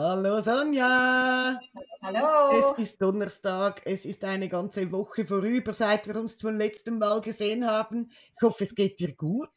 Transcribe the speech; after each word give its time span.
Hallo 0.00 0.40
Sonja! 0.40 1.58
Hallo! 2.02 2.56
Es 2.56 2.78
ist 2.78 3.02
Donnerstag, 3.02 3.82
es 3.84 4.04
ist 4.04 4.24
eine 4.24 4.48
ganze 4.48 4.92
Woche 4.92 5.24
vorüber, 5.24 5.74
seit 5.74 6.06
wir 6.06 6.14
uns 6.20 6.36
zum 6.36 6.54
letzten 6.54 6.98
Mal 6.98 7.20
gesehen 7.20 7.66
haben. 7.66 8.08
Ich 8.08 8.40
hoffe, 8.40 8.62
es 8.62 8.76
geht 8.76 9.00
dir 9.00 9.16
gut. 9.16 9.50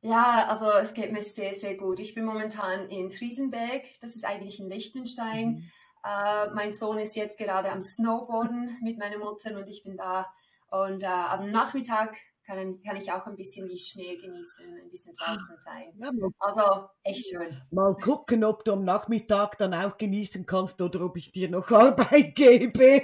Ja, 0.00 0.46
also 0.48 0.70
es 0.82 0.94
geht 0.94 1.12
mir 1.12 1.20
sehr, 1.20 1.52
sehr 1.52 1.76
gut. 1.76 2.00
Ich 2.00 2.14
bin 2.14 2.24
momentan 2.24 2.88
in 2.88 3.10
Triesenberg, 3.10 3.82
das 4.00 4.16
ist 4.16 4.24
eigentlich 4.24 4.58
in 4.58 4.70
Liechtenstein. 4.70 5.48
Mhm. 5.48 5.70
Äh, 6.02 6.50
mein 6.54 6.72
Sohn 6.72 6.98
ist 6.98 7.14
jetzt 7.14 7.36
gerade 7.36 7.70
am 7.70 7.82
Snowboarden 7.82 8.78
mit 8.82 8.96
meiner 8.96 9.18
Mutter 9.18 9.54
und 9.54 9.68
ich 9.68 9.82
bin 9.82 9.98
da. 9.98 10.32
Und 10.70 11.02
äh, 11.02 11.06
am 11.06 11.50
Nachmittag 11.50 12.16
kann, 12.46 12.80
kann 12.82 12.96
ich 12.96 13.12
auch 13.12 13.26
ein 13.26 13.36
bisschen 13.36 13.68
die 13.68 13.78
Schnee 13.78 14.16
genießen, 14.16 14.64
ein 14.64 14.90
bisschen 14.90 15.14
draußen 15.14 15.56
sein. 15.60 15.92
Ja, 15.98 16.10
also 16.38 16.88
echt 17.02 17.28
schön. 17.28 17.62
Mal 17.70 17.96
gucken, 17.96 18.44
ob 18.44 18.64
du 18.64 18.72
am 18.72 18.84
Nachmittag 18.84 19.58
dann 19.58 19.74
auch 19.74 19.96
genießen 19.98 20.46
kannst 20.46 20.80
oder 20.80 21.02
ob 21.02 21.16
ich 21.16 21.32
dir 21.32 21.48
noch 21.48 21.70
Arbeit 21.70 22.34
gebe. 22.34 23.02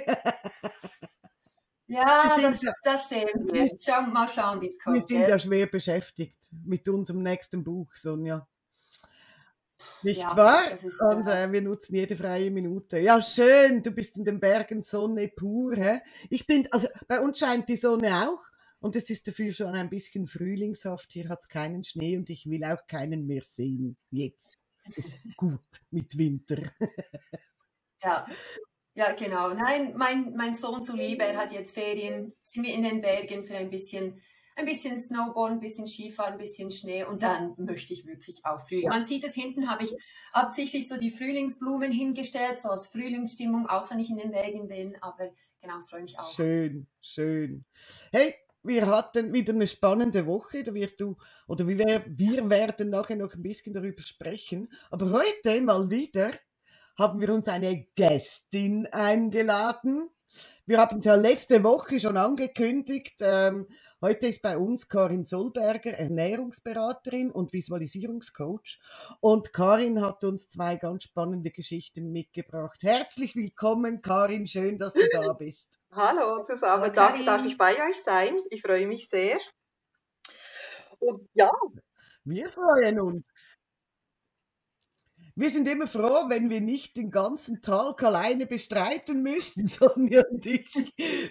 Ja, 1.87 2.33
das, 2.35 2.61
ja, 2.61 2.73
das, 2.83 3.07
sehen 3.07 3.29
wir. 3.49 3.69
Schau, 3.79 4.01
mal 4.01 4.27
schauen, 4.27 4.61
wie 4.61 4.69
es 4.69 4.79
kommt. 4.79 4.95
Wir 4.95 5.01
sind 5.01 5.27
ja. 5.27 5.39
schwer 5.39 5.67
beschäftigt 5.67 6.49
mit 6.65 6.87
unserem 6.89 7.23
nächsten 7.23 7.63
Buch, 7.63 7.93
Sonja. 7.93 8.45
Nicht 10.03 10.21
ja, 10.21 10.35
wahr? 10.35 10.63
Und 11.11 11.27
äh, 11.27 11.51
wir 11.51 11.61
nutzen 11.61 11.95
jede 11.95 12.15
freie 12.15 12.51
Minute. 12.51 12.99
Ja, 12.99 13.21
schön, 13.21 13.81
du 13.81 13.91
bist 13.91 14.17
in 14.17 14.25
den 14.25 14.39
Bergen 14.39 14.81
Sonne 14.81 15.29
pur. 15.29 15.75
Hä? 15.75 16.01
Ich 16.29 16.45
bin, 16.45 16.67
also 16.71 16.87
bei 17.07 17.19
uns 17.19 17.39
scheint 17.39 17.69
die 17.69 17.77
Sonne 17.77 18.27
auch. 18.27 18.46
Und 18.79 18.95
es 18.95 19.09
ist 19.09 19.27
dafür 19.27 19.51
schon 19.51 19.75
ein 19.75 19.89
bisschen 19.89 20.27
frühlingshaft. 20.27 21.11
Hier 21.11 21.29
hat 21.29 21.39
es 21.41 21.49
keinen 21.49 21.83
Schnee 21.83 22.17
und 22.17 22.29
ich 22.29 22.49
will 22.49 22.63
auch 22.63 22.85
keinen 22.87 23.25
mehr 23.25 23.41
sehen. 23.43 23.97
Jetzt 24.11 24.55
ist 24.95 25.17
gut 25.35 25.59
mit 25.91 26.17
Winter. 26.17 26.61
ja. 28.03 28.25
Ja, 28.93 29.13
genau. 29.13 29.53
Nein, 29.53 29.93
mein, 29.95 30.33
mein 30.35 30.53
Sohn 30.53 30.81
zuliebe, 30.81 31.23
er 31.23 31.37
hat 31.37 31.51
jetzt 31.51 31.75
Ferien, 31.75 32.33
sind 32.41 32.63
wir 32.63 32.73
in 32.73 32.81
den 32.81 32.99
Bergen 32.99 33.43
für 33.43 33.55
ein 33.55 33.69
bisschen, 33.69 34.19
ein 34.55 34.65
bisschen 34.65 34.97
Snowboard, 34.97 35.51
ein 35.51 35.59
bisschen 35.59 35.85
Skifahren, 35.85 36.33
ein 36.33 36.39
bisschen 36.39 36.71
Schnee 36.71 37.03
und 37.03 37.21
dann 37.21 37.53
möchte 37.57 37.93
ich 37.93 38.07
wirklich 38.07 38.43
auch 38.43 38.59
Frühling. 38.59 38.85
Ja. 38.85 38.89
Man 38.89 39.05
sieht 39.05 39.23
es 39.23 39.35
hinten, 39.35 39.69
habe 39.69 39.83
ich 39.83 39.95
absichtlich 40.33 40.87
so 40.87 40.97
die 40.97 41.11
Frühlingsblumen 41.11 41.91
hingestellt, 41.91 42.57
so 42.57 42.69
als 42.69 42.87
Frühlingsstimmung, 42.87 43.67
auch 43.67 43.91
wenn 43.91 43.99
ich 43.99 44.09
in 44.09 44.17
den 44.17 44.31
Bergen 44.31 44.67
bin, 44.67 44.97
aber 44.99 45.29
genau, 45.61 45.79
freue 45.81 46.01
mich 46.01 46.19
auch. 46.19 46.33
Schön, 46.33 46.87
schön. 46.99 47.65
Hey, 48.11 48.33
wir 48.67 48.87
hatten 48.87 49.33
wieder 49.33 49.53
eine 49.53 49.67
spannende 49.67 50.25
Woche, 50.25 50.63
da 50.63 50.73
wirst 50.73 50.99
du, 50.99 51.17
oder 51.47 51.67
wir, 51.67 52.03
wir 52.05 52.49
werden 52.49 52.89
nachher 52.89 53.15
noch 53.15 53.33
ein 53.33 53.41
bisschen 53.41 53.73
darüber 53.73 54.01
sprechen. 54.01 54.69
Aber 54.89 55.11
heute 55.11 55.61
mal 55.61 55.89
wieder 55.89 56.31
haben 56.97 57.21
wir 57.21 57.33
uns 57.33 57.47
eine 57.47 57.85
Gästin 57.95 58.87
eingeladen. 58.87 60.09
Wir 60.65 60.79
haben 60.79 60.99
es 60.99 61.05
ja 61.05 61.15
letzte 61.15 61.63
Woche 61.63 61.99
schon 61.99 62.17
angekündigt. 62.17 63.15
Ähm, 63.21 63.67
heute 64.01 64.27
ist 64.27 64.41
bei 64.41 64.57
uns 64.57 64.89
Karin 64.89 65.23
Solberger, 65.23 65.91
Ernährungsberaterin 65.91 67.31
und 67.31 67.53
Visualisierungscoach. 67.53 68.79
Und 69.21 69.53
Karin 69.53 70.01
hat 70.01 70.23
uns 70.23 70.49
zwei 70.49 70.75
ganz 70.75 71.03
spannende 71.03 71.51
Geschichten 71.51 72.11
mitgebracht. 72.11 72.83
Herzlich 72.83 73.35
willkommen, 73.35 74.01
Karin. 74.01 74.47
Schön, 74.47 74.77
dass 74.77 74.93
du 74.93 75.07
da 75.11 75.33
bist. 75.39 75.79
Hallo 75.91 76.43
zusammen. 76.43 76.83
Hallo, 76.83 76.93
Danke, 76.93 77.25
darf 77.25 77.45
ich 77.45 77.57
bei 77.57 77.73
euch 77.87 78.03
sein. 78.03 78.37
Ich 78.49 78.61
freue 78.61 78.87
mich 78.87 79.09
sehr. 79.09 79.37
Und 80.99 81.29
ja. 81.33 81.49
Wir 82.25 82.49
freuen 82.49 82.99
uns. 82.99 83.29
Wir 85.39 85.51
sind 85.51 85.67
immer 85.67 85.85
froh, 85.85 86.29
wenn 86.29 86.49
wir 86.49 86.61
nicht 86.61 86.97
den 86.97 87.11
ganzen 87.11 87.61
Tag 87.61 88.01
alleine 88.01 88.47
bestreiten 88.47 89.21
müssen, 89.21 89.67
Sonja 89.67 90.23
und 90.31 90.43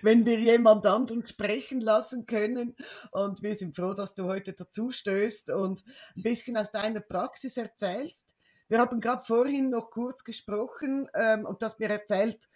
wenn 0.02 0.24
wir 0.24 0.38
jemand 0.38 0.86
anderen 0.86 1.26
sprechen 1.26 1.80
lassen 1.80 2.24
können. 2.24 2.76
Und 3.10 3.42
wir 3.42 3.56
sind 3.56 3.74
froh, 3.74 3.94
dass 3.94 4.14
du 4.14 4.26
heute 4.26 4.52
dazu 4.52 4.92
stößt 4.92 5.50
und 5.50 5.82
ein 6.16 6.22
bisschen 6.22 6.56
aus 6.56 6.70
deiner 6.70 7.00
Praxis 7.00 7.56
erzählst. 7.56 8.36
Wir 8.68 8.78
haben 8.78 9.00
gerade 9.00 9.24
vorhin 9.24 9.70
noch 9.70 9.90
kurz 9.90 10.22
gesprochen 10.22 11.08
ähm, 11.12 11.44
und 11.44 11.60
du 11.60 11.66
hast 11.66 11.80
mir 11.80 11.90
erzählt, 11.90 12.48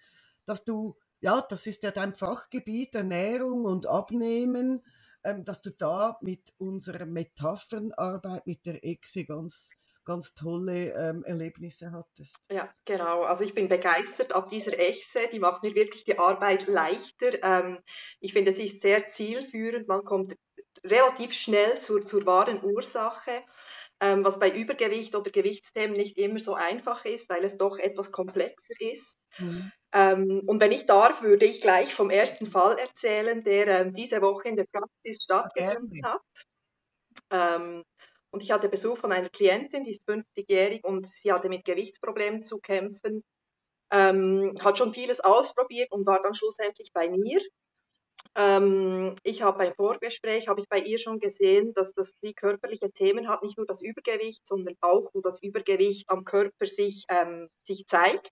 dass 0.45 0.65
du, 0.65 0.97
ja, 1.21 1.41
das 1.41 1.67
ist 1.67 1.83
ja 1.83 1.91
dein 1.91 2.15
Fachgebiet, 2.15 2.95
Ernährung 2.95 3.65
und 3.65 3.87
Abnehmen, 3.87 4.85
ähm, 5.25 5.45
dass 5.45 5.61
du 5.63 5.71
da 5.71 6.17
mit 6.21 6.55
unserer 6.59 7.07
Metaphernarbeit 7.07 8.47
mit 8.47 8.65
der 8.67 8.85
Exe 8.85 9.25
ganz 9.25 9.73
ganz 10.11 10.35
tolle 10.35 10.93
ähm, 10.93 11.23
Erlebnisse 11.23 11.93
hattest. 11.93 12.41
Ja, 12.51 12.69
genau. 12.85 13.23
Also 13.23 13.45
ich 13.45 13.55
bin 13.55 13.69
begeistert 13.69 14.33
ab 14.33 14.51
dieser 14.51 14.77
Echse. 14.77 15.21
Die 15.33 15.39
macht 15.39 15.63
mir 15.63 15.77
wirklich 15.77 16.05
die 16.05 16.19
Arbeit 16.19 16.67
leichter. 16.67 17.41
Ähm, 17.45 17.79
ich 18.19 18.33
finde, 18.33 18.53
sie 18.53 18.67
ist 18.67 18.81
sehr 18.81 19.09
zielführend. 19.09 19.87
Man 19.87 20.05
kommt 20.05 20.35
relativ 20.85 21.33
schnell 21.33 21.79
zur, 21.79 22.05
zur 22.05 22.27
wahren 22.27 22.61
Ursache. 22.65 23.45
Ähm, 24.01 24.25
was 24.25 24.41
bei 24.41 24.51
Übergewicht 24.51 25.15
oder 25.15 25.31
Gewichtsthemen 25.31 25.97
nicht 25.97 26.17
immer 26.17 26.41
so 26.41 26.55
einfach 26.55 27.05
ist, 27.05 27.29
weil 27.29 27.45
es 27.45 27.57
doch 27.57 27.79
etwas 27.79 28.11
komplexer 28.11 28.75
ist. 28.81 29.19
Mhm. 29.39 29.71
Ähm, 29.93 30.43
und 30.47 30.59
wenn 30.59 30.73
ich 30.73 30.87
darf, 30.87 31.23
würde 31.23 31.45
ich 31.45 31.61
gleich 31.61 31.95
vom 31.95 32.11
ersten 32.11 32.47
Fall 32.47 32.79
erzählen, 32.79 33.45
der 33.45 33.69
ähm, 33.69 33.93
diese 33.93 34.23
Woche 34.23 34.49
in 34.49 34.57
der 34.57 34.67
Praxis 34.73 35.23
stattgefunden 35.23 36.01
hat. 36.05 36.23
Und 38.31 38.43
ich 38.43 38.53
hatte 38.53 38.69
Besuch 38.69 38.99
von 38.99 39.13
einer 39.13 39.29
Klientin, 39.29 39.85
die 39.85 39.93
ist 39.93 40.09
50-jährig 40.09 40.85
und 40.85 41.07
sie 41.07 41.33
hatte 41.33 41.49
mit 41.49 41.65
Gewichtsproblemen 41.65 42.43
zu 42.43 42.59
kämpfen, 42.59 43.25
ähm, 43.91 44.55
hat 44.63 44.79
schon 44.79 44.95
vieles 44.95 45.21
ausprobiert 45.21 45.91
und 45.91 46.07
war 46.07 46.23
dann 46.23 46.35
schlussendlich 46.35 46.93
bei 46.93 47.09
mir. 47.09 47.41
Ähm, 48.37 49.17
ich 49.25 49.43
habe 49.43 49.59
beim 49.59 49.75
Vorgespräch, 49.75 50.47
habe 50.47 50.61
ich 50.61 50.69
bei 50.69 50.79
ihr 50.79 50.99
schon 50.99 51.19
gesehen, 51.19 51.75
dass 51.75 51.93
das 51.95 52.13
die 52.23 52.35
körperliche 52.35 52.91
Themen 52.93 53.29
hat, 53.29 53.43
nicht 53.43 53.57
nur 53.57 53.67
das 53.67 53.83
Übergewicht, 53.83 54.47
sondern 54.47 54.77
auch, 54.81 55.11
wo 55.13 55.21
das 55.21 55.43
Übergewicht 55.43 56.09
am 56.09 56.25
Körper 56.25 56.67
sich, 56.67 57.05
ähm, 57.09 57.49
sich 57.65 57.87
zeigt. 57.87 58.31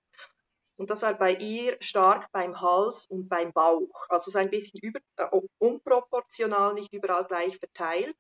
Und 0.76 0.90
das 0.90 1.02
war 1.02 1.14
bei 1.18 1.34
ihr 1.34 1.76
stark 1.80 2.30
beim 2.30 2.60
Hals 2.60 3.06
und 3.06 3.28
beim 3.28 3.52
Bauch. 3.52 4.06
Also 4.08 4.30
so 4.30 4.38
ein 4.38 4.50
bisschen 4.50 4.78
über, 4.80 5.00
äh, 5.16 5.26
unproportional, 5.58 6.74
nicht 6.74 6.92
überall 6.92 7.24
gleich 7.24 7.58
verteilt. 7.58 8.14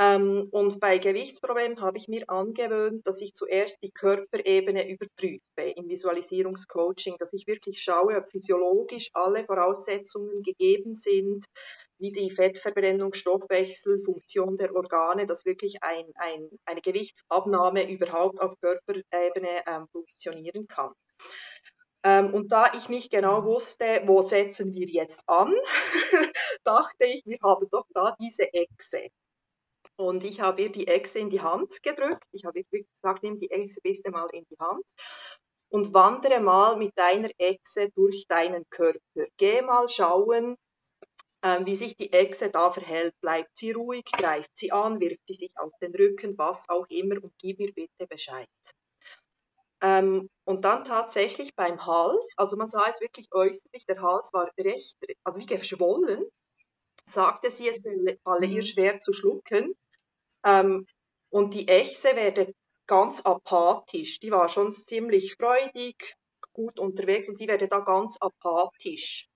Ähm, 0.00 0.48
und 0.50 0.80
bei 0.80 0.98
Gewichtsproblemen 0.98 1.80
habe 1.80 1.98
ich 1.98 2.08
mir 2.08 2.28
angewöhnt, 2.28 3.06
dass 3.06 3.20
ich 3.20 3.32
zuerst 3.32 3.80
die 3.82 3.92
Körperebene 3.92 4.88
überprüfe 4.88 5.70
im 5.76 5.88
Visualisierungscoaching, 5.88 7.16
dass 7.18 7.32
ich 7.32 7.46
wirklich 7.46 7.80
schaue, 7.80 8.16
ob 8.16 8.28
physiologisch 8.30 9.10
alle 9.12 9.44
Voraussetzungen 9.44 10.42
gegeben 10.42 10.96
sind, 10.96 11.44
wie 11.98 12.10
die 12.10 12.30
Fettverbrennung, 12.32 13.14
Stoffwechsel, 13.14 14.02
Funktion 14.04 14.56
der 14.56 14.74
Organe, 14.74 15.26
dass 15.26 15.44
wirklich 15.44 15.82
ein, 15.82 16.06
ein, 16.16 16.48
eine 16.64 16.80
Gewichtsabnahme 16.80 17.88
überhaupt 17.88 18.40
auf 18.40 18.58
Körperebene 18.60 19.62
ähm, 19.66 19.86
funktionieren 19.92 20.66
kann. 20.66 20.92
Ähm, 22.02 22.34
und 22.34 22.50
da 22.50 22.72
ich 22.74 22.88
nicht 22.88 23.10
genau 23.10 23.44
wusste, 23.44 24.02
wo 24.06 24.22
setzen 24.22 24.74
wir 24.74 24.88
jetzt 24.88 25.22
an, 25.26 25.54
dachte 26.64 27.06
ich, 27.06 27.22
wir 27.24 27.38
haben 27.42 27.66
doch 27.70 27.86
da 27.94 28.16
diese 28.20 28.52
Echse. 28.52 29.08
Und 29.96 30.24
ich 30.24 30.40
habe 30.40 30.62
ihr 30.62 30.72
die 30.72 30.88
Echse 30.88 31.20
in 31.20 31.30
die 31.30 31.40
Hand 31.40 31.82
gedrückt. 31.82 32.26
Ich 32.32 32.44
habe 32.44 32.60
ihr 32.60 32.84
gesagt, 33.02 33.22
nimm 33.22 33.38
die 33.38 33.50
Echse 33.50 33.80
bitte 33.82 34.10
mal 34.10 34.28
in 34.32 34.44
die 34.50 34.58
Hand 34.58 34.84
und 35.68 35.94
wandere 35.94 36.40
mal 36.40 36.76
mit 36.76 36.92
deiner 36.96 37.30
Echse 37.38 37.90
durch 37.94 38.26
deinen 38.28 38.64
Körper. 38.70 39.26
Geh 39.36 39.62
mal 39.62 39.88
schauen, 39.88 40.56
ähm, 41.42 41.66
wie 41.66 41.76
sich 41.76 41.96
die 41.96 42.12
Echse 42.12 42.50
da 42.50 42.70
verhält. 42.70 43.14
Bleibt 43.20 43.56
sie 43.56 43.72
ruhig, 43.72 44.04
greift 44.04 44.50
sie 44.54 44.72
an, 44.72 45.00
wirft 45.00 45.26
sie 45.26 45.34
sich 45.34 45.52
auf 45.56 45.72
den 45.80 45.94
Rücken, 45.94 46.36
was 46.38 46.68
auch 46.68 46.86
immer 46.88 47.22
und 47.22 47.32
gib 47.38 47.58
mir 47.58 47.72
bitte 47.72 48.06
Bescheid. 48.08 48.48
Ähm, 49.82 50.30
und 50.44 50.64
dann 50.64 50.84
tatsächlich 50.84 51.54
beim 51.54 51.84
Hals, 51.84 52.32
also 52.36 52.56
man 52.56 52.70
sah 52.70 52.88
es 52.90 53.00
wirklich 53.00 53.28
äußerlich, 53.32 53.84
der 53.86 54.00
Hals 54.00 54.32
war 54.32 54.50
recht, 54.58 54.96
also 55.24 55.38
wie 55.38 55.46
geschwollen, 55.46 56.24
sagte 57.06 57.50
sie, 57.50 57.68
es 57.68 57.80
falle 58.22 58.46
ihr 58.46 58.62
mhm. 58.62 58.66
schwer 58.66 59.00
zu 59.00 59.12
schlucken. 59.12 59.74
Ähm, 60.44 60.86
und 61.30 61.54
die 61.54 61.68
Echse 61.68 62.14
werde 62.16 62.54
ganz 62.86 63.20
apathisch. 63.20 64.20
Die 64.20 64.30
war 64.30 64.48
schon 64.48 64.70
ziemlich 64.70 65.34
freudig, 65.34 66.14
gut 66.52 66.78
unterwegs 66.78 67.28
und 67.28 67.40
die 67.40 67.48
werde 67.48 67.68
da 67.68 67.80
ganz 67.80 68.16
apathisch. 68.20 69.28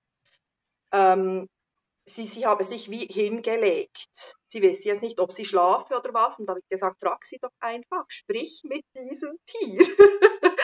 Ähm, 0.93 1.49
sie, 1.97 2.27
sie 2.27 2.47
habe 2.47 2.65
sich 2.65 2.91
wie 2.91 3.07
hingelegt. 3.07 4.37
Sie 4.49 4.63
wisse 4.63 4.89
jetzt 4.89 5.03
nicht, 5.03 5.21
ob 5.21 5.33
sie 5.33 5.45
schlafe 5.45 5.97
oder 5.97 6.15
was. 6.15 6.39
Und 6.39 6.47
da 6.47 6.53
habe 6.53 6.61
ich 6.61 6.69
gesagt, 6.69 7.01
frag 7.01 7.25
sie 7.25 7.39
doch 7.41 7.53
einfach, 7.61 8.05
sprich 8.09 8.61
mit 8.65 8.85
diesem 8.97 9.39
Tier. 9.47 9.81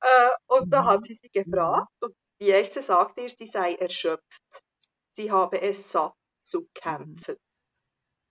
äh, 0.00 0.30
und 0.46 0.70
da 0.72 0.84
hat 0.84 1.04
sie 1.04 1.14
sie 1.14 1.30
gefragt 1.30 1.92
und 2.00 2.14
die 2.40 2.50
Echse 2.50 2.82
sagte 2.82 3.22
ihr, 3.22 3.30
sie 3.30 3.46
sei 3.46 3.74
erschöpft. 3.74 4.62
Sie 5.12 5.30
habe 5.30 5.60
es 5.62 5.90
satt 5.90 6.14
zu 6.42 6.68
kämpfen. 6.74 7.36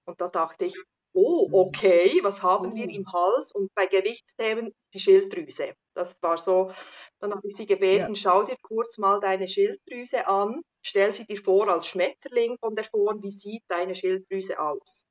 Und 0.06 0.22
da 0.22 0.28
dachte 0.28 0.66
ich, 0.66 0.76
oh, 1.16 1.50
okay, 1.52 2.20
was 2.22 2.44
haben 2.44 2.76
wir 2.76 2.90
im 2.90 3.12
Hals? 3.12 3.54
Und 3.54 3.74
bei 3.74 3.88
Gewichtsthemen 3.88 4.74
die 4.94 5.00
Schilddrüse. 5.00 5.74
Das 5.96 6.16
war 6.22 6.38
so, 6.38 6.72
dann 7.20 7.32
habe 7.32 7.48
ich 7.48 7.56
sie 7.56 7.66
gebeten, 7.66 8.14
ja. 8.14 8.16
schau 8.16 8.44
dir 8.44 8.58
kurz 8.62 8.98
mal 8.98 9.20
deine 9.20 9.48
Schilddrüse 9.48 10.28
an, 10.28 10.62
stell 10.82 11.16
sie 11.16 11.26
dir 11.26 11.42
vor 11.42 11.70
als 11.70 11.88
Schmetterling 11.88 12.58
von 12.60 12.76
der 12.76 12.86
Form, 12.86 13.24
wie 13.24 13.32
sieht 13.32 13.64
deine 13.70 13.96
Schilddrüse 13.96 14.60
aus? 14.60 15.06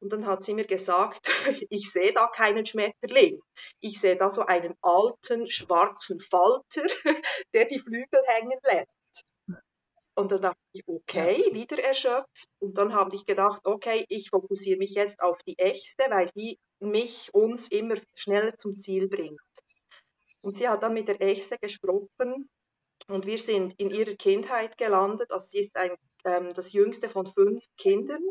Und 0.00 0.12
dann 0.12 0.26
hat 0.26 0.44
sie 0.44 0.54
mir 0.54 0.64
gesagt, 0.66 1.28
ich 1.70 1.90
sehe 1.90 2.12
da 2.12 2.26
keinen 2.26 2.66
Schmetterling. 2.66 3.40
Ich 3.80 4.00
sehe 4.00 4.16
da 4.16 4.30
so 4.30 4.42
einen 4.42 4.74
alten, 4.80 5.48
schwarzen 5.50 6.20
Falter, 6.20 6.82
der 7.54 7.66
die 7.66 7.80
Flügel 7.80 8.20
hängen 8.26 8.58
lässt. 8.64 8.99
Und 10.14 10.32
dann 10.32 10.42
dachte 10.42 10.60
ich, 10.72 10.82
okay, 10.86 11.50
wieder 11.52 11.82
erschöpft. 11.82 12.46
Und 12.58 12.76
dann 12.76 12.94
habe 12.94 13.14
ich 13.14 13.24
gedacht, 13.24 13.60
okay, 13.64 14.04
ich 14.08 14.30
fokussiere 14.30 14.78
mich 14.78 14.90
jetzt 14.90 15.22
auf 15.22 15.38
die 15.46 15.58
Ächste, 15.58 16.04
weil 16.10 16.30
die 16.36 16.58
mich, 16.80 17.32
uns 17.32 17.68
immer 17.68 17.96
schneller 18.14 18.56
zum 18.56 18.78
Ziel 18.78 19.08
bringt. 19.08 19.40
Und 20.42 20.56
sie 20.56 20.68
hat 20.68 20.82
dann 20.82 20.94
mit 20.94 21.08
der 21.08 21.20
Echse 21.20 21.56
gesprochen 21.60 22.48
und 23.08 23.26
wir 23.26 23.38
sind 23.38 23.74
in 23.78 23.90
ihrer 23.90 24.14
Kindheit 24.14 24.78
gelandet. 24.78 25.30
Also 25.30 25.48
sie 25.48 25.60
ist 25.60 25.76
ein, 25.76 25.94
ähm, 26.24 26.52
das 26.54 26.72
jüngste 26.72 27.08
von 27.08 27.26
fünf 27.26 27.62
Kindern 27.76 28.22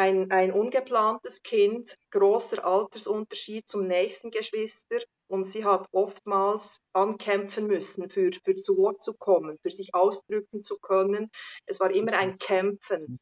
ein, 0.00 0.30
ein 0.30 0.50
ungeplantes 0.50 1.42
Kind, 1.42 1.94
großer 2.10 2.64
Altersunterschied 2.64 3.68
zum 3.68 3.86
nächsten 3.86 4.30
Geschwister 4.30 5.00
und 5.28 5.44
sie 5.44 5.62
hat 5.62 5.88
oftmals 5.92 6.80
ankämpfen 6.94 7.66
müssen, 7.66 8.08
für, 8.08 8.30
für 8.42 8.56
zu 8.56 8.78
Wort 8.78 9.02
zu 9.02 9.12
kommen, 9.12 9.58
für 9.60 9.70
sich 9.70 9.94
ausdrücken 9.94 10.62
zu 10.62 10.78
können. 10.78 11.30
Es 11.66 11.80
war 11.80 11.90
immer 11.90 12.14
ein 12.14 12.38
Kämpfen. 12.38 13.20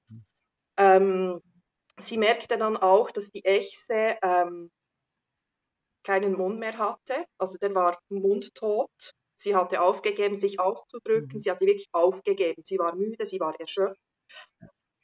Ähm, 0.76 1.40
sie 2.00 2.16
merkte 2.16 2.56
dann 2.56 2.76
auch, 2.76 3.10
dass 3.10 3.32
die 3.32 3.44
Echse 3.44 4.16
ähm, 4.22 4.70
keinen 6.04 6.34
Mund 6.34 6.60
mehr 6.60 6.78
hatte, 6.78 7.24
also 7.38 7.58
der 7.58 7.74
war 7.74 7.98
mundtot. 8.08 9.14
Sie 9.36 9.56
hatte 9.56 9.82
aufgegeben, 9.82 10.38
sich 10.38 10.60
auszudrücken. 10.60 11.34
Mhm. 11.34 11.40
Sie 11.40 11.50
hatte 11.50 11.66
wirklich 11.66 11.88
aufgegeben. 11.92 12.62
Sie 12.64 12.78
war 12.78 12.94
müde, 12.94 13.24
sie 13.24 13.38
war 13.38 13.58
erschöpft. 13.60 14.00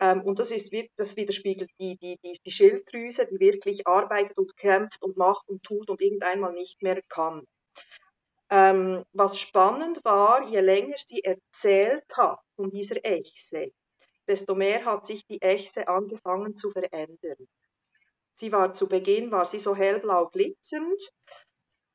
Ähm, 0.01 0.23
und 0.23 0.39
das, 0.39 0.51
ist, 0.51 0.73
das 0.97 1.17
widerspiegelt 1.17 1.71
die, 1.79 1.97
die, 1.97 2.19
die, 2.25 2.39
die 2.45 2.51
Schilddrüse, 2.51 3.27
die 3.27 3.39
wirklich 3.39 3.87
arbeitet 3.87 4.39
und 4.39 4.57
kämpft 4.57 5.03
und 5.03 5.17
macht 5.17 5.49
und 5.49 5.63
tut 5.63 5.89
und 5.91 6.01
irgendeinmal 6.01 6.53
nicht 6.53 6.83
mehr 6.83 7.01
kann. 7.09 7.47
Ähm, 8.51 9.05
was 9.13 9.39
spannend 9.39 10.05
war, 10.05 10.47
je 10.47 10.61
länger 10.61 10.97
sie 11.07 11.23
erzählt 11.25 12.05
hat 12.17 12.41
von 12.57 12.71
dieser 12.71 13.05
Echse, 13.05 13.73
desto 14.29 14.55
mehr 14.55 14.85
hat 14.85 15.07
sich 15.07 15.27
die 15.27 15.41
Echse 15.41 15.89
angefangen 15.89 16.55
zu 16.55 16.71
verändern. 16.71 17.49
Sie 18.37 18.53
war 18.53 18.75
zu 18.75 18.89
Beginn 18.89 19.31
war 19.31 19.47
sie 19.47 19.61
so 19.61 19.75
hellblau 19.77 20.27
glitzernd, 20.27 21.13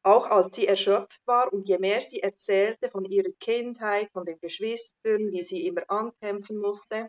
auch 0.04 0.26
als 0.26 0.56
sie 0.56 0.68
erschöpft 0.68 1.22
war 1.26 1.52
und 1.52 1.68
je 1.68 1.78
mehr 1.78 2.02
sie 2.02 2.22
erzählte 2.22 2.90
von 2.90 3.04
ihrer 3.06 3.32
Kindheit, 3.40 4.10
von 4.14 4.26
den 4.26 4.40
Geschwistern, 4.40 5.32
wie 5.32 5.44
sie 5.44 5.68
immer 5.68 5.84
ankämpfen 5.90 6.58
musste, 6.58 7.08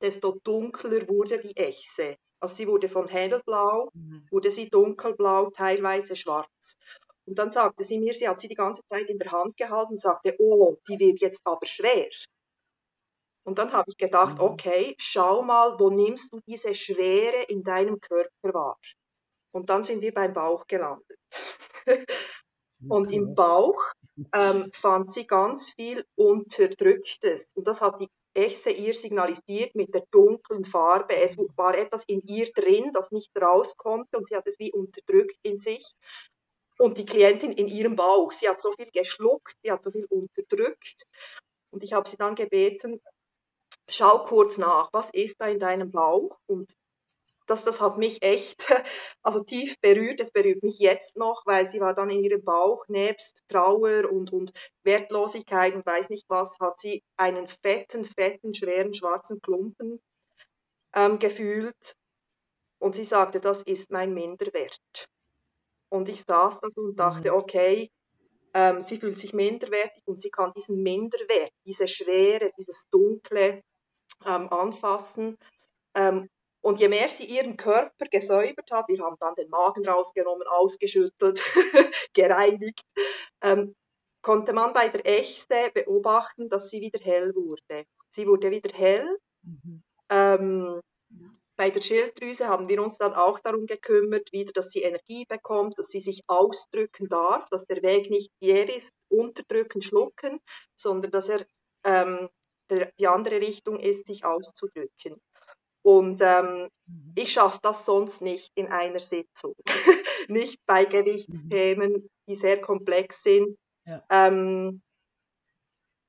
desto 0.00 0.36
dunkler 0.44 1.08
wurde 1.08 1.38
die 1.38 1.56
Echse. 1.56 2.16
Also 2.40 2.54
sie 2.54 2.68
wurde 2.68 2.88
von 2.88 3.08
hellblau, 3.08 3.90
mhm. 3.92 4.26
wurde 4.30 4.50
sie 4.50 4.68
dunkelblau, 4.68 5.50
teilweise 5.50 6.16
schwarz. 6.16 6.76
Und 7.24 7.38
dann 7.38 7.50
sagte 7.50 7.82
sie 7.82 7.98
mir, 7.98 8.14
sie 8.14 8.28
hat 8.28 8.40
sie 8.40 8.48
die 8.48 8.54
ganze 8.54 8.86
Zeit 8.86 9.08
in 9.08 9.18
der 9.18 9.32
Hand 9.32 9.56
gehalten 9.56 9.92
und 9.92 10.00
sagte, 10.00 10.36
oh, 10.38 10.76
die 10.88 10.98
wird 10.98 11.20
jetzt 11.20 11.46
aber 11.46 11.66
schwer. 11.66 12.08
Und 13.44 13.58
dann 13.58 13.72
habe 13.72 13.90
ich 13.90 13.96
gedacht, 13.96 14.38
mhm. 14.38 14.44
okay, 14.44 14.94
schau 14.98 15.42
mal, 15.42 15.78
wo 15.78 15.90
nimmst 15.90 16.32
du 16.32 16.40
diese 16.46 16.74
Schwere 16.74 17.44
in 17.48 17.62
deinem 17.62 18.00
Körper 18.00 18.54
wahr? 18.54 18.78
Und 19.52 19.70
dann 19.70 19.84
sind 19.84 20.02
wir 20.02 20.12
beim 20.12 20.32
Bauch 20.32 20.66
gelandet. 20.66 21.18
und 22.88 23.10
im 23.10 23.34
Bauch 23.34 23.80
ähm, 24.32 24.70
fand 24.72 25.12
sie 25.12 25.26
ganz 25.26 25.70
viel 25.70 26.04
Unterdrücktes. 26.16 27.46
Und 27.54 27.66
das 27.66 27.80
hat 27.80 28.00
die 28.00 28.10
Echse 28.36 28.70
ihr 28.70 28.94
signalisiert 28.94 29.74
mit 29.74 29.94
der 29.94 30.04
dunklen 30.10 30.64
Farbe. 30.64 31.16
Es 31.16 31.36
war 31.38 31.76
etwas 31.76 32.04
in 32.04 32.20
ihr 32.26 32.52
drin, 32.52 32.92
das 32.92 33.10
nicht 33.10 33.30
raus 33.40 33.76
konnte 33.76 34.18
und 34.18 34.28
sie 34.28 34.36
hat 34.36 34.46
es 34.46 34.58
wie 34.58 34.72
unterdrückt 34.72 35.38
in 35.42 35.58
sich. 35.58 35.84
Und 36.78 36.98
die 36.98 37.06
Klientin 37.06 37.52
in 37.52 37.66
ihrem 37.66 37.96
Bauch, 37.96 38.32
sie 38.32 38.48
hat 38.48 38.60
so 38.60 38.72
viel 38.72 38.90
geschluckt, 38.92 39.54
sie 39.62 39.72
hat 39.72 39.82
so 39.82 39.90
viel 39.90 40.04
unterdrückt. 40.06 41.06
Und 41.70 41.82
ich 41.82 41.94
habe 41.94 42.08
sie 42.08 42.18
dann 42.18 42.34
gebeten, 42.34 43.00
schau 43.88 44.24
kurz 44.24 44.58
nach, 44.58 44.90
was 44.92 45.10
ist 45.10 45.40
da 45.40 45.46
in 45.46 45.58
deinem 45.58 45.90
Bauch? 45.90 46.38
Und 46.46 46.74
das, 47.46 47.64
das 47.64 47.80
hat 47.80 47.96
mich 47.98 48.22
echt 48.22 48.66
also 49.22 49.42
tief 49.42 49.78
berührt. 49.80 50.20
Es 50.20 50.30
berührt 50.30 50.62
mich 50.62 50.78
jetzt 50.78 51.16
noch, 51.16 51.42
weil 51.46 51.66
sie 51.68 51.80
war 51.80 51.94
dann 51.94 52.10
in 52.10 52.22
ihrem 52.24 52.44
Bauch, 52.44 52.86
nebst 52.88 53.42
Trauer 53.48 54.10
und, 54.10 54.32
und 54.32 54.52
Wertlosigkeit 54.82 55.74
und 55.74 55.86
weiß 55.86 56.10
nicht 56.10 56.26
was, 56.28 56.58
hat 56.60 56.80
sie 56.80 57.02
einen 57.16 57.48
fetten, 57.48 58.04
fetten, 58.04 58.54
schweren, 58.54 58.94
schwarzen 58.94 59.40
Klumpen 59.40 60.00
ähm, 60.94 61.18
gefühlt. 61.18 61.96
Und 62.78 62.94
sie 62.94 63.04
sagte, 63.04 63.40
das 63.40 63.62
ist 63.62 63.90
mein 63.90 64.12
Minderwert. 64.12 65.08
Und 65.88 66.08
ich 66.08 66.24
saß 66.24 66.60
da 66.60 66.68
und 66.76 66.96
dachte, 66.96 67.30
mhm. 67.30 67.36
okay, 67.38 67.90
ähm, 68.54 68.82
sie 68.82 68.98
fühlt 68.98 69.18
sich 69.18 69.32
minderwertig 69.32 70.02
und 70.06 70.20
sie 70.20 70.30
kann 70.30 70.52
diesen 70.54 70.82
Minderwert, 70.82 71.52
diese 71.64 71.88
Schwere, 71.88 72.50
dieses 72.58 72.88
Dunkle 72.90 73.62
ähm, 74.24 74.52
anfassen 74.52 75.36
ähm, 75.94 76.28
und 76.66 76.80
je 76.80 76.88
mehr 76.88 77.08
sie 77.08 77.26
ihren 77.26 77.56
Körper 77.56 78.06
gesäubert 78.10 78.68
hat, 78.72 78.88
wir 78.88 78.98
haben 78.98 79.14
dann 79.20 79.36
den 79.36 79.48
Magen 79.50 79.86
rausgenommen, 79.86 80.48
ausgeschüttelt, 80.48 81.40
gereinigt, 82.12 82.84
ähm, 83.40 83.76
konnte 84.20 84.52
man 84.52 84.72
bei 84.72 84.88
der 84.88 85.06
Echse 85.06 85.70
beobachten, 85.72 86.48
dass 86.48 86.68
sie 86.68 86.80
wieder 86.80 86.98
hell 86.98 87.32
wurde. 87.36 87.84
Sie 88.10 88.26
wurde 88.26 88.50
wieder 88.50 88.76
hell. 88.76 89.16
Mhm. 89.42 89.84
Ähm, 90.10 90.80
bei 91.54 91.70
der 91.70 91.82
Schilddrüse 91.82 92.48
haben 92.48 92.68
wir 92.68 92.82
uns 92.82 92.98
dann 92.98 93.14
auch 93.14 93.38
darum 93.38 93.66
gekümmert, 93.66 94.32
wieder, 94.32 94.50
dass 94.50 94.72
sie 94.72 94.82
Energie 94.82 95.24
bekommt, 95.24 95.78
dass 95.78 95.86
sie 95.86 96.00
sich 96.00 96.22
ausdrücken 96.26 97.08
darf, 97.08 97.48
dass 97.50 97.64
der 97.66 97.80
Weg 97.84 98.10
nicht 98.10 98.32
der 98.42 98.76
ist, 98.76 98.92
unterdrücken, 99.08 99.82
schlucken, 99.82 100.40
sondern 100.74 101.12
dass 101.12 101.28
er 101.28 101.46
ähm, 101.84 102.28
der, 102.70 102.90
die 102.98 103.06
andere 103.06 103.36
Richtung 103.36 103.78
ist, 103.78 104.08
sich 104.08 104.24
auszudrücken. 104.24 105.20
Und 105.86 106.20
ähm, 106.20 106.68
mhm. 106.86 107.12
ich 107.14 107.34
schaffe 107.34 107.60
das 107.62 107.86
sonst 107.86 108.20
nicht 108.20 108.50
in 108.56 108.66
einer 108.66 108.98
Sitzung. 108.98 109.54
nicht 110.28 110.58
bei 110.66 110.84
Gewichtsthemen, 110.84 111.92
mhm. 111.92 112.10
die 112.26 112.34
sehr 112.34 112.60
komplex 112.60 113.22
sind. 113.22 113.56
Ja. 113.84 114.04
Ähm, 114.10 114.82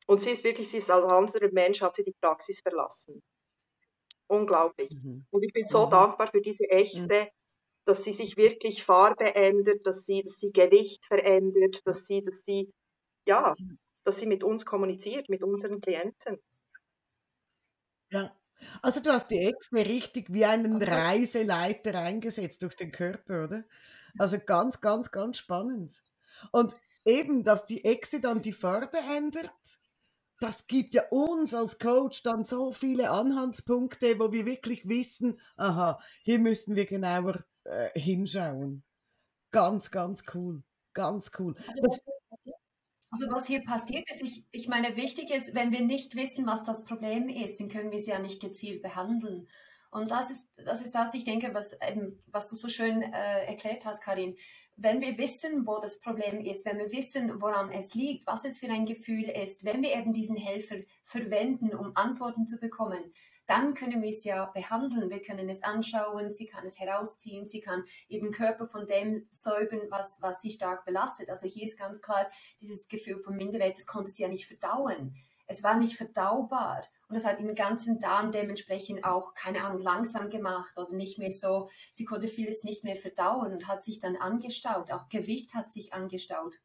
und 0.07 0.19
sie 0.19 0.31
ist 0.31 0.43
wirklich, 0.43 0.71
sie 0.71 0.79
ist 0.79 0.89
als 0.89 1.05
anderer 1.05 1.51
Mensch, 1.51 1.81
hat 1.81 1.95
sie 1.95 2.03
die 2.03 2.15
Praxis 2.19 2.59
verlassen. 2.59 3.21
Unglaublich. 4.25 4.89
Mhm. 4.89 5.27
Und 5.29 5.43
ich 5.43 5.53
bin 5.53 5.67
so 5.67 5.85
mhm. 5.85 5.91
dankbar 5.91 6.31
für 6.31 6.41
diese 6.41 6.67
Echte, 6.71 7.25
mhm. 7.25 7.29
dass 7.85 8.03
sie 8.03 8.15
sich 8.15 8.35
wirklich 8.35 8.83
Farbe 8.83 9.35
ändert, 9.35 9.85
dass 9.85 10.07
sie, 10.07 10.23
dass 10.23 10.39
sie 10.39 10.51
Gewicht 10.51 11.05
verändert, 11.05 11.85
dass 11.85 12.07
sie, 12.07 12.23
dass 12.23 12.43
sie, 12.43 12.73
ja, 13.27 13.53
dass 14.05 14.17
sie 14.17 14.25
mit 14.25 14.43
uns 14.43 14.65
kommuniziert, 14.65 15.29
mit 15.29 15.43
unseren 15.43 15.81
Klienten. 15.81 16.41
Ja, 18.09 18.35
also 18.81 18.99
du 18.99 19.11
hast 19.11 19.29
die 19.29 19.39
Echse 19.39 19.75
richtig 19.75 20.31
wie 20.33 20.45
einen 20.45 20.81
Reiseleiter 20.81 21.99
eingesetzt 21.99 22.63
durch 22.63 22.75
den 22.75 22.91
Körper, 22.91 23.45
oder? 23.45 23.63
Also 24.17 24.37
ganz, 24.39 24.81
ganz, 24.81 25.11
ganz 25.11 25.37
spannend. 25.37 26.03
Und 26.51 26.75
eben, 27.05 27.43
dass 27.43 27.65
die 27.65 27.85
Echse 27.85 28.19
dann 28.19 28.41
die 28.41 28.53
Farbe 28.53 28.97
ändert, 29.15 29.51
das 30.39 30.67
gibt 30.67 30.93
ja 30.93 31.03
uns 31.09 31.53
als 31.53 31.79
Coach 31.79 32.21
dann 32.21 32.43
so 32.43 32.71
viele 32.71 33.09
Anhaltspunkte, 33.09 34.19
wo 34.19 34.31
wir 34.31 34.45
wirklich 34.45 34.87
wissen, 34.87 35.39
aha, 35.55 35.99
hier 36.23 36.39
müssen 36.39 36.75
wir 36.75 36.85
genauer 36.85 37.43
äh, 37.63 37.99
hinschauen. 37.99 38.83
Ganz, 39.51 39.89
ganz 39.89 40.23
cool. 40.33 40.63
Ganz 40.93 41.31
cool. 41.39 41.55
Das, 41.81 42.01
also 43.09 43.25
was 43.31 43.47
hier 43.47 43.63
passiert 43.63 44.09
ist, 44.09 44.21
ich, 44.21 44.43
ich 44.51 44.67
meine, 44.67 44.95
wichtig 44.97 45.31
ist, 45.31 45.55
wenn 45.55 45.71
wir 45.71 45.81
nicht 45.81 46.15
wissen, 46.15 46.45
was 46.45 46.63
das 46.63 46.83
Problem 46.83 47.29
ist, 47.29 47.59
dann 47.59 47.69
können 47.69 47.91
wir 47.91 47.99
sie 47.99 48.11
ja 48.11 48.19
nicht 48.19 48.41
gezielt 48.41 48.81
behandeln. 48.81 49.47
Und 49.89 50.11
das 50.11 50.29
ist, 50.29 50.49
das 50.57 50.81
ist 50.81 50.93
das, 50.93 51.13
ich 51.13 51.23
denke, 51.23 51.53
was, 51.53 51.73
eben, 51.81 52.21
was 52.27 52.47
du 52.47 52.55
so 52.55 52.67
schön 52.67 53.01
äh, 53.01 53.45
erklärt 53.45 53.85
hast, 53.85 54.03
Karin. 54.03 54.35
Wenn 54.75 55.01
wir 55.01 55.17
wissen, 55.17 55.65
wo 55.65 55.79
das 55.79 55.99
Problem 55.99 56.41
ist, 56.41 56.65
wenn 56.65 56.77
wir 56.77 56.91
wissen, 56.91 57.41
woran 57.41 57.71
es 57.71 57.93
liegt, 57.95 58.27
was 58.27 58.43
es 58.43 58.59
für 58.59 58.69
ein 58.69 58.85
Gefühl 58.85 59.23
ist, 59.23 59.63
wenn 59.63 59.81
wir 59.81 59.95
eben 59.95 60.13
diesen 60.13 60.35
Helfer 60.35 60.75
verwenden, 61.03 61.73
um 61.73 61.95
Antworten 61.95 62.45
zu 62.45 62.59
bekommen, 62.59 63.13
dann 63.47 63.73
können 63.73 64.01
wir 64.01 64.09
es 64.09 64.23
ja 64.23 64.45
behandeln. 64.45 65.09
Wir 65.09 65.21
können 65.21 65.49
es 65.49 65.63
anschauen, 65.63 66.31
sie 66.31 66.45
kann 66.45 66.65
es 66.65 66.79
herausziehen, 66.79 67.47
sie 67.47 67.61
kann 67.61 67.83
ihren 68.07 68.31
Körper 68.31 68.67
von 68.67 68.87
dem 68.87 69.25
säubern, 69.29 69.81
was, 69.89 70.21
was 70.21 70.41
sie 70.41 70.51
stark 70.51 70.85
belastet. 70.85 71.29
Also 71.29 71.47
hier 71.47 71.65
ist 71.65 71.77
ganz 71.79 72.01
klar 72.01 72.29
dieses 72.61 72.87
Gefühl 72.87 73.19
von 73.19 73.35
Minderwert, 73.35 73.77
das 73.77 73.87
konnte 73.87 74.11
sie 74.11 74.23
ja 74.23 74.29
nicht 74.29 74.47
verdauen. 74.47 75.15
es 75.49 75.63
war 75.63 75.77
nicht 75.77 75.95
verdaubar. 75.95 76.83
Und 77.07 77.15
das 77.15 77.25
hat 77.25 77.39
den 77.39 77.55
ganzen 77.55 77.99
Darm 77.99 78.33
dementsprechend 78.33 79.05
auch, 79.05 79.33
keine 79.33 79.63
Ahnung, 79.63 79.81
langsam 79.81 80.29
gemacht 80.29 80.77
oder 80.77 80.93
nicht 80.93 81.17
mehr 81.17 81.31
so. 81.31 81.69
Sie 81.91 82.03
konnte 82.03 82.27
vieles 82.27 82.65
nicht 82.65 82.83
mehr 82.83 82.97
verdauen 82.97 83.53
und 83.53 83.67
hat 83.67 83.81
sich 83.81 83.99
dann 83.99 84.17
angestaut. 84.17 84.91
Auch 84.91 85.07
Gewicht 85.07 85.55
hat 85.55 85.71
sich 85.71 85.93
angestaut. 85.93 86.59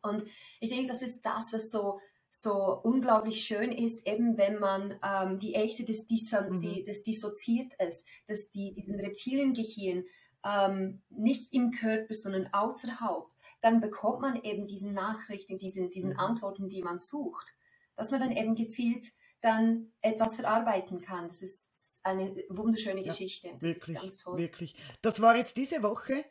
Und 0.00 0.24
ich 0.60 0.70
denke, 0.70 0.88
das 0.88 1.02
ist 1.02 1.22
das, 1.22 1.52
was 1.52 1.70
so, 1.70 2.00
so 2.36 2.80
unglaublich 2.82 3.44
schön 3.44 3.70
ist, 3.70 4.08
eben 4.08 4.36
wenn 4.36 4.58
man 4.58 4.98
ähm, 5.04 5.38
die 5.38 5.54
Echte 5.54 5.84
des, 5.84 6.04
Disso 6.04 6.38
mhm. 6.42 6.58
die, 6.58 6.82
des 6.82 7.04
Dissoziert 7.04 7.74
ist, 7.74 8.04
dass 8.26 8.50
die, 8.50 8.72
diesen 8.72 8.98
Reptiliengehirn 8.98 10.04
ähm, 10.44 11.00
nicht 11.10 11.52
im 11.52 11.70
Körper, 11.70 12.12
sondern 12.12 12.48
außerhalb, 12.52 13.26
dann 13.60 13.80
bekommt 13.80 14.20
man 14.20 14.42
eben 14.42 14.66
diese 14.66 14.90
Nachrichten, 14.90 15.58
diesen, 15.58 15.90
diesen 15.90 16.14
mhm. 16.14 16.18
Antworten, 16.18 16.68
die 16.68 16.82
man 16.82 16.98
sucht. 16.98 17.54
Dass 17.94 18.10
man 18.10 18.18
dann 18.18 18.32
eben 18.32 18.56
gezielt 18.56 19.12
dann 19.40 19.92
etwas 20.00 20.34
verarbeiten 20.34 21.02
kann. 21.02 21.28
Das 21.28 21.40
ist 21.40 22.00
eine 22.02 22.34
wunderschöne 22.48 23.02
ja, 23.02 23.10
Geschichte. 23.10 23.50
Das 23.52 23.62
wirklich, 23.62 24.00
ganz 24.00 24.16
toll. 24.16 24.38
Wirklich. 24.38 24.74
Das 25.02 25.22
war 25.22 25.36
jetzt 25.36 25.56
diese 25.56 25.84
Woche. 25.84 26.24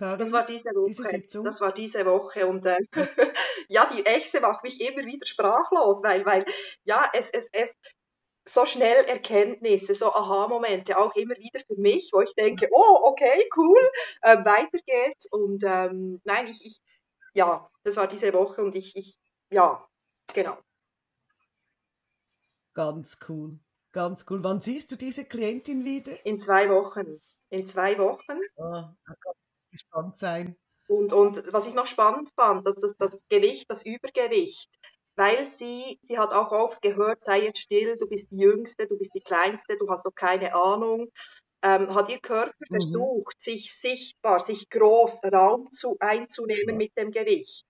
Karin, 0.00 0.18
das 0.18 0.32
war 0.32 0.46
diese 0.46 0.70
Woche. 0.70 0.86
Diese 0.86 1.42
das 1.42 1.60
war 1.60 1.72
diese 1.72 2.06
Woche 2.06 2.46
und 2.46 2.64
äh, 2.64 2.78
ja, 3.68 3.86
die 3.92 4.06
Echse 4.06 4.40
macht 4.40 4.64
mich 4.64 4.80
immer 4.80 5.04
wieder 5.04 5.26
sprachlos, 5.26 6.02
weil, 6.02 6.24
weil 6.24 6.46
ja, 6.84 7.04
es, 7.12 7.28
es, 7.28 7.50
es 7.52 7.70
so 8.48 8.64
schnell 8.64 9.04
Erkenntnisse, 9.04 9.94
so 9.94 10.06
Aha-Momente, 10.06 10.96
auch 10.96 11.14
immer 11.16 11.36
wieder 11.36 11.60
für 11.60 11.76
mich, 11.76 12.10
wo 12.14 12.22
ich 12.22 12.34
denke, 12.34 12.66
oh, 12.72 13.00
okay, 13.02 13.46
cool, 13.58 13.78
äh, 14.22 14.38
weiter 14.38 14.78
geht's. 14.86 15.26
Und 15.30 15.62
ähm, 15.64 16.22
nein, 16.24 16.46
ich, 16.46 16.64
ich, 16.64 16.80
ja, 17.34 17.70
das 17.84 17.96
war 17.96 18.08
diese 18.08 18.32
Woche 18.32 18.62
und 18.62 18.74
ich, 18.74 18.96
ich, 18.96 19.18
ja, 19.50 19.86
genau. 20.32 20.56
Ganz 22.72 23.18
cool. 23.28 23.58
Ganz 23.92 24.24
cool. 24.30 24.42
Wann 24.42 24.62
siehst 24.62 24.90
du 24.92 24.96
diese 24.96 25.26
Klientin 25.26 25.84
wieder? 25.84 26.24
In 26.24 26.40
zwei 26.40 26.70
Wochen. 26.70 27.20
In 27.50 27.66
zwei 27.66 27.98
Wochen. 27.98 28.40
Oh, 28.56 28.84
gespannt 29.70 30.16
sein. 30.18 30.56
Und, 30.88 31.12
und 31.12 31.52
was 31.52 31.66
ich 31.66 31.74
noch 31.74 31.86
spannend 31.86 32.30
fand, 32.34 32.66
dass 32.66 32.76
das, 32.76 32.96
das 32.96 33.28
Gewicht, 33.28 33.70
das 33.70 33.84
Übergewicht, 33.84 34.70
weil 35.16 35.46
sie, 35.46 35.98
sie 36.02 36.18
hat 36.18 36.32
auch 36.32 36.50
oft 36.50 36.82
gehört, 36.82 37.20
sei 37.20 37.42
jetzt 37.42 37.60
still, 37.60 37.96
du 37.96 38.08
bist 38.08 38.30
die 38.30 38.38
Jüngste, 38.38 38.86
du 38.86 38.98
bist 38.98 39.14
die 39.14 39.20
Kleinste, 39.20 39.76
du 39.78 39.88
hast 39.88 40.04
doch 40.04 40.14
keine 40.14 40.54
Ahnung, 40.54 41.08
ähm, 41.62 41.94
hat 41.94 42.08
ihr 42.08 42.18
Körper 42.20 42.54
mhm. 42.68 42.74
versucht, 42.74 43.40
sich 43.40 43.72
sichtbar, 43.72 44.40
sich 44.40 44.68
groß 44.70 45.20
Raum 45.32 45.70
zu, 45.72 45.96
einzunehmen 46.00 46.76
mit 46.76 46.96
dem 46.96 47.10
Gewicht 47.12 47.66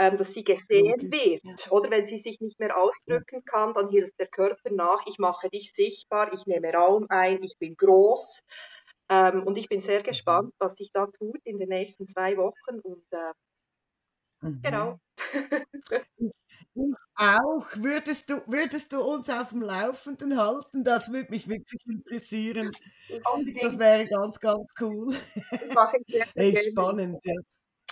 ähm, 0.00 0.16
dass 0.16 0.32
sie 0.32 0.44
gesehen 0.44 1.12
wird. 1.12 1.70
Oder 1.70 1.90
wenn 1.90 2.06
sie 2.06 2.18
sich 2.18 2.40
nicht 2.40 2.58
mehr 2.58 2.76
ausdrücken 2.76 3.44
kann, 3.44 3.74
dann 3.74 3.90
hilft 3.90 4.18
der 4.18 4.28
Körper 4.28 4.70
nach, 4.70 5.04
ich 5.06 5.18
mache 5.18 5.50
dich 5.50 5.72
sichtbar, 5.74 6.32
ich 6.32 6.46
nehme 6.46 6.72
Raum 6.72 7.04
ein, 7.10 7.42
ich 7.42 7.58
bin 7.58 7.76
groß. 7.76 8.42
Ähm, 9.10 9.42
und 9.42 9.58
ich 9.58 9.68
bin 9.68 9.80
sehr 9.82 10.02
gespannt, 10.02 10.54
was 10.58 10.76
sich 10.76 10.90
da 10.90 11.06
tut 11.06 11.40
in 11.44 11.58
den 11.58 11.68
nächsten 11.68 12.06
zwei 12.06 12.36
Wochen. 12.36 12.78
Und 12.80 13.04
äh, 13.10 13.32
mhm. 14.40 14.62
genau. 14.62 15.00
auch. 17.16 17.66
Würdest 17.74 18.30
du, 18.30 18.40
würdest 18.46 18.92
du 18.92 19.02
uns 19.02 19.28
auf 19.28 19.50
dem 19.50 19.62
Laufenden 19.62 20.38
halten? 20.38 20.84
Das 20.84 21.12
würde 21.12 21.30
mich 21.30 21.48
wirklich 21.48 21.84
interessieren. 21.86 22.70
Unbedingt. 23.34 23.64
Das 23.64 23.78
wäre 23.78 24.06
ganz, 24.06 24.38
ganz 24.38 24.72
cool. 24.80 25.12
Das 25.50 25.74
mache 25.74 25.98
ich 25.98 26.14
sehr, 26.14 26.26
sehr 26.34 26.44
Echt 26.44 26.70
spannend, 26.70 27.18
ja. 27.24 27.34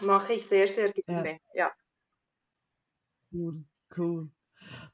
Mache 0.03 0.35
ich 0.35 0.47
sehr, 0.47 0.69
sehr 0.69 0.93
gerne, 0.93 1.41
ja. 1.53 1.67
ja. 1.67 1.73
Cool, 3.33 3.65
cool. 3.97 4.31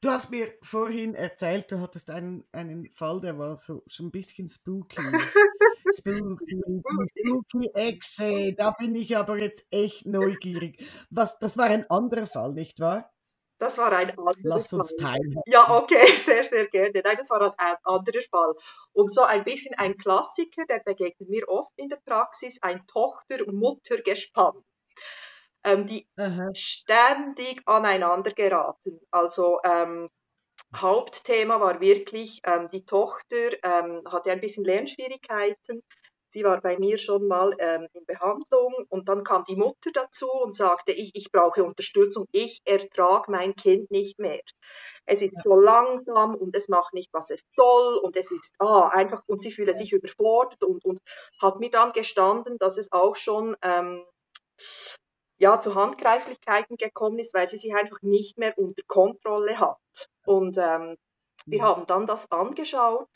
Du 0.01 0.09
hast 0.09 0.31
mir 0.31 0.53
vorhin 0.61 1.15
erzählt, 1.15 1.71
du 1.71 1.79
hattest 1.79 2.09
einen, 2.09 2.43
einen 2.51 2.89
Fall, 2.89 3.21
der 3.21 3.37
war 3.37 3.55
so 3.57 3.83
schon 3.87 4.07
ein 4.07 4.11
bisschen 4.11 4.47
spooky. 4.47 4.97
spooky 5.97 7.69
Exe, 7.73 8.53
da 8.53 8.71
bin 8.71 8.95
ich 8.95 9.15
aber 9.17 9.37
jetzt 9.37 9.65
echt 9.71 10.05
neugierig. 10.05 10.85
Was, 11.09 11.39
das 11.39 11.57
war 11.57 11.65
ein 11.65 11.89
anderer 11.89 12.27
Fall, 12.27 12.53
nicht 12.53 12.79
wahr? 12.79 13.11
Das 13.57 13.77
war 13.77 13.91
ein 13.93 14.09
anderer 14.09 14.35
Lass 14.43 14.73
uns 14.73 14.95
teilen. 14.97 15.39
Ja, 15.47 15.77
okay, 15.77 16.05
sehr, 16.25 16.43
sehr 16.43 16.67
gerne. 16.67 17.01
Nein, 17.03 17.15
das 17.17 17.29
war 17.29 17.55
ein 17.57 17.75
anderer 17.83 18.21
Fall. 18.29 18.53
Und 18.91 19.13
so 19.13 19.21
ein 19.21 19.43
bisschen 19.43 19.73
ein 19.75 19.97
Klassiker, 19.97 20.65
der 20.69 20.79
begegnet 20.79 21.29
mir 21.29 21.47
oft 21.47 21.71
in 21.77 21.87
der 21.89 21.99
Praxis, 22.05 22.61
ein 22.61 22.85
Tochter-Mutter-Gespann 22.87 24.63
ähm, 25.65 25.87
die 25.87 26.07
Aha. 26.17 26.49
ständig 26.53 27.61
aneinander 27.65 28.31
geraten. 28.31 29.01
Also 29.11 29.59
ähm, 29.65 30.09
Hauptthema 30.81 31.59
war 31.59 31.79
wirklich, 31.79 32.41
ähm, 32.45 32.69
die 32.71 32.85
Tochter 32.85 33.51
ähm, 33.63 34.01
hatte 34.11 34.31
ein 34.31 34.41
bisschen 34.41 34.65
Lernschwierigkeiten. 34.65 35.83
Sie 36.29 36.43
war 36.43 36.59
bei 36.59 36.77
mir 36.77 36.97
schon 36.97 37.27
mal 37.27 37.55
ähm, 37.59 37.87
in 37.93 38.05
Behandlung 38.05 38.73
und 38.89 39.07
dann 39.07 39.23
kam 39.23 39.45
die 39.45 39.55
Mutter 39.55 39.91
dazu 39.93 40.27
und 40.29 40.53
sagte, 40.53 40.91
ich, 40.91 41.11
ich 41.13 41.31
brauche 41.31 41.63
Unterstützung, 41.63 42.25
ich 42.31 42.59
ertrage 42.65 43.31
mein 43.31 43.55
Kind 43.55 43.89
nicht 43.89 44.19
mehr. 44.19 44.41
Es 45.05 45.21
ist 45.21 45.35
so 45.43 45.57
langsam 45.57 46.35
und 46.35 46.53
es 46.55 46.67
macht 46.67 46.93
nicht, 46.93 47.09
was 47.13 47.29
es 47.29 47.41
soll 47.53 47.95
und 47.99 48.17
es 48.17 48.31
ist 48.31 48.55
ah, 48.59 48.89
einfach 48.89 49.21
und 49.27 49.41
sie 49.41 49.51
fühle 49.51 49.75
sich 49.75 49.93
überfordert 49.93 50.61
und, 50.63 50.83
und 50.83 50.99
hat 51.41 51.59
mir 51.59 51.69
dann 51.69 51.93
gestanden, 51.93 52.57
dass 52.59 52.77
es 52.77 52.91
auch 52.91 53.15
schon 53.15 53.55
ähm, 53.61 54.03
ja, 55.37 55.59
zu 55.59 55.75
Handgreiflichkeiten 55.75 56.77
gekommen 56.77 57.19
ist, 57.19 57.33
weil 57.33 57.47
sie 57.47 57.57
sich 57.57 57.75
einfach 57.75 58.01
nicht 58.01 58.37
mehr 58.37 58.57
unter 58.57 58.83
Kontrolle 58.87 59.59
hat. 59.59 60.09
Und 60.25 60.57
ähm, 60.57 60.97
wir 61.45 61.61
mhm. 61.61 61.65
haben 61.65 61.85
dann 61.85 62.07
das 62.07 62.31
angeschaut, 62.31 63.09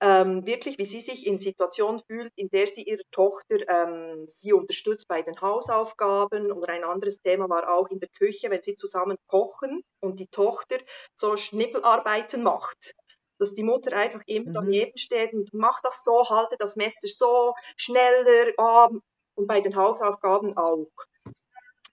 ähm, 0.00 0.44
wirklich, 0.46 0.78
wie 0.78 0.84
sie 0.84 1.00
sich 1.00 1.28
in 1.28 1.38
Situationen 1.38 2.02
fühlt, 2.08 2.32
in 2.34 2.48
der 2.48 2.66
sie 2.66 2.82
ihre 2.82 3.04
Tochter 3.12 3.58
ähm, 3.68 4.26
sie 4.26 4.52
unterstützt 4.52 5.06
bei 5.06 5.22
den 5.22 5.40
Hausaufgaben. 5.40 6.50
Oder 6.50 6.72
ein 6.72 6.82
anderes 6.82 7.22
Thema 7.22 7.48
war 7.48 7.72
auch 7.72 7.88
in 7.88 8.00
der 8.00 8.08
Küche, 8.08 8.50
wenn 8.50 8.62
sie 8.62 8.74
zusammen 8.74 9.16
kochen 9.28 9.84
und 10.00 10.18
die 10.18 10.26
Tochter 10.26 10.78
so 11.14 11.36
Schnippelarbeiten 11.36 12.42
macht 12.42 12.94
dass 13.38 13.54
die 13.54 13.64
Mutter 13.64 13.96
einfach 13.96 14.22
immer 14.26 14.50
mhm. 14.50 14.54
daneben 14.54 14.96
steht 14.96 15.32
und 15.32 15.52
macht 15.52 15.84
das 15.84 16.04
so, 16.04 16.28
halte 16.30 16.56
das 16.58 16.76
Messer 16.76 17.08
so 17.08 17.54
schneller 17.76 18.52
oh, 18.56 19.00
und 19.34 19.46
bei 19.48 19.60
den 19.60 19.74
Hausaufgaben 19.74 20.56
auch. 20.56 20.92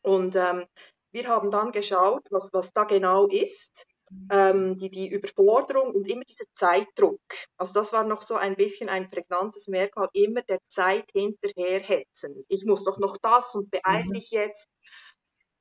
Und 0.02 0.36
ähm, 0.36 0.66
wir 1.12 1.28
haben 1.28 1.52
dann 1.52 1.72
geschaut, 1.72 2.28
was, 2.32 2.50
was 2.54 2.72
da 2.74 2.84
genau 2.84 3.28
ist, 3.28 3.86
ähm, 4.32 4.78
die, 4.78 4.90
die 4.90 5.10
Überforderung 5.10 5.94
und 5.94 6.08
immer 6.08 6.24
dieser 6.24 6.46
Zeitdruck. 6.56 7.22
Also 7.58 7.74
das 7.74 7.94
war 7.94 8.04
noch 8.04 8.22
so 8.22 8.36
ein 8.36 8.56
bisschen 8.56 8.90
ein 8.90 9.10
prägnantes 9.10 9.68
Merkmal, 9.68 10.10
immer 10.14 10.42
der 10.42 10.60
Zeit 10.68 11.10
hinterherhetzen. 11.14 12.44
Ich 12.48 12.66
muss 12.66 12.84
doch 12.84 12.98
noch 12.98 13.18
das 13.18 13.54
und 13.56 13.70
beeil 13.72 14.06
mhm. 14.06 14.14
dich 14.14 14.32
jetzt. 14.32 14.68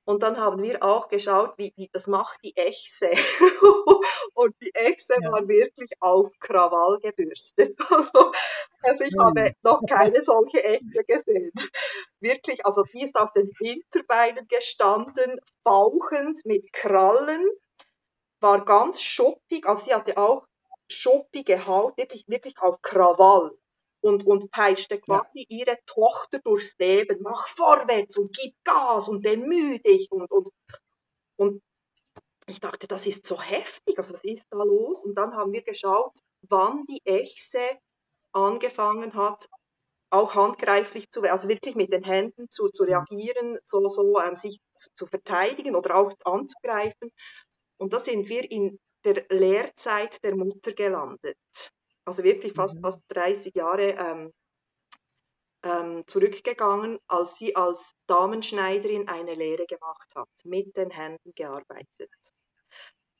Und 0.09 0.23
dann 0.23 0.39
haben 0.39 0.63
wir 0.63 0.83
auch 0.83 1.09
geschaut, 1.09 1.53
wie, 1.59 1.75
wie 1.77 1.91
das 1.93 2.07
macht 2.07 2.43
die 2.43 2.57
Echse. 2.57 3.11
und 4.35 4.55
die 4.63 4.75
Echse 4.75 5.17
ja. 5.21 5.31
war 5.31 5.47
wirklich 5.47 5.91
auf 6.01 6.31
Krawall 6.41 6.99
gebürstet. 7.01 7.79
also 8.83 9.05
ich 9.05 9.15
habe 9.19 9.53
noch 9.63 9.83
keine 9.87 10.23
solche 10.23 10.65
Echse 10.65 11.05
gesehen. 11.07 11.53
Wirklich, 12.21 12.65
also 12.65 12.85
die 12.85 13.03
ist 13.03 13.17
auf 13.17 13.35
den 13.35 13.51
Hinterbeinen 13.59 14.49
gestanden, 14.49 15.39
fauchend 15.63 16.41
mit 16.47 16.73
Krallen, 16.73 17.47
war 18.41 18.65
ganz 18.65 19.03
schuppig, 19.03 19.67
also 19.67 19.85
sie 19.85 19.95
hatte 19.95 20.17
auch 20.17 20.47
schuppige 20.89 21.67
Haut, 21.67 21.99
wirklich, 21.99 22.25
wirklich 22.29 22.59
auf 22.63 22.81
Krawall 22.81 23.53
und, 24.01 24.27
und 24.27 24.51
peitschte 24.51 25.01
quasi 25.01 25.47
ja. 25.49 25.59
ihre 25.59 25.79
Tochter 25.87 26.39
durchs 26.41 26.77
Leben, 26.79 27.19
mach 27.23 27.49
vorwärts 27.49 28.17
und 28.17 28.35
gib 28.37 28.55
Gas 28.65 29.09
und 29.09 29.23
bemühe 29.23 29.81
dich 29.81 30.11
und, 30.11 30.31
und, 30.31 30.51
und 31.37 31.63
ich 32.47 32.61
dachte, 32.61 32.87
das 32.87 33.07
ist 33.07 33.27
so 33.27 33.41
heftig, 33.41 33.99
also 33.99 34.15
was 34.15 34.25
ist 34.25 34.45
da 34.51 34.63
los? 34.63 35.05
Und 35.05 35.15
dann 35.17 35.35
haben 35.35 35.53
wir 35.53 35.63
geschaut, 35.63 36.17
wann 36.49 36.87
die 36.87 37.03
Echse 37.05 37.79
angefangen 38.33 39.15
hat, 39.15 39.49
auch 40.11 40.35
handgreiflich 40.35 41.11
zu 41.11 41.23
also 41.23 41.49
wirklich 41.49 41.75
mit 41.75 41.93
den 41.93 42.03
Händen 42.03 42.49
zu, 42.49 42.69
zu 42.71 42.85
mhm. 42.85 42.91
reagieren, 42.91 43.59
so, 43.67 43.87
so 43.89 44.19
ähm, 44.21 44.37
sich 44.37 44.59
zu 44.95 45.07
verteidigen 45.07 45.77
oder 45.77 45.97
auch 45.97 46.13
anzugreifen. 46.25 47.13
Und 47.77 47.93
da 47.93 48.01
sind 48.01 48.29
wir 48.29 48.51
in 48.51 48.79
der 49.05 49.27
Lehrzeit 49.29 50.23
der 50.25 50.35
Mutter 50.35 50.73
gelandet 50.73 51.37
also 52.09 52.25
wirklich 52.25 52.55
fast, 52.55 52.77
mhm. 52.77 52.81
fast 52.81 53.03
30 53.09 53.55
Jahre 53.55 53.91
ähm, 53.91 54.33
ähm, 55.63 56.05
zurückgegangen, 56.07 56.99
als 57.07 57.37
sie 57.37 57.55
als 57.55 57.93
Damenschneiderin 58.07 59.09
eine 59.09 59.35
Lehre 59.35 59.67
gemacht 59.67 60.11
hat, 60.15 60.29
mit 60.45 60.77
den 60.77 60.91
Händen 60.91 61.33
gearbeitet. 61.35 62.11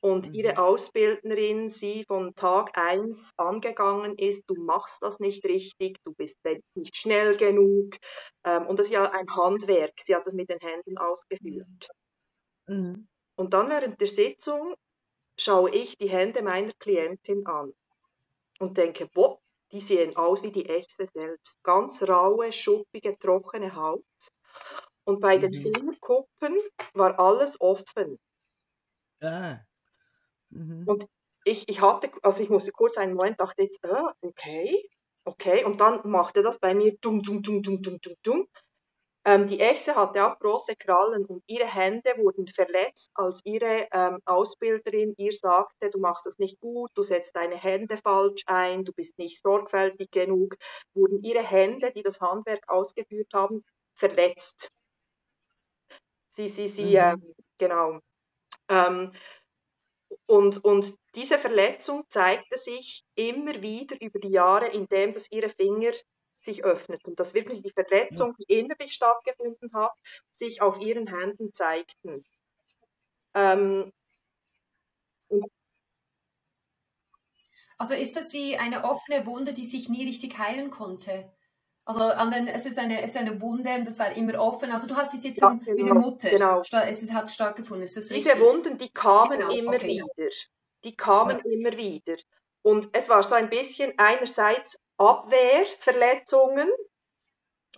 Und 0.01 0.29
mhm. 0.29 0.33
ihre 0.33 0.57
Ausbildnerin 0.57 1.69
sie 1.69 2.05
von 2.07 2.33
Tag 2.33 2.77
1 2.77 3.31
angegangen 3.37 4.15
ist, 4.17 4.43
du 4.47 4.55
machst 4.55 5.03
das 5.03 5.19
nicht 5.19 5.45
richtig, 5.45 5.97
du 6.05 6.13
bist 6.13 6.37
nicht 6.73 6.97
schnell 6.97 7.37
genug. 7.37 7.95
Ähm, 8.45 8.65
und 8.65 8.79
das 8.79 8.87
ist 8.87 8.93
ja 8.93 9.11
ein 9.11 9.29
Handwerk, 9.35 9.93
sie 10.01 10.15
hat 10.15 10.25
das 10.25 10.33
mit 10.33 10.49
den 10.49 10.59
Händen 10.59 10.97
ausgeführt. 10.97 11.89
Mhm. 12.67 13.07
Und 13.35 13.53
dann 13.53 13.69
während 13.69 13.99
der 14.01 14.07
Sitzung 14.07 14.73
schaue 15.37 15.69
ich 15.71 15.97
die 15.97 16.09
Hände 16.09 16.41
meiner 16.41 16.73
Klientin 16.79 17.45
an 17.45 17.73
und 18.59 18.77
denke, 18.77 19.07
boah, 19.07 19.39
die 19.71 19.81
sehen 19.81 20.15
aus 20.15 20.43
wie 20.43 20.51
die 20.51 20.67
Echse 20.67 21.07
selbst. 21.13 21.61
Ganz 21.63 22.01
raue, 22.03 22.51
schuppige, 22.51 23.17
trockene 23.17 23.75
Haut. 23.75 24.03
Und 25.03 25.19
bei 25.21 25.37
mhm. 25.37 25.41
den 25.41 25.53
Fingerkuppen 25.53 26.57
war 26.93 27.19
alles 27.19 27.59
offen. 27.59 28.19
Ah. 29.21 29.59
Mhm. 30.49 30.83
Und 30.87 31.05
ich, 31.45 31.67
ich 31.69 31.81
hatte, 31.81 32.11
also 32.21 32.43
ich 32.43 32.49
musste 32.49 32.71
kurz 32.71 32.97
einen 32.97 33.13
Moment, 33.13 33.39
dachte 33.39 33.63
jetzt, 33.63 33.83
äh, 33.83 34.03
okay, 34.21 34.89
okay. 35.25 35.63
Und 35.63 35.81
dann 35.81 36.01
machte 36.09 36.41
das 36.41 36.59
bei 36.59 36.73
mir 36.73 36.97
dumm, 36.99 37.21
dumm, 37.21 37.41
dumm, 37.41 37.61
dumm, 37.61 37.81
dumm, 37.81 37.99
dumm, 38.01 38.15
dumm. 38.23 38.47
Ähm, 39.25 39.47
die 39.47 39.59
Echse 39.59 39.95
hatte 39.95 40.25
auch 40.25 40.39
große 40.39 40.75
Krallen 40.77 41.25
und 41.25 41.43
ihre 41.45 41.67
Hände 41.67 42.11
wurden 42.17 42.47
verletzt, 42.47 43.11
als 43.13 43.41
ihre 43.43 43.87
ähm, 43.91 44.19
Ausbilderin 44.25 45.13
ihr 45.17 45.33
sagte, 45.33 45.89
du 45.89 45.99
machst 45.99 46.25
das 46.25 46.39
nicht 46.39 46.59
gut, 46.61 46.89
du 46.95 47.03
setzt 47.03 47.35
deine 47.35 47.57
Hände 47.57 47.97
falsch 47.97 48.43
ein, 48.45 48.85
du 48.85 48.93
bist 48.93 49.17
nicht 49.17 49.41
sorgfältig 49.43 50.09
genug, 50.11 50.55
wurden 50.93 51.21
ihre 51.21 51.43
Hände, 51.43 51.91
die 51.91 52.01
das 52.01 52.21
Handwerk 52.21 52.63
ausgeführt 52.67 53.31
haben, 53.33 53.65
verletzt. 53.93 54.71
Sie, 56.31 56.47
sie, 56.47 56.69
sie, 56.69 56.91
mhm. 56.91 56.95
ähm, 56.95 57.35
genau. 57.57 57.99
Ähm, 58.69 59.11
und, 60.27 60.63
und 60.63 60.95
diese 61.15 61.37
Verletzung 61.37 62.03
zeigte 62.09 62.57
sich 62.57 63.03
immer 63.15 63.61
wieder 63.61 63.97
über 63.99 64.19
die 64.19 64.29
Jahre, 64.29 64.67
indem 64.67 65.11
dass 65.13 65.31
ihre 65.31 65.49
Finger 65.49 65.91
sich 66.41 66.63
öffneten, 66.63 67.15
dass 67.15 67.33
wirklich 67.33 67.61
die 67.61 67.71
Verletzung, 67.71 68.35
die 68.37 68.59
innerlich 68.59 68.93
stattgefunden 68.93 69.71
hat, 69.73 69.93
sich 70.31 70.61
auf 70.61 70.79
ihren 70.79 71.07
Händen 71.07 71.53
zeigten. 71.53 72.23
Ähm, 73.33 73.91
also 77.77 77.93
ist 77.93 78.15
das 78.15 78.33
wie 78.33 78.57
eine 78.57 78.83
offene 78.83 79.25
Wunde, 79.25 79.53
die 79.53 79.65
sich 79.65 79.89
nie 79.89 80.05
richtig 80.05 80.37
heilen 80.37 80.69
konnte? 80.69 81.31
Also 81.85 82.01
an 82.01 82.29
den, 82.29 82.47
es, 82.47 82.67
ist 82.67 82.77
eine, 82.77 83.01
es 83.01 83.11
ist 83.11 83.17
eine 83.17 83.41
Wunde 83.41 83.83
das 83.83 83.97
war 83.97 84.11
immer 84.11 84.39
offen. 84.39 84.71
Also 84.71 84.85
du 84.85 84.95
hast 84.95 85.11
die 85.11 85.17
Sitzung 85.17 85.59
ja, 85.65 85.73
genau, 85.73 85.75
mit 85.75 85.87
der 85.87 85.95
Mutter. 85.95 86.29
Genau. 86.29 86.61
Es 86.61 87.11
hat 87.11 87.31
stattgefunden. 87.31 87.83
Ist 87.83 87.97
das 87.97 88.07
Diese 88.09 88.29
richtig? 88.29 88.41
Wunden, 88.43 88.77
die 88.77 88.89
kamen 88.89 89.39
genau, 89.39 89.51
immer 89.51 89.75
okay, 89.75 89.87
wieder. 89.87 90.29
Die 90.83 90.95
kamen 90.95 91.41
ja. 91.43 91.51
immer 91.51 91.75
wieder. 91.75 92.17
Und 92.61 92.89
es 92.93 93.09
war 93.09 93.23
so 93.23 93.33
ein 93.33 93.49
bisschen 93.49 93.93
einerseits 93.97 94.79
Abwehrverletzungen, 94.99 96.69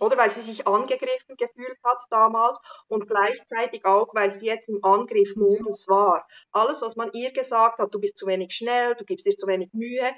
oder 0.00 0.16
weil 0.16 0.30
sie 0.30 0.40
sich 0.40 0.66
angegriffen 0.66 1.36
gefühlt 1.36 1.78
hat 1.84 2.02
damals 2.10 2.58
und 2.88 3.06
gleichzeitig 3.06 3.84
auch, 3.84 4.08
weil 4.14 4.34
sie 4.34 4.46
jetzt 4.46 4.68
im 4.68 4.82
Angriffmodus 4.82 5.86
war. 5.88 6.26
Alles, 6.50 6.82
was 6.82 6.96
man 6.96 7.10
ihr 7.12 7.32
gesagt 7.32 7.78
hat, 7.78 7.94
du 7.94 8.00
bist 8.00 8.18
zu 8.18 8.26
wenig 8.26 8.52
schnell, 8.52 8.94
du 8.96 9.04
gibst 9.04 9.26
dir 9.26 9.36
zu 9.36 9.46
wenig 9.46 9.72
Mühe. 9.72 10.10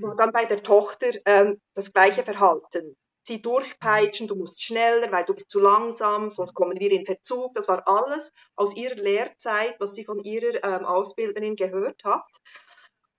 Und 0.00 0.18
dann 0.18 0.32
bei 0.32 0.46
der 0.46 0.62
Tochter 0.62 1.10
ähm, 1.26 1.60
das 1.74 1.92
gleiche 1.92 2.24
Verhalten. 2.24 2.96
Sie 3.24 3.42
durchpeitschen, 3.42 4.28
du 4.28 4.36
musst 4.36 4.62
schneller, 4.62 5.12
weil 5.12 5.26
du 5.26 5.34
bist 5.34 5.50
zu 5.50 5.60
langsam, 5.60 6.30
sonst 6.30 6.54
kommen 6.54 6.80
wir 6.80 6.90
in 6.90 7.04
Verzug. 7.04 7.54
Das 7.54 7.68
war 7.68 7.86
alles 7.86 8.32
aus 8.56 8.74
ihrer 8.74 8.94
Lehrzeit, 8.94 9.78
was 9.80 9.94
sie 9.94 10.06
von 10.06 10.20
ihrer 10.20 10.64
ähm, 10.64 10.86
Ausbilderin 10.86 11.56
gehört 11.56 12.04
hat. 12.04 12.24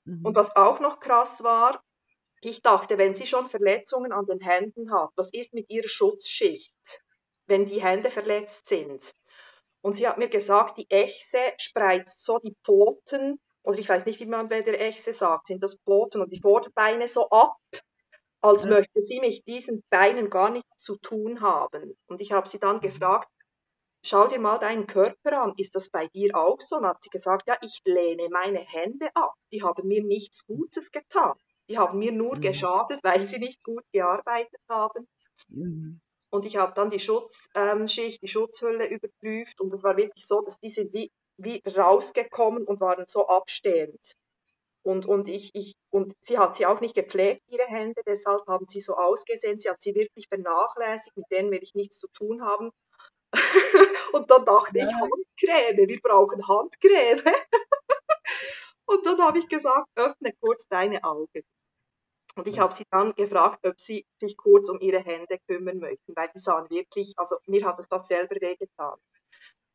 Mhm. 0.06 0.26
Und 0.26 0.36
was 0.36 0.56
auch 0.56 0.80
noch 0.80 1.00
krass 1.00 1.44
war, 1.44 1.84
ich 2.42 2.62
dachte, 2.62 2.98
wenn 2.98 3.16
sie 3.16 3.28
schon 3.28 3.50
Verletzungen 3.50 4.12
an 4.12 4.26
den 4.26 4.40
Händen 4.40 4.92
hat, 4.94 5.12
was 5.16 5.34
ist 5.34 5.54
mit 5.54 5.70
ihrer 5.70 5.90
Schutzschicht, 5.90 7.04
wenn 7.48 7.66
die 7.66 7.82
Hände 7.82 8.12
verletzt 8.12 8.68
sind? 8.68 9.14
Und 9.82 9.98
sie 9.98 10.08
hat 10.08 10.18
mir 10.18 10.30
gesagt, 10.30 10.78
die 10.78 10.90
Echse 10.90 11.40
spreizt 11.58 12.24
so 12.24 12.40
die 12.40 12.56
Pfoten 12.64 13.40
oder 13.64 13.78
ich 13.78 13.90
weiß 13.90 14.06
nicht, 14.06 14.20
wie 14.20 14.26
man 14.26 14.50
bei 14.50 14.62
der 14.62 14.80
Echse 14.82 15.14
sagt, 15.14 15.48
sind 15.48 15.64
das 15.64 15.76
Boten 15.78 16.22
und 16.22 16.32
die 16.34 16.40
Vorderbeine 16.40 17.08
so 17.08 17.30
ab, 17.30 17.58
als 18.42 18.64
ja. 18.64 18.70
möchte 18.70 19.04
sie 19.04 19.20
mit 19.20 19.46
diesen 19.48 19.84
Beinen 19.90 20.30
gar 20.30 20.50
nichts 20.50 20.78
zu 20.78 20.98
tun 20.98 21.42
haben. 21.42 21.98
Und 22.08 22.22
ich 22.22 22.32
habe 22.32 22.48
sie 22.48 22.60
dann 22.60 22.78
mhm. 22.78 22.82
gefragt, 22.82 23.30
schau 24.04 24.28
dir 24.28 24.40
mal 24.40 24.58
deinen 24.60 24.88
Körper 24.88 25.42
an, 25.42 25.54
ist 25.58 25.76
das 25.76 25.90
bei 25.90 26.08
dir 26.08 26.36
auch 26.36 26.62
so? 26.62 26.78
Und 26.78 26.86
hat 26.86 27.04
sie 27.04 27.10
gesagt, 27.10 27.48
ja, 27.48 27.58
ich 27.62 27.82
lehne 27.84 28.30
meine 28.32 28.60
Hände 28.60 29.10
ab, 29.14 29.34
die 29.52 29.62
haben 29.62 29.88
mir 29.88 30.04
nichts 30.04 30.46
Gutes 30.46 30.92
getan. 30.92 31.36
Die 31.70 31.78
haben 31.78 32.00
mir 32.00 32.12
nur 32.12 32.36
mhm. 32.36 32.42
geschadet, 32.42 33.00
weil 33.04 33.26
sie 33.26 33.40
nicht 33.40 33.64
gut 33.64 33.84
gearbeitet 33.94 34.62
haben. 34.68 35.08
Mhm. 35.48 36.02
Und 36.32 36.46
ich 36.46 36.58
habe 36.58 36.74
dann 36.76 36.90
die 36.90 37.00
Schutzschicht, 37.00 37.54
ähm, 37.56 37.86
die 38.22 38.28
Schutzhülle 38.28 38.88
überprüft 38.88 39.60
und 39.62 39.74
es 39.74 39.84
war 39.84 39.98
wirklich 39.98 40.28
so, 40.28 40.42
dass 40.42 40.60
die 40.60 40.70
sind 40.70 40.94
wie 40.94 41.12
wie 41.40 41.62
rausgekommen 41.66 42.66
und 42.66 42.80
waren 42.82 43.06
so 43.08 43.28
abstehend. 43.28 44.14
Und, 44.82 45.06
und, 45.06 45.28
ich, 45.28 45.52
ich, 45.54 45.76
und 45.90 46.14
sie 46.22 46.38
hat 46.38 46.56
sie 46.56 46.66
auch 46.66 46.80
nicht 46.80 46.96
gepflegt, 46.96 47.44
ihre 47.48 47.66
Hände, 47.66 48.02
deshalb 48.06 48.48
haben 48.48 48.68
sie 48.68 48.80
so 48.80 48.96
ausgesehen. 48.96 49.60
Sie 49.60 49.70
hat 49.70 49.82
sie 49.82 49.94
wirklich 49.94 50.28
vernachlässigt, 50.30 51.18
mit 51.18 51.26
denen 51.32 51.52
will 51.52 51.62
ich 51.62 51.76
nichts 51.76 51.98
zu 51.98 52.08
tun 52.14 52.42
haben. 52.44 52.72
und 54.14 54.32
dann 54.32 54.46
dachte 54.46 54.78
Nein. 54.78 54.88
ich, 54.88 54.94
Handcreme, 54.96 55.88
wir 55.88 56.00
brauchen 56.02 56.48
Handcreme. 56.48 57.22
und 58.86 59.06
dann 59.06 59.22
habe 59.22 59.40
ich 59.40 59.48
gesagt, 59.48 59.90
öffne 59.96 60.34
kurz 60.42 60.66
deine 60.70 61.04
Augen. 61.04 61.44
Und 62.36 62.48
ich 62.48 62.60
habe 62.60 62.74
sie 62.74 62.86
dann 62.92 63.14
gefragt, 63.16 63.66
ob 63.68 63.80
sie 63.82 64.06
sich 64.20 64.38
kurz 64.38 64.70
um 64.70 64.80
ihre 64.80 65.00
Hände 65.00 65.40
kümmern 65.48 65.80
möchten, 65.80 66.16
weil 66.16 66.30
die 66.34 66.40
sahen 66.40 66.70
wirklich, 66.70 67.14
also 67.18 67.38
mir 67.48 67.66
hat 67.66 67.80
es 67.80 67.88
fast 67.88 68.08
selber 68.08 68.36
wehgetan. 68.40 68.98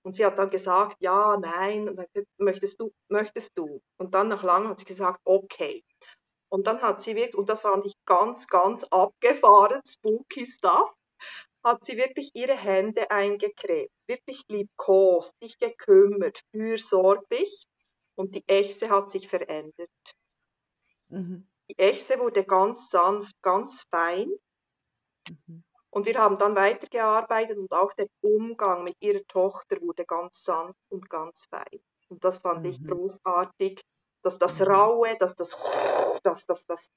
Und 0.02 0.14
sie 0.14 0.24
hat 0.24 0.38
dann 0.38 0.50
gesagt, 0.50 0.96
ja, 1.00 1.36
nein, 1.38 1.88
und 1.88 1.96
dann 1.96 2.06
gesagt, 2.12 2.28
möchtest 2.38 2.80
du, 2.80 2.92
möchtest 3.08 3.52
du? 3.56 3.80
Und 3.98 4.14
dann 4.14 4.28
nach 4.28 4.42
langem 4.42 4.68
hat 4.70 4.78
sie 4.78 4.86
gesagt, 4.86 5.20
okay. 5.24 5.82
Und 6.50 6.66
dann 6.66 6.82
hat 6.82 7.02
sie 7.02 7.16
wirklich, 7.16 7.36
und 7.36 7.48
das 7.48 7.62
fand 7.62 7.86
ich 7.86 7.94
ganz, 8.06 8.46
ganz 8.46 8.84
abgefahren, 8.84 9.80
spooky 9.86 10.46
stuff, 10.46 10.92
hat 11.64 11.84
sie 11.84 11.96
wirklich 11.96 12.30
ihre 12.34 12.56
Hände 12.56 13.10
eingecremt, 13.10 13.90
wirklich 14.06 14.44
liebkost, 14.48 15.34
sich 15.40 15.58
gekümmert, 15.58 16.42
fürsorglich 16.50 17.66
und 18.14 18.34
die 18.34 18.44
Echse 18.46 18.90
hat 18.90 19.10
sich 19.10 19.28
verändert. 19.28 19.90
Mhm. 21.08 21.48
Die 21.70 21.78
Echse 21.78 22.18
wurde 22.18 22.44
ganz 22.44 22.90
sanft, 22.90 23.40
ganz 23.42 23.82
fein. 23.90 24.30
Mhm. 25.28 25.64
Und 25.90 26.06
wir 26.06 26.18
haben 26.18 26.36
dann 26.38 26.56
weitergearbeitet 26.56 27.56
und 27.56 27.72
auch 27.72 27.92
der 27.92 28.08
Umgang 28.20 28.82
mit 28.82 28.96
ihrer 29.00 29.24
Tochter 29.28 29.80
wurde 29.80 30.04
ganz 30.04 30.42
sanft 30.42 30.80
und 30.88 31.08
ganz 31.08 31.46
fein. 31.48 31.80
Und 32.08 32.24
das 32.24 32.38
fand 32.38 32.64
mhm. 32.64 32.70
ich 32.70 32.84
großartig, 32.84 33.80
dass 34.22 34.38
das 34.38 34.58
mhm. 34.58 34.66
Raue, 34.66 35.16
dass 35.18 35.34
das, 35.34 35.56
dass 36.22 36.46
das, 36.46 36.66
das 36.66 36.90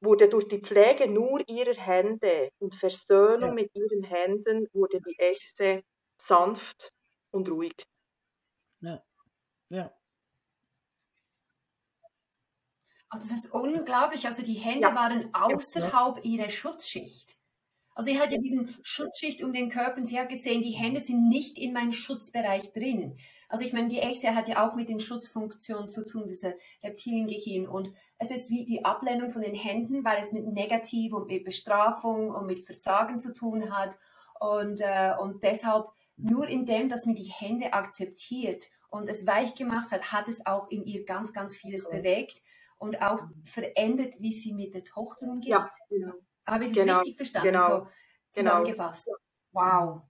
wurde 0.00 0.28
durch 0.28 0.48
die 0.48 0.60
Pflege 0.60 1.08
nur 1.08 1.42
ihrer 1.48 1.74
Hände 1.74 2.50
und 2.58 2.74
Versöhnung 2.74 3.50
ja. 3.50 3.54
mit 3.54 3.74
ihren 3.74 4.02
Händen 4.02 4.68
wurde 4.72 5.00
die 5.00 5.18
Echse 5.18 5.82
sanft 6.20 6.92
und 7.30 7.48
ruhig. 7.48 7.84
Ja, 8.80 9.02
ja. 9.68 9.99
Also 13.10 13.28
das 13.28 13.44
ist 13.44 13.52
unglaublich. 13.52 14.26
Also 14.26 14.42
die 14.42 14.54
Hände 14.54 14.88
ja. 14.88 14.94
waren 14.94 15.28
außerhalb 15.34 16.24
ihrer 16.24 16.48
Schutzschicht. 16.48 17.36
Also 17.94 18.12
sie 18.12 18.20
hat 18.20 18.30
ja 18.30 18.38
diesen 18.38 18.74
Schutzschicht 18.82 19.42
um 19.42 19.52
den 19.52 19.68
Körper 19.68 20.00
hat 20.00 20.28
gesehen, 20.28 20.62
die 20.62 20.70
Hände 20.70 21.00
sind 21.00 21.28
nicht 21.28 21.58
in 21.58 21.72
meinem 21.72 21.92
Schutzbereich 21.92 22.72
drin. 22.72 23.18
Also 23.48 23.64
ich 23.64 23.72
meine, 23.72 23.88
die 23.88 23.98
Echse 23.98 24.34
hat 24.36 24.48
ja 24.48 24.64
auch 24.64 24.76
mit 24.76 24.88
den 24.88 25.00
Schutzfunktionen 25.00 25.88
zu 25.88 26.06
tun, 26.06 26.24
diese 26.26 26.54
Reptiliengehirn. 26.84 27.66
Und 27.66 27.92
es 28.18 28.30
ist 28.30 28.48
wie 28.48 28.64
die 28.64 28.84
Ablehnung 28.84 29.30
von 29.30 29.42
den 29.42 29.56
Händen, 29.56 30.04
weil 30.04 30.20
es 30.20 30.30
mit 30.30 30.46
Negativ 30.46 31.12
und 31.12 31.26
mit 31.26 31.44
Bestrafung 31.44 32.30
und 32.30 32.46
mit 32.46 32.60
Versagen 32.60 33.18
zu 33.18 33.32
tun 33.32 33.76
hat. 33.76 33.98
Und, 34.38 34.80
äh, 34.80 35.14
und 35.20 35.42
deshalb 35.42 35.88
nur 36.16 36.46
indem, 36.46 36.88
dass 36.88 37.06
man 37.06 37.16
die 37.16 37.24
Hände 37.24 37.72
akzeptiert 37.72 38.70
und 38.88 39.08
es 39.08 39.26
weich 39.26 39.56
gemacht 39.56 39.90
hat, 39.90 40.12
hat 40.12 40.28
es 40.28 40.46
auch 40.46 40.70
in 40.70 40.84
ihr 40.84 41.04
ganz, 41.04 41.32
ganz 41.32 41.56
vieles 41.56 41.90
bewegt 41.90 42.40
und 42.80 43.00
auch 43.02 43.20
verändert, 43.44 44.14
wie 44.20 44.32
sie 44.32 44.52
mit 44.52 44.74
der 44.74 44.84
Tochter 44.84 45.26
umgeht. 45.26 45.50
Ja, 45.50 45.70
genau. 45.88 46.14
Habe 46.46 46.64
ich 46.64 46.70
es 46.70 46.76
genau, 46.76 46.98
richtig 46.98 47.16
verstanden? 47.16 47.48
Genau, 47.48 47.68
so 47.68 47.86
genau. 48.32 48.50
zusammengefasst. 48.50 49.04
Genau. 49.04 49.16
Wow. 49.52 50.02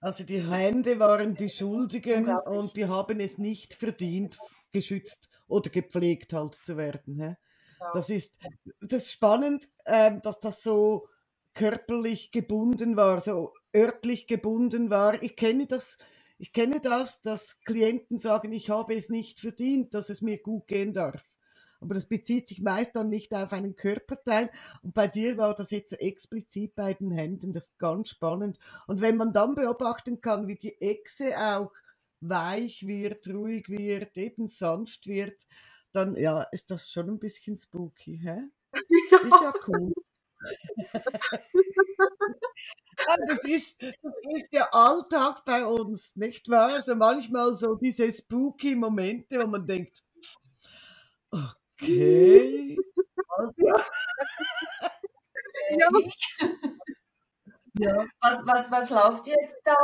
Also 0.00 0.24
die 0.24 0.42
Hände 0.42 0.98
waren 0.98 1.34
die 1.34 1.48
Schuldigen 1.48 2.28
und 2.28 2.76
die 2.76 2.86
haben 2.86 3.20
es 3.20 3.38
nicht 3.38 3.74
verdient, 3.74 4.38
geschützt 4.70 5.30
oder 5.48 5.70
gepflegt 5.70 6.32
halt 6.32 6.58
zu 6.62 6.76
werden. 6.76 7.14
He? 7.14 7.34
Ja. 7.80 7.90
Das 7.94 8.10
ist 8.10 8.38
das 8.80 8.92
ist 8.92 9.12
spannend, 9.12 9.66
ähm, 9.86 10.20
dass 10.22 10.40
das 10.40 10.62
so 10.62 11.08
körperlich 11.54 12.32
gebunden 12.32 12.96
war, 12.96 13.20
so 13.20 13.54
örtlich 13.74 14.26
gebunden 14.26 14.90
war. 14.90 15.22
Ich 15.22 15.36
kenne 15.36 15.66
das, 15.66 15.96
ich 16.36 16.52
kenne 16.52 16.80
das, 16.80 17.22
dass 17.22 17.60
Klienten 17.60 18.18
sagen, 18.18 18.52
ich 18.52 18.68
habe 18.68 18.94
es 18.94 19.08
nicht 19.08 19.40
verdient, 19.40 19.94
dass 19.94 20.10
es 20.10 20.20
mir 20.20 20.38
gut 20.38 20.66
gehen 20.66 20.92
darf 20.92 21.30
aber 21.80 21.94
das 21.94 22.06
bezieht 22.06 22.46
sich 22.46 22.60
meist 22.60 22.94
dann 22.94 23.08
nicht 23.08 23.34
auf 23.34 23.52
einen 23.52 23.74
Körperteil. 23.74 24.50
Und 24.82 24.94
bei 24.94 25.08
dir 25.08 25.38
war 25.38 25.54
das 25.54 25.70
jetzt 25.70 25.90
so 25.90 25.96
explizit 25.96 26.74
bei 26.74 26.94
den 26.94 27.10
Händen, 27.10 27.52
das 27.52 27.68
ist 27.68 27.78
ganz 27.78 28.10
spannend. 28.10 28.58
Und 28.86 29.00
wenn 29.00 29.16
man 29.16 29.32
dann 29.32 29.54
beobachten 29.54 30.20
kann, 30.20 30.46
wie 30.46 30.56
die 30.56 30.80
Echse 30.80 31.36
auch 31.38 31.72
weich 32.20 32.86
wird, 32.86 33.26
ruhig 33.28 33.68
wird, 33.68 34.16
eben 34.18 34.46
sanft 34.46 35.06
wird, 35.06 35.46
dann 35.92 36.16
ja, 36.16 36.42
ist 36.52 36.70
das 36.70 36.90
schon 36.90 37.08
ein 37.08 37.18
bisschen 37.18 37.56
spooky, 37.56 38.20
hä? 38.22 38.42
Ist 39.10 39.42
ja 39.42 39.52
cool. 39.66 39.92
das, 43.26 43.38
ist, 43.44 43.82
das 43.82 44.14
ist 44.34 44.52
ja 44.52 44.68
Alltag 44.72 45.44
bei 45.44 45.66
uns, 45.66 46.16
nicht 46.16 46.48
wahr? 46.48 46.74
Also 46.74 46.94
manchmal 46.94 47.54
so 47.54 47.74
diese 47.74 48.10
spooky 48.10 48.74
Momente, 48.74 49.40
wo 49.40 49.46
man 49.46 49.66
denkt, 49.66 50.02
okay. 51.80 52.78
ja. 53.56 53.76
Ja. 57.78 58.04
Was, 58.20 58.44
was, 58.44 58.70
was 58.70 58.90
läuft 58.90 59.26
jetzt 59.26 59.56
da? 59.64 59.76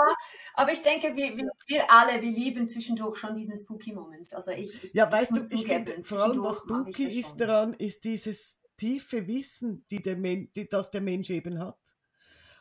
Aber 0.54 0.72
ich 0.72 0.82
denke, 0.82 1.14
wir, 1.14 1.36
wir, 1.66 1.90
alle, 1.90 2.20
wir 2.20 2.30
lieben 2.30 2.68
zwischendurch 2.68 3.16
schon 3.16 3.34
diesen 3.34 3.56
Spooky 3.56 3.92
Moments. 3.92 4.32
Also 4.32 4.50
ich, 4.50 4.84
ich 4.84 4.92
ja, 4.92 5.10
weißt 5.10 5.36
ich 5.36 5.48
du, 5.48 5.54
ich 5.54 5.66
finde 5.66 6.02
vor 6.02 6.18
allem, 6.18 6.42
was 6.42 6.58
spooky 6.58 7.04
ist 7.20 7.36
daran, 7.40 7.74
ist 7.74 8.04
dieses 8.04 8.60
tiefe 8.76 9.26
Wissen, 9.26 9.86
die 9.90 10.02
der 10.02 10.16
Men 10.16 10.50
die, 10.54 10.68
das 10.68 10.90
der 10.90 11.00
Mensch 11.00 11.30
eben 11.30 11.58
hat. 11.58 11.78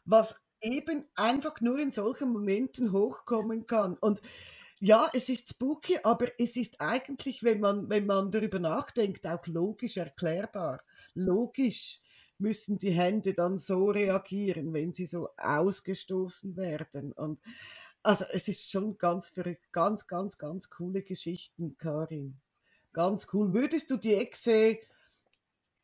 Was 0.06 0.36
eben 0.62 1.06
einfach 1.16 1.60
nur 1.62 1.80
in 1.80 1.92
solchen 1.92 2.32
Momenten 2.32 2.92
hochkommen 2.92 3.68
kann. 3.68 3.98
Und 3.98 4.22
ja, 4.80 5.10
es 5.14 5.30
ist 5.30 5.50
spooky, 5.50 5.98
aber 6.04 6.28
es 6.38 6.58
ist 6.58 6.82
eigentlich, 6.82 7.44
wenn 7.44 7.60
man, 7.60 7.90
wenn 7.90 8.06
man 8.06 8.32
darüber 8.32 8.60
nachdenkt, 8.60 9.26
auch 9.26 9.46
logisch 9.48 9.98
erklärbar. 9.98 10.82
Logisch 11.14 12.02
müssen 12.38 12.78
die 12.78 12.92
Hände 12.92 13.34
dann 13.34 13.58
so 13.58 13.90
reagieren, 13.90 14.74
wenn 14.74 14.92
sie 14.92 15.06
so 15.06 15.30
ausgestoßen 15.38 16.58
werden. 16.58 17.14
Und 17.14 17.40
also 18.04 18.26
es 18.32 18.48
ist 18.48 18.70
schon 18.70 18.98
ganz 18.98 19.30
verrückt, 19.30 19.72
ganz, 19.72 20.08
ganz, 20.08 20.38
ganz 20.38 20.70
coole 20.70 21.02
Geschichten, 21.02 21.78
Karin. 21.78 22.40
Ganz 22.92 23.28
cool. 23.34 23.54
Würdest 23.54 23.90
du 23.90 23.98
die 23.98 24.14
Echse 24.14 24.80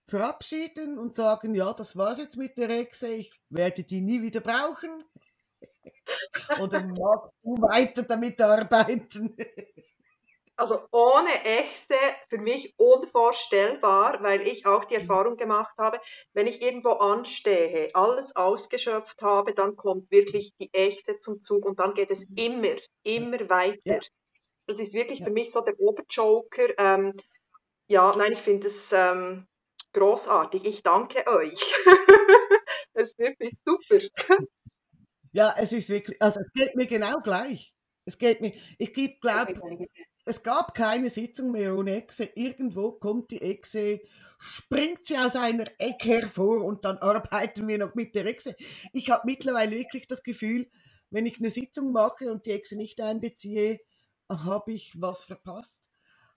verabschieden 0.08 0.98
und 0.98 1.16
sagen, 1.16 1.56
ja, 1.56 1.72
das 1.74 1.96
war's 1.96 2.18
jetzt 2.18 2.36
mit 2.36 2.58
der 2.58 2.70
Echse, 2.70 3.08
ich 3.08 3.32
werde 3.50 3.84
die 3.84 4.02
nie 4.02 4.22
wieder 4.22 4.42
brauchen? 4.42 5.06
Oder 6.60 6.84
magst 6.84 7.36
du 7.44 7.62
weiter 7.62 8.04
damit 8.04 8.42
arbeiten? 8.42 9.36
Also 10.62 10.80
ohne 10.92 11.34
Echse 11.44 11.96
für 12.30 12.38
mich 12.38 12.76
unvorstellbar, 12.78 14.22
weil 14.22 14.42
ich 14.42 14.68
auch 14.68 14.86
die 14.86 14.96
mhm. 14.96 15.02
Erfahrung 15.02 15.36
gemacht 15.36 15.76
habe, 15.80 16.00
wenn 16.34 16.46
ich 16.46 16.62
irgendwo 16.62 16.92
anstehe, 16.92 17.90
alles 17.96 18.36
ausgeschöpft 18.36 19.24
habe, 19.24 19.56
dann 19.56 19.76
kommt 19.76 20.12
wirklich 20.12 20.54
die 20.60 20.72
Echse 20.72 21.20
zum 21.20 21.42
Zug 21.42 21.66
und 21.66 21.80
dann 21.80 21.96
geht 21.96 22.12
es 22.12 22.30
mhm. 22.30 22.38
immer, 22.38 22.76
immer 23.04 23.50
weiter. 23.50 23.96
Ja. 23.96 24.00
Das 24.68 24.80
ist 24.80 24.94
wirklich 24.94 25.20
ja. 25.20 25.26
für 25.26 25.32
mich 25.32 25.52
so 25.52 25.62
der 25.62 25.80
Oberjoker. 25.80 26.78
Ähm, 26.78 27.14
ja, 27.88 28.16
nein, 28.16 28.34
ich 28.34 28.40
finde 28.40 28.68
es 28.68 28.92
ähm, 28.92 29.48
großartig. 29.94 30.66
Ich 30.66 30.84
danke 30.84 31.26
euch. 31.28 31.60
das 32.94 33.10
ist 33.10 33.18
wirklich 33.18 33.54
super. 33.66 33.98
Ja, 35.34 35.54
es 35.58 35.72
ist 35.72 35.90
wirklich, 35.90 36.22
also 36.22 36.42
es 36.42 36.52
geht 36.54 36.76
mir 36.76 36.88
genau 36.88 37.20
gleich. 37.22 37.74
Es 38.06 38.18
geht 38.18 38.42
mir, 38.42 38.52
ich 38.80 38.94
glaube, 39.22 39.54
es 40.26 40.44
gab 40.44 40.74
keine 40.74 41.10
Sitzung 41.10 41.52
mehr 41.52 41.76
ohne 41.78 41.96
Echse. 41.96 42.26
Irgendwo 42.36 42.94
kommt 42.94 43.32
die 43.32 43.42
Echse, 43.42 44.02
springt 44.40 45.06
sie 45.06 45.18
aus 45.18 45.36
einer 45.36 45.66
Ecke 45.78 46.10
hervor 46.10 46.64
und 46.66 46.84
dann 46.84 46.98
arbeiten 46.98 47.68
wir 47.68 47.78
noch 47.78 47.96
mit 47.96 48.16
der 48.16 48.26
Echse. 48.26 48.56
Ich 48.92 49.10
habe 49.10 49.24
mittlerweile 49.26 49.76
wirklich 49.76 50.08
das 50.08 50.24
Gefühl, 50.24 50.68
wenn 51.12 51.26
ich 51.26 51.40
eine 51.40 51.52
Sitzung 51.52 51.92
mache 51.92 52.32
und 52.32 52.46
die 52.46 52.52
Echse 52.52 52.76
nicht 52.76 53.00
einbeziehe, 53.02 53.80
habe 54.30 54.74
ich 54.74 54.94
was 55.00 55.24
verpasst. 55.26 55.91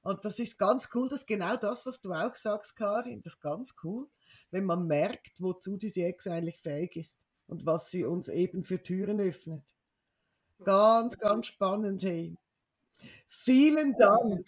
Und 0.04 0.24
das 0.24 0.38
ist 0.38 0.58
ganz 0.58 0.90
cool, 0.94 1.08
das 1.08 1.20
ist 1.20 1.26
genau 1.26 1.56
das, 1.56 1.86
was 1.86 2.00
du 2.02 2.12
auch 2.12 2.36
sagst, 2.36 2.76
Karin. 2.76 3.22
Das 3.22 3.34
ist 3.34 3.40
ganz 3.40 3.74
cool, 3.82 4.06
wenn 4.50 4.66
man 4.66 4.86
merkt, 4.86 5.40
wozu 5.40 5.78
diese 5.78 6.02
Echse 6.02 6.30
eigentlich 6.32 6.60
fähig 6.60 6.94
ist 6.96 7.26
und 7.46 7.64
was 7.64 7.90
sie 7.90 8.04
uns 8.04 8.28
eben 8.28 8.64
für 8.64 8.82
Türen 8.82 9.18
öffnet. 9.18 9.62
Ganz, 10.62 11.18
ganz 11.18 11.46
spannend, 11.46 12.02
hey. 12.02 12.36
Vielen 13.26 13.96
Dank. 13.96 14.46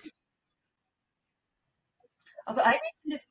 Also 2.45 2.61
eigentlich 2.61 2.95
sind 3.03 3.15
es 3.15 3.27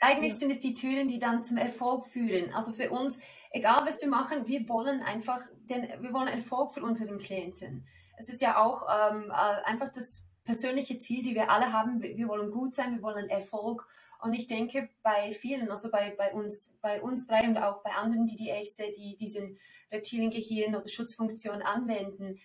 eigentlich 0.00 0.38
sind 0.38 0.50
es 0.50 0.60
die 0.60 0.74
Türen, 0.74 1.08
die 1.08 1.18
dann 1.18 1.42
zum 1.42 1.56
Erfolg 1.56 2.06
führen. 2.06 2.52
Also 2.52 2.72
für 2.72 2.90
uns, 2.90 3.18
egal 3.50 3.86
was 3.86 4.00
wir 4.00 4.08
machen, 4.08 4.46
wir 4.46 4.68
wollen 4.68 5.02
einfach, 5.02 5.40
den, 5.70 5.82
wir 6.02 6.12
wollen 6.12 6.28
Erfolg 6.28 6.72
für 6.72 6.82
unseren 6.82 7.18
Klienten. 7.18 7.86
Es 8.18 8.28
ist 8.28 8.42
ja 8.42 8.62
auch 8.62 8.86
ähm, 8.90 9.30
äh, 9.30 9.62
einfach 9.64 9.90
das 9.90 10.25
persönliche 10.46 10.98
Ziel, 10.98 11.22
die 11.22 11.34
wir 11.34 11.50
alle 11.50 11.72
haben. 11.72 12.00
Wir 12.00 12.28
wollen 12.28 12.50
gut 12.50 12.74
sein, 12.74 12.94
wir 12.94 13.02
wollen 13.02 13.28
Erfolg. 13.28 13.86
Und 14.22 14.32
ich 14.32 14.46
denke, 14.46 14.88
bei 15.02 15.32
vielen, 15.32 15.70
also 15.70 15.90
bei, 15.90 16.14
bei, 16.16 16.32
uns, 16.32 16.74
bei 16.80 17.02
uns 17.02 17.26
drei 17.26 17.46
und 17.46 17.58
auch 17.58 17.82
bei 17.82 17.90
anderen, 17.90 18.26
die 18.26 18.36
die 18.36 18.48
Echse, 18.48 18.84
die 18.96 19.16
diesen 19.16 19.58
Reptiliengehirn 19.92 20.74
oder 20.74 20.88
Schutzfunktion 20.88 21.60
anwenden, 21.60 22.38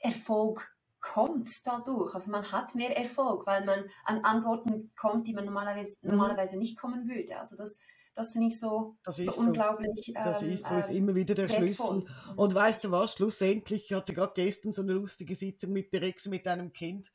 Erfolg 0.00 0.74
kommt 1.00 1.66
dadurch. 1.66 2.14
Also 2.14 2.30
man 2.30 2.50
hat 2.50 2.74
mehr 2.74 2.96
Erfolg, 2.96 3.46
weil 3.46 3.64
man 3.64 3.84
an 4.04 4.24
Antworten 4.24 4.90
kommt, 4.96 5.26
die 5.26 5.34
man 5.34 5.44
normalerweise, 5.44 5.96
mhm. 6.00 6.12
normalerweise 6.12 6.56
nicht 6.56 6.78
kommen 6.78 7.08
würde. 7.08 7.38
Also 7.38 7.54
das, 7.54 7.78
das 8.14 8.32
finde 8.32 8.48
ich 8.48 8.58
so, 8.58 8.96
so, 9.04 9.22
so, 9.22 9.32
unglaublich. 9.40 10.12
Das 10.14 10.42
ähm, 10.42 10.50
ist 10.50 10.66
so, 10.66 10.76
ist 10.76 10.90
ähm, 10.90 10.96
immer 10.96 11.14
wieder 11.14 11.34
der 11.34 11.48
wertvoll. 11.48 11.68
Schlüssel. 11.68 12.04
Und 12.36 12.54
weißt 12.54 12.84
du 12.84 12.90
was, 12.90 13.14
schlussendlich, 13.14 13.90
ich 13.90 13.96
hatte 13.96 14.12
gerade 14.12 14.32
gestern 14.34 14.72
so 14.72 14.82
eine 14.82 14.92
lustige 14.92 15.34
Sitzung 15.34 15.72
mit 15.72 15.92
der 15.92 16.02
Ex 16.02 16.26
mit 16.26 16.46
einem 16.46 16.72
Kind. 16.72 17.10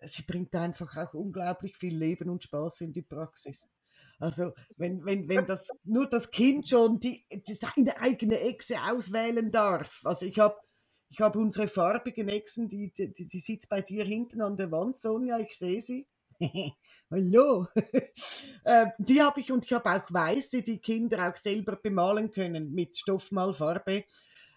Sie 0.00 0.22
bringt 0.22 0.54
einfach 0.56 0.96
auch 0.96 1.14
unglaublich 1.14 1.76
viel 1.76 1.96
Leben 1.96 2.30
und 2.30 2.42
Spaß 2.42 2.80
in 2.80 2.92
die 2.92 3.02
Praxis. 3.02 3.68
Also 4.18 4.52
wenn, 4.76 5.04
wenn, 5.04 5.28
wenn 5.28 5.46
das 5.46 5.68
nur 5.84 6.08
das 6.08 6.30
Kind 6.30 6.68
schon 6.68 6.98
die, 6.98 7.26
die 7.30 7.54
seine 7.54 7.98
eigene 7.98 8.40
Echse 8.40 8.76
auswählen 8.82 9.50
darf. 9.50 10.00
Also 10.04 10.26
ich 10.26 10.38
habe 10.38 10.56
ich 11.12 11.20
habe 11.20 11.38
unsere 11.38 11.68
farbigen 11.68 12.30
Echsen, 12.30 12.70
die, 12.70 12.90
die, 12.90 13.12
die, 13.12 13.38
sitzt 13.38 13.68
bei 13.68 13.82
dir 13.82 14.02
hinten 14.02 14.40
an 14.40 14.56
der 14.56 14.72
Wand, 14.72 14.98
Sonja, 14.98 15.38
ich 15.38 15.58
sehe 15.58 15.82
sie. 15.82 16.06
Hallo. 17.10 17.66
äh, 18.64 18.86
die 18.98 19.22
habe 19.22 19.40
ich 19.40 19.52
und 19.52 19.64
ich 19.64 19.72
habe 19.72 19.90
auch 19.90 20.12
weiße, 20.12 20.62
die 20.62 20.78
Kinder 20.78 21.28
auch 21.28 21.36
selber 21.36 21.76
bemalen 21.76 22.30
können 22.30 22.72
mit 22.72 22.96
Stoffmalfarbe. 22.96 24.04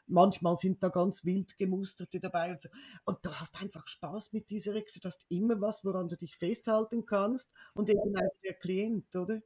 Manchmal 0.08 0.58
sind 0.58 0.84
da 0.84 0.90
ganz 0.90 1.26
wild 1.26 1.58
gemusterte 1.58 2.20
dabei 2.20 2.52
und 2.52 2.62
so. 2.62 2.70
Und 3.06 3.18
du 3.24 3.32
hast 3.32 3.62
einfach 3.62 3.88
Spaß 3.88 4.34
mit 4.34 4.50
dieser 4.50 4.76
Echse. 4.76 5.00
Du 5.00 5.08
hast 5.08 5.26
immer 5.30 5.60
was, 5.62 5.84
woran 5.84 6.08
du 6.08 6.16
dich 6.16 6.36
festhalten 6.38 7.06
kannst 7.06 7.54
und 7.74 7.90
eben 7.90 8.16
auch 8.16 8.42
der 8.44 8.54
Klient, 8.54 9.16
oder? 9.16 9.42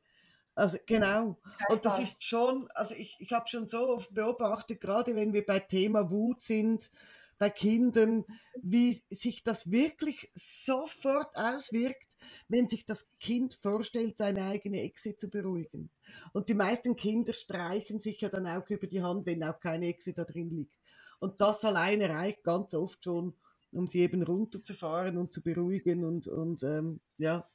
Also 0.55 0.77
genau. 0.85 1.37
Und 1.69 1.85
das 1.85 1.99
ist 1.99 2.23
schon, 2.23 2.67
also 2.71 2.93
ich, 2.95 3.15
ich 3.19 3.31
habe 3.31 3.47
schon 3.47 3.67
so 3.67 3.87
oft 3.87 4.13
beobachtet, 4.13 4.81
gerade 4.81 5.15
wenn 5.15 5.31
wir 5.31 5.45
bei 5.45 5.59
Thema 5.59 6.11
Wut 6.11 6.41
sind, 6.41 6.91
bei 7.39 7.49
Kindern, 7.49 8.25
wie 8.61 9.01
sich 9.09 9.43
das 9.43 9.71
wirklich 9.71 10.29
sofort 10.35 11.35
auswirkt, 11.35 12.17
wenn 12.49 12.67
sich 12.67 12.85
das 12.85 13.09
Kind 13.19 13.55
vorstellt, 13.55 14.17
seine 14.17 14.43
eigene 14.43 14.81
Echse 14.81 15.15
zu 15.15 15.29
beruhigen. 15.29 15.89
Und 16.33 16.49
die 16.49 16.53
meisten 16.53 16.97
Kinder 16.97 17.33
streichen 17.33 17.97
sich 17.99 18.19
ja 18.21 18.29
dann 18.29 18.45
auch 18.45 18.69
über 18.69 18.87
die 18.87 19.01
Hand, 19.01 19.25
wenn 19.25 19.43
auch 19.43 19.59
keine 19.59 19.87
Echse 19.87 20.13
da 20.13 20.25
drin 20.25 20.51
liegt. 20.51 20.75
Und 21.19 21.39
das 21.41 21.63
alleine 21.63 22.09
reicht 22.09 22.43
ganz 22.43 22.73
oft 22.73 23.03
schon, 23.03 23.33
um 23.71 23.87
sie 23.87 24.01
eben 24.01 24.21
runterzufahren 24.21 25.17
und 25.17 25.31
zu 25.31 25.41
beruhigen 25.41 26.03
und, 26.03 26.27
und 26.27 26.61
ähm, 26.63 26.99
ja, 27.17 27.49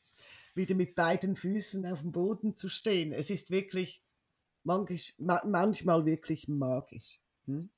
wieder 0.55 0.75
mit 0.75 0.95
beiden 0.95 1.37
Füßen 1.37 1.85
auf 1.87 2.01
dem 2.01 2.13
Boden 2.13 2.57
zu 2.57 2.69
stehen. 2.69 3.13
Es 3.13 3.29
ist 3.29 3.51
wirklich 3.51 4.03
manchmal 4.63 6.07
wirklich 6.07 6.49
magisch. 6.49 7.21
Hm? 7.47 7.69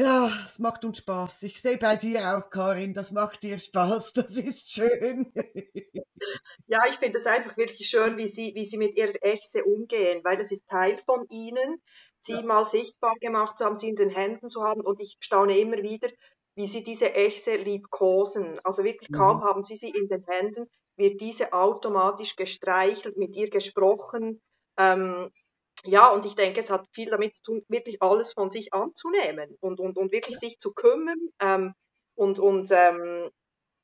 Ja, 0.00 0.30
es 0.46 0.58
macht 0.58 0.82
uns 0.86 0.96
Spaß. 0.98 1.42
Ich 1.42 1.60
sehe 1.60 1.76
bei 1.76 1.94
dir 1.94 2.34
auch, 2.34 2.48
Karin, 2.48 2.94
das 2.94 3.10
macht 3.10 3.42
dir 3.42 3.58
Spaß. 3.58 4.14
Das 4.14 4.38
ist 4.38 4.72
schön. 4.72 5.30
Ja, 6.68 6.80
ich 6.88 6.96
finde 6.96 7.18
es 7.18 7.26
einfach 7.26 7.54
wirklich 7.58 7.88
schön, 7.88 8.16
wie 8.16 8.28
Sie, 8.28 8.54
wie 8.54 8.64
Sie 8.64 8.78
mit 8.78 8.96
Ihrer 8.96 9.22
Echse 9.22 9.62
umgehen, 9.64 10.22
weil 10.24 10.38
das 10.38 10.52
ist 10.52 10.66
Teil 10.68 10.98
von 11.04 11.26
Ihnen, 11.28 11.82
Sie 12.20 12.32
ja. 12.32 12.42
mal 12.42 12.64
sichtbar 12.64 13.14
gemacht 13.20 13.58
zu 13.58 13.66
haben, 13.66 13.76
Sie 13.76 13.88
in 13.88 13.96
den 13.96 14.08
Händen 14.08 14.48
zu 14.48 14.62
haben. 14.62 14.80
Und 14.80 15.02
ich 15.02 15.18
staune 15.20 15.58
immer 15.58 15.82
wieder, 15.82 16.08
wie 16.54 16.66
Sie 16.66 16.82
diese 16.82 17.14
Echse 17.14 17.56
liebkosen. 17.56 18.58
Also 18.64 18.84
wirklich 18.84 19.12
kaum 19.12 19.38
mhm. 19.38 19.44
haben 19.44 19.64
Sie 19.64 19.76
sie 19.76 19.90
in 19.90 20.08
den 20.08 20.24
Händen, 20.26 20.66
wird 20.96 21.20
diese 21.20 21.52
automatisch 21.52 22.36
gestreichelt, 22.36 23.18
mit 23.18 23.36
ihr 23.36 23.50
gesprochen. 23.50 24.40
Ähm, 24.78 25.30
ja, 25.84 26.10
und 26.10 26.26
ich 26.26 26.34
denke, 26.34 26.60
es 26.60 26.70
hat 26.70 26.86
viel 26.92 27.10
damit 27.10 27.34
zu 27.34 27.42
tun, 27.42 27.64
wirklich 27.68 28.02
alles 28.02 28.32
von 28.32 28.50
sich 28.50 28.74
anzunehmen 28.74 29.56
und, 29.60 29.80
und, 29.80 29.96
und 29.96 30.12
wirklich 30.12 30.38
sich 30.38 30.58
zu 30.58 30.72
kümmern. 30.72 31.18
Ähm, 31.40 31.74
und 32.14 32.38
und 32.38 32.70
ähm, 32.70 33.30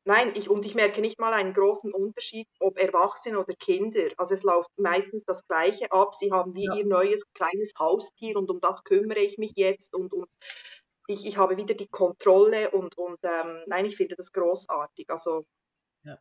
nein, 0.04 0.32
ich, 0.36 0.50
und 0.50 0.66
ich 0.66 0.74
merke 0.74 1.00
nicht 1.00 1.18
mal 1.18 1.32
einen 1.32 1.54
großen 1.54 1.92
Unterschied, 1.92 2.48
ob 2.60 2.78
Erwachsene 2.78 3.38
oder 3.38 3.54
Kinder. 3.54 4.10
Also 4.18 4.34
es 4.34 4.42
läuft 4.42 4.70
meistens 4.78 5.24
das 5.24 5.46
Gleiche 5.46 5.90
ab. 5.90 6.14
Sie 6.14 6.32
haben 6.32 6.54
wie 6.54 6.66
ja. 6.66 6.74
ihr 6.74 6.86
neues 6.86 7.22
kleines 7.32 7.72
Haustier 7.78 8.36
und 8.36 8.50
um 8.50 8.60
das 8.60 8.84
kümmere 8.84 9.20
ich 9.20 9.38
mich 9.38 9.52
jetzt. 9.56 9.94
Und, 9.94 10.12
und 10.12 10.28
ich, 11.08 11.24
ich 11.26 11.38
habe 11.38 11.56
wieder 11.56 11.74
die 11.74 11.88
Kontrolle 11.88 12.70
und, 12.72 12.98
und 12.98 13.18
ähm, 13.22 13.62
nein, 13.66 13.86
ich 13.86 13.96
finde 13.96 14.16
das 14.16 14.32
großartig. 14.32 15.08
Also, 15.08 15.46
Ja. 16.04 16.18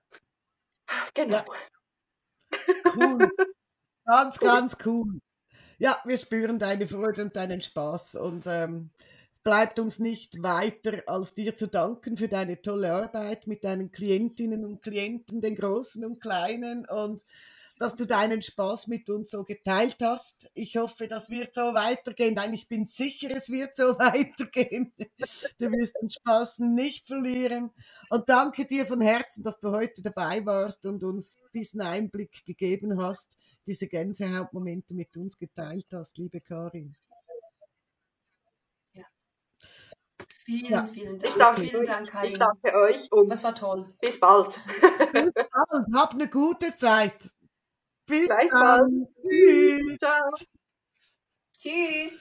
genau. 1.13 1.37
Ja. 1.37 1.45
Cool. 2.95 3.29
Ganz, 4.05 4.39
ganz 4.39 4.77
cool. 4.85 5.19
Ja, 5.77 5.99
wir 6.05 6.17
spüren 6.17 6.57
deine 6.57 6.87
Freude 6.87 7.23
und 7.23 7.35
deinen 7.35 7.61
Spaß 7.61 8.15
und 8.15 8.45
ähm, 8.47 8.91
es 9.31 9.39
bleibt 9.39 9.77
uns 9.77 9.99
nicht 9.99 10.41
weiter, 10.41 11.03
als 11.07 11.33
dir 11.33 11.55
zu 11.55 11.67
danken 11.67 12.15
für 12.15 12.29
deine 12.29 12.61
tolle 12.61 12.93
Arbeit 12.93 13.45
mit 13.47 13.65
deinen 13.65 13.91
Klientinnen 13.91 14.63
und 14.63 14.81
Klienten, 14.81 15.41
den 15.41 15.55
Großen 15.55 16.05
und 16.05 16.21
Kleinen 16.21 16.85
und 16.87 17.25
dass 17.77 17.95
du 17.95 18.05
deinen 18.05 18.41
Spaß 18.41 18.87
mit 18.87 19.09
uns 19.09 19.31
so 19.31 19.43
geteilt 19.43 19.97
hast. 20.01 20.49
Ich 20.53 20.77
hoffe, 20.77 21.09
das 21.09 21.29
wird 21.29 21.53
so 21.53 21.73
weitergehen. 21.73 22.35
Nein, 22.35 22.53
ich 22.53 22.69
bin 22.69 22.85
sicher, 22.85 23.29
es 23.35 23.49
wird 23.49 23.75
so 23.75 23.83
weitergehen. 23.99 24.93
Du 25.59 25.69
wirst 25.71 25.95
den 26.01 26.09
Spaß 26.09 26.59
nicht 26.59 27.07
verlieren. 27.07 27.71
Und 28.09 28.29
danke 28.29 28.65
dir 28.65 28.85
von 28.85 29.01
Herzen, 29.01 29.43
dass 29.43 29.59
du 29.59 29.71
heute 29.71 30.01
dabei 30.01 30.45
warst 30.45 30.85
und 30.85 31.03
uns 31.03 31.41
diesen 31.53 31.81
Einblick 31.81 32.45
gegeben 32.45 33.01
hast, 33.01 33.37
diese 33.67 33.87
Gänsehautmomente 33.87 34.93
mit 34.93 35.15
uns 35.17 35.37
geteilt 35.37 35.87
hast, 35.93 36.17
liebe 36.17 36.41
Karin. 36.41 36.95
Vielen, 40.27 40.71
Ja. 40.71 40.85
vielen 40.85 41.15
Ich 41.15 41.23
Dank. 41.23 41.37
danke, 41.39 41.61
Vielen 41.61 41.85
Dank, 41.85 42.05
ich 42.05 42.11
Karin. 42.11 42.33
danke 42.35 42.75
euch 42.77 43.11
und 43.11 43.29
Das 43.29 43.43
war 43.43 43.55
toll. 43.55 43.91
bis 43.99 44.19
bald. 44.19 44.59
Und 45.71 45.95
hab 45.95 46.13
eine 46.13 46.29
gute 46.29 46.73
Zeit. 46.75 47.31
Bis 48.05 48.27
Gleichfalls. 48.27 48.79
dann. 48.79 49.07
Tschüss. 49.27 49.97
Ciao. 49.97 50.31
Tschüss. 51.57 52.13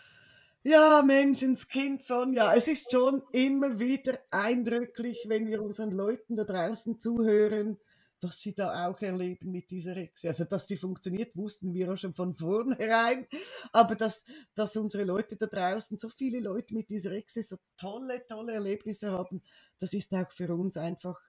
Ja, 0.62 1.02
Menschenskind 1.04 2.02
Sonja, 2.02 2.54
es 2.54 2.66
ist 2.68 2.90
schon 2.90 3.22
immer 3.32 3.78
wieder 3.78 4.18
eindrücklich, 4.30 5.26
wenn 5.28 5.46
wir 5.46 5.60
unseren 5.62 5.90
Leuten 5.92 6.36
da 6.36 6.44
draußen 6.44 6.98
zuhören, 6.98 7.78
was 8.20 8.40
sie 8.40 8.54
da 8.54 8.88
auch 8.88 9.00
erleben 9.02 9.50
mit 9.50 9.70
dieser 9.70 9.94
Hexe. 9.94 10.28
Also, 10.28 10.44
dass 10.44 10.66
sie 10.66 10.76
funktioniert, 10.76 11.36
wussten 11.36 11.74
wir 11.74 11.92
auch 11.92 11.96
schon 11.96 12.14
von 12.14 12.34
vornherein, 12.34 13.26
aber 13.72 13.94
dass, 13.94 14.24
dass 14.54 14.76
unsere 14.76 15.04
Leute 15.04 15.36
da 15.36 15.46
draußen, 15.46 15.98
so 15.98 16.08
viele 16.08 16.40
Leute 16.40 16.74
mit 16.74 16.90
dieser 16.90 17.12
Hexe 17.12 17.42
so 17.42 17.56
tolle, 17.76 18.26
tolle 18.26 18.52
Erlebnisse 18.54 19.10
haben, 19.12 19.42
das 19.78 19.92
ist 19.92 20.14
auch 20.14 20.30
für 20.32 20.54
uns 20.54 20.76
einfach, 20.76 21.20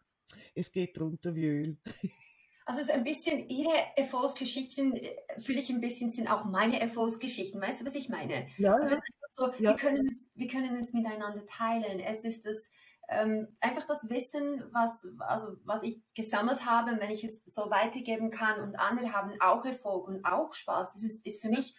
es 0.54 0.72
geht 0.72 1.00
runter 1.00 1.36
wie 1.36 1.46
Öl. 1.46 1.78
Also 2.68 2.82
es 2.82 2.88
ist 2.88 2.94
ein 2.96 3.04
bisschen, 3.04 3.48
ihre 3.48 3.74
Erfolgsgeschichten, 3.96 4.96
äh, 4.96 5.16
fühle 5.40 5.60
ich 5.60 5.70
ein 5.70 5.82
bisschen, 5.82 6.10
sind 6.10 6.28
auch 6.28 6.46
meine 6.46 6.80
Erfolgsgeschichten. 6.80 7.62
Weißt 7.62 7.82
du, 7.82 7.86
was 7.86 7.94
ich 7.94 8.10
meine? 8.10 8.48
Ja, 8.58 8.74
Also 8.76 8.96
so, 9.38 9.52
Ja. 9.60 9.72
wir, 9.72 9.76
können 9.76 10.08
es, 10.08 10.28
wir 10.34 10.48
können 10.48 10.76
es 10.78 10.92
miteinander 10.94 11.46
teilen. 11.46 12.00
Es 12.00 12.24
ist 12.24 12.46
das, 12.46 12.72
ähm, 13.10 13.48
einfach 13.60 13.86
das 13.86 14.10
Wissen, 14.10 14.64
was, 14.72 15.08
also, 15.20 15.58
was 15.64 15.84
ich 15.84 16.02
gesammelt 16.14 16.66
habe, 16.66 17.00
wenn 17.00 17.12
ich 17.12 17.24
es 17.24 17.44
so 17.46 17.70
weitergeben 17.70 18.32
kann 18.32 18.62
und 18.62 18.76
andere 18.76 19.14
haben 19.14 19.34
auch 19.40 19.66
Erfolg 19.66 20.08
und 20.08 20.26
auch 20.26 20.54
Spaß. 20.54 20.94
Das 20.94 21.04
ist, 21.04 21.26
ist 21.26 21.42
für 21.42 21.50
mich, 21.50 21.76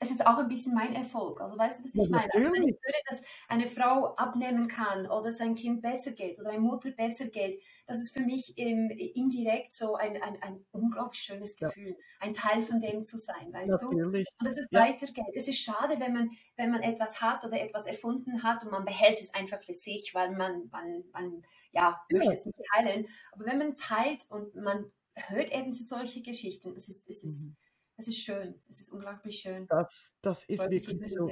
es 0.00 0.10
ist 0.10 0.26
auch 0.26 0.38
ein 0.38 0.48
bisschen 0.48 0.74
mein 0.74 0.94
Erfolg. 0.94 1.40
Also 1.40 1.58
weißt 1.58 1.80
du, 1.80 1.84
was 1.84 1.94
Ja, 1.94 2.04
ich 2.04 2.08
meine? 2.08 2.30
Also, 2.34 2.50
wenn 2.52 2.62
ich 2.64 2.76
höre, 2.82 3.00
dass 3.08 3.22
eine 3.48 3.66
Frau 3.66 4.14
abnehmen 4.16 4.68
kann 4.68 5.06
oder 5.10 5.32
sein 5.32 5.54
Kind 5.56 5.82
besser 5.82 6.12
geht 6.12 6.38
oder 6.40 6.50
eine 6.50 6.60
Mutter 6.60 6.90
besser 6.92 7.26
geht, 7.26 7.62
das 7.86 7.98
ist 7.98 8.14
für 8.14 8.20
mich 8.22 8.54
ähm, 8.56 8.90
indirekt 8.90 9.72
so 9.72 9.94
ein, 9.96 10.20
ein, 10.22 10.40
ein 10.42 10.64
unglaublich 10.70 11.20
schönes 11.22 11.56
Ja. 11.60 11.72
Gefühl, 11.72 11.96
ein 12.20 12.32
Teil 12.34 12.62
von 12.62 12.78
dem 12.80 13.02
zu 13.02 13.18
sein, 13.18 13.52
weißt 13.52 13.80
du? 13.82 13.88
natürlich. 13.88 14.26
Und 14.40 14.46
dass 14.46 14.56
es 14.56 14.68
Ja. 14.70 14.80
weitergeht. 14.80 15.24
Es 15.34 15.48
ist 15.48 15.58
schade, 15.58 15.98
wenn 15.98 16.12
man, 16.12 16.30
wenn 16.56 16.70
man 16.70 16.82
etwas 16.82 17.20
hat 17.20 17.44
oder 17.44 17.60
etwas 17.60 17.86
erfunden 17.86 18.42
hat 18.44 18.62
und 18.64 18.70
man 18.70 18.84
behält 18.84 19.20
es 19.20 19.34
einfach 19.34 19.60
für 19.60 19.74
sich, 19.74 20.14
weil 20.14 20.30
man, 20.36 20.68
man, 20.70 21.04
man 21.12 21.42
ja, 21.72 22.00
Ja. 22.10 22.20
möchte 22.20 22.34
es 22.34 22.46
nicht 22.46 22.58
teilen. 22.72 23.08
Aber 23.32 23.46
wenn 23.46 23.58
man 23.58 23.76
teilt 23.76 24.26
und 24.30 24.54
man 24.54 24.92
hört 25.16 25.50
eben 25.52 25.72
so 25.72 25.82
solche 25.96 26.22
Geschichten, 26.22 26.72
es 26.76 26.88
ist, 26.88 27.08
es 27.08 27.24
ist, 27.24 27.50
Mhm. 27.50 27.56
Es 27.98 28.08
ist 28.08 28.18
schön. 28.20 28.54
Es 28.68 28.80
ist 28.80 28.90
unglaublich 28.92 29.40
schön. 29.40 29.66
Das, 29.68 30.14
das 30.22 30.44
ist 30.44 30.62
Freut 30.62 30.70
wirklich 30.70 31.12
so. 31.12 31.30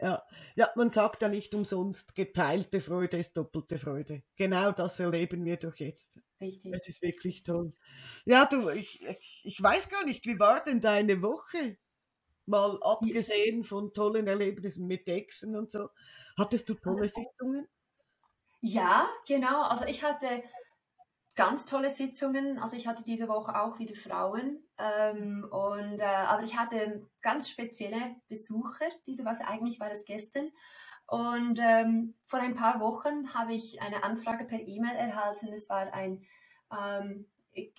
Ja. 0.00 0.20
ja, 0.56 0.68
man 0.74 0.90
sagt 0.90 1.22
ja 1.22 1.28
nicht 1.28 1.54
umsonst, 1.54 2.16
geteilte 2.16 2.80
Freude 2.80 3.18
ist 3.18 3.36
doppelte 3.36 3.78
Freude. 3.78 4.22
Genau 4.36 4.72
das 4.72 4.98
erleben 4.98 5.44
wir 5.44 5.56
doch 5.58 5.76
jetzt. 5.76 6.20
Richtig. 6.40 6.74
Es 6.74 6.88
ist 6.88 7.02
wirklich 7.02 7.44
toll. 7.44 7.70
Ja, 8.24 8.46
du, 8.46 8.68
ich, 8.70 9.00
ich- 9.00 9.42
ich 9.44 9.62
weiß 9.62 9.88
gar 9.90 10.04
nicht, 10.04 10.26
wie 10.26 10.38
war 10.40 10.62
denn 10.64 10.80
deine 10.80 11.22
Woche? 11.22 11.78
Mal 12.46 12.78
abgesehen 12.82 13.62
von 13.62 13.92
tollen 13.92 14.26
Erlebnissen 14.26 14.88
mit 14.88 15.08
Exen 15.08 15.54
und 15.54 15.70
so. 15.70 15.88
Hattest 16.36 16.68
du 16.68 16.74
tolle 16.74 17.08
Sitzungen? 17.08 17.68
Ja, 18.60 19.08
genau. 19.26 19.62
Also 19.62 19.84
ich 19.84 20.02
hatte 20.02 20.42
ganz 21.34 21.64
tolle 21.64 21.90
Sitzungen. 21.90 22.58
Also 22.58 22.76
ich 22.76 22.86
hatte 22.86 23.04
diese 23.04 23.28
Woche 23.28 23.60
auch 23.60 23.78
wieder 23.78 23.94
Frauen. 23.94 24.62
Ähm, 24.78 25.46
und, 25.50 26.00
äh, 26.00 26.04
aber 26.04 26.42
ich 26.42 26.58
hatte 26.58 27.08
ganz 27.20 27.48
spezielle 27.48 28.16
Besucher 28.28 28.86
diese 29.06 29.24
Woche. 29.24 29.46
Eigentlich 29.46 29.80
war 29.80 29.88
das 29.88 30.04
gestern. 30.04 30.50
Und 31.06 31.58
ähm, 31.60 32.14
vor 32.26 32.40
ein 32.40 32.54
paar 32.54 32.80
Wochen 32.80 33.34
habe 33.34 33.52
ich 33.52 33.82
eine 33.82 34.02
Anfrage 34.02 34.44
per 34.44 34.60
E-Mail 34.60 34.96
erhalten. 34.96 35.52
Es 35.52 35.68
war 35.68 35.92
ein 35.92 36.24
ähm, 36.72 37.26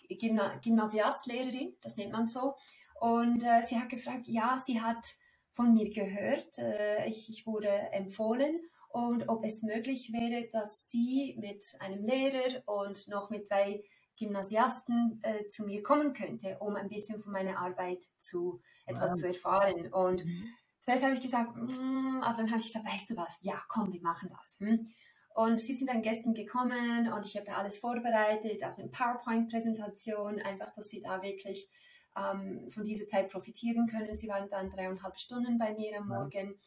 Gymna 0.09 0.57
Gymnasiastlehrerin, 0.57 1.75
das 1.81 1.97
nennt 1.97 2.11
man 2.11 2.27
so. 2.27 2.55
Und 2.99 3.43
äh, 3.43 3.61
sie 3.63 3.79
hat 3.79 3.89
gefragt, 3.89 4.27
ja, 4.27 4.57
sie 4.63 4.81
hat 4.81 5.15
von 5.51 5.73
mir 5.73 5.89
gehört, 5.89 6.59
äh, 6.59 7.07
ich, 7.07 7.29
ich 7.29 7.45
wurde 7.45 7.67
empfohlen 7.67 8.59
und 8.93 9.27
ob 9.27 9.43
es 9.43 9.63
möglich 9.63 10.13
wäre, 10.13 10.47
dass 10.51 10.87
sie 10.89 11.35
mit 11.39 11.63
einem 11.79 12.03
Lehrer 12.03 12.61
und 12.67 13.07
noch 13.07 13.31
mit 13.31 13.49
drei 13.49 13.83
Gymnasiasten 14.19 15.19
äh, 15.23 15.47
zu 15.47 15.65
mir 15.65 15.81
kommen 15.81 16.13
könnte, 16.13 16.59
um 16.59 16.75
ein 16.75 16.89
bisschen 16.89 17.19
von 17.19 17.33
meiner 17.33 17.57
Arbeit 17.59 18.03
zu 18.17 18.61
etwas 18.85 19.11
Wow. 19.11 19.19
zu 19.19 19.27
erfahren. 19.27 19.91
Und 19.91 20.23
Mhm. 20.23 20.47
zuerst 20.81 21.03
habe 21.03 21.15
ich 21.15 21.21
gesagt, 21.21 21.55
mm, 21.55 22.21
aber 22.21 22.37
dann 22.37 22.51
habe 22.51 22.59
ich 22.59 22.67
gesagt, 22.67 22.85
weißt 22.85 23.09
du 23.09 23.17
was, 23.17 23.35
ja, 23.41 23.59
komm, 23.67 23.91
wir 23.91 24.01
machen 24.01 24.29
das. 24.29 24.59
Hm? 24.59 24.87
Und 25.33 25.59
sie 25.59 25.73
sind 25.73 25.89
dann 25.89 26.03
gestern 26.03 26.35
gekommen 26.35 27.11
und 27.11 27.25
ich 27.25 27.35
habe 27.35 27.47
da 27.47 27.57
alles 27.57 27.79
vorbereitet, 27.79 28.63
auch 28.63 28.77
eine 28.77 28.89
PowerPoint-Präsentation, 28.89 30.39
einfach, 30.39 30.71
dass 30.73 30.89
sie 30.89 30.99
da 30.99 31.23
wirklich 31.23 31.67
ähm, 32.15 32.69
von 32.69 32.83
dieser 32.83 33.07
Zeit 33.07 33.29
profitieren 33.29 33.87
können. 33.87 34.15
Sie 34.15 34.27
waren 34.27 34.47
dann 34.49 34.69
dreieinhalb 34.69 35.17
Stunden 35.17 35.57
bei 35.57 35.73
mir 35.73 35.97
am. 35.97 36.07
Morgen 36.07 36.59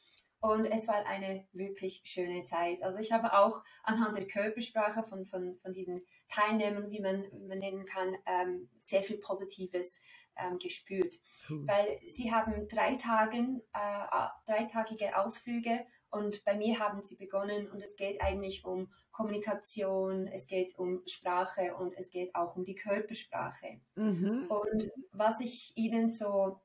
und 0.51 0.67
es 0.67 0.89
war 0.89 1.07
eine 1.07 1.47
wirklich 1.53 2.03
schöne 2.05 2.45
Zeit. 2.45 2.83
Also 2.83 2.99
ich 2.99 3.13
habe 3.13 3.33
auch 3.33 3.63
anhand 3.83 4.17
der 4.17 4.27
Körpersprache 4.27 5.03
von, 5.03 5.25
von, 5.25 5.57
von 5.59 5.73
diesen 5.73 6.03
Teilnehmern, 6.29 6.91
wie 6.91 7.01
man, 7.01 7.25
man 7.49 7.59
nennen 7.59 7.85
kann, 7.85 8.17
ähm, 8.27 8.69
sehr 8.79 9.03
viel 9.03 9.19
Positives 9.19 10.01
ähm, 10.37 10.59
gespürt 10.59 11.17
Cool. 11.49 11.67
weil 11.67 12.01
sie 12.05 12.33
haben 12.33 12.69
drei, 12.69 12.95
Tagen, 12.97 13.63
äh, 13.73 14.27
dreitagige 14.47 15.17
Ausflüge 15.17 15.87
und 16.11 16.45
bei 16.45 16.57
mir 16.57 16.79
haben 16.79 17.03
sie 17.03 17.17
begonnen 17.17 17.71
und 17.71 17.83
es 17.83 17.97
geht 17.97 18.21
eigentlich 18.21 18.65
um 18.65 18.93
Kommunikation, 19.13 20.27
es 20.27 20.47
geht 20.47 20.79
um 20.79 21.03
Sprache 21.07 21.75
und 21.77 21.95
es 21.97 22.11
geht 22.11 22.35
auch 22.35 22.55
um 22.57 22.65
die 22.65 22.75
Körpersprache. 22.75 23.81
Mhm. 23.95 24.47
Und 24.49 24.91
was 25.13 25.41
ich 25.41 25.73
ihnen 25.77 26.11
so 26.11 26.61